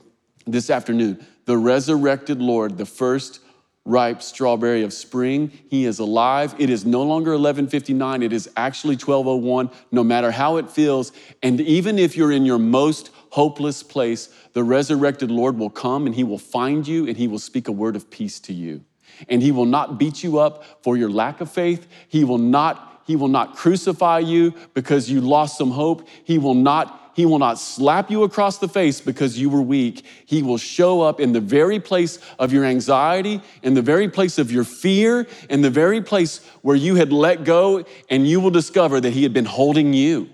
this 0.45 0.71
afternoon 0.71 1.25
the 1.51 1.59
resurrected 1.59 2.41
Lord, 2.41 2.79
the 2.79 2.87
first 2.87 3.41
ripe 3.85 4.23
strawberry 4.23 4.85
of 4.85 4.93
spring. 4.93 5.51
He 5.69 5.85
is 5.85 5.99
alive. 5.99 6.55
It 6.59 6.71
is 6.71 6.87
no 6.87 7.03
longer 7.03 7.33
1159, 7.33 8.23
it 8.23 8.33
is 8.33 8.49
actually 8.57 8.95
1201, 8.95 9.69
no 9.91 10.05
matter 10.05 10.31
how 10.31 10.59
it 10.59 10.71
feels. 10.71 11.11
And 11.43 11.61
even 11.61 11.99
if 11.99 12.17
you're 12.17 12.31
in 12.31 12.47
your 12.47 12.61
most 12.61 13.11
hopeless 13.31 13.83
place, 13.83 14.29
the 14.53 14.63
resurrected 14.63 15.29
Lord 15.29 15.59
will 15.59 15.71
come 15.71 16.07
and 16.07 16.15
he 16.15 16.23
will 16.23 16.39
find 16.39 16.87
you 16.87 17.09
and 17.09 17.17
he 17.17 17.27
will 17.27 17.41
speak 17.41 17.67
a 17.67 17.73
word 17.73 17.97
of 17.97 18.09
peace 18.13 18.39
to 18.43 18.53
you. 18.53 18.85
And 19.29 19.43
he 19.43 19.51
will 19.51 19.67
not 19.67 19.99
beat 19.99 20.23
you 20.23 20.39
up 20.39 20.63
for 20.85 20.97
your 20.97 21.11
lack 21.11 21.41
of 21.41 21.51
faith. 21.51 21.89
He 22.07 22.23
will 22.23 22.39
not 22.39 22.87
he 23.07 23.17
will 23.17 23.27
not 23.27 23.57
crucify 23.57 24.21
you 24.21 24.55
because 24.73 25.11
you 25.11 25.21
lost 25.21 25.59
some 25.59 25.73
hope. 25.73 26.07
He 26.23 26.39
will 26.39 26.55
not 26.55 27.00
he 27.21 27.27
will 27.27 27.39
not 27.39 27.59
slap 27.59 28.11
you 28.11 28.23
across 28.23 28.57
the 28.57 28.67
face 28.67 28.99
because 28.99 29.39
you 29.39 29.51
were 29.51 29.61
weak. 29.61 30.07
He 30.25 30.43
will 30.43 30.57
show 30.57 31.03
up 31.03 31.21
in 31.21 31.33
the 31.33 31.41
very 31.41 31.79
place 31.79 32.19
of 32.39 32.51
your 32.51 32.65
anxiety, 32.65 33.43
in 33.63 33.75
the 33.75 33.83
very 33.83 34.09
place 34.09 34.39
of 34.39 34.51
your 34.51 34.65
fear, 34.65 35.27
in 35.51 35.61
the 35.61 35.69
very 35.69 36.01
place 36.01 36.43
where 36.63 36.77
you 36.77 36.95
had 36.95 37.13
let 37.13 37.45
go, 37.45 37.85
and 38.09 38.27
you 38.27 38.41
will 38.41 38.51
discover 38.51 39.03
that 39.03 39.13
He 39.13 39.23
had 39.23 39.35
been 39.35 39.45
holding 39.45 39.93
you. 39.93 40.31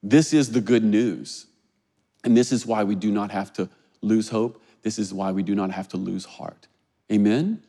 This 0.00 0.32
is 0.32 0.52
the 0.52 0.60
good 0.60 0.84
news. 0.84 1.46
And 2.22 2.36
this 2.36 2.52
is 2.52 2.64
why 2.64 2.84
we 2.84 2.94
do 2.94 3.10
not 3.10 3.32
have 3.32 3.52
to 3.54 3.68
lose 4.00 4.28
hope. 4.28 4.62
This 4.82 4.96
is 5.00 5.12
why 5.12 5.32
we 5.32 5.42
do 5.42 5.56
not 5.56 5.72
have 5.72 5.88
to 5.88 5.96
lose 5.96 6.24
heart. 6.24 6.68
Amen? 7.10 7.64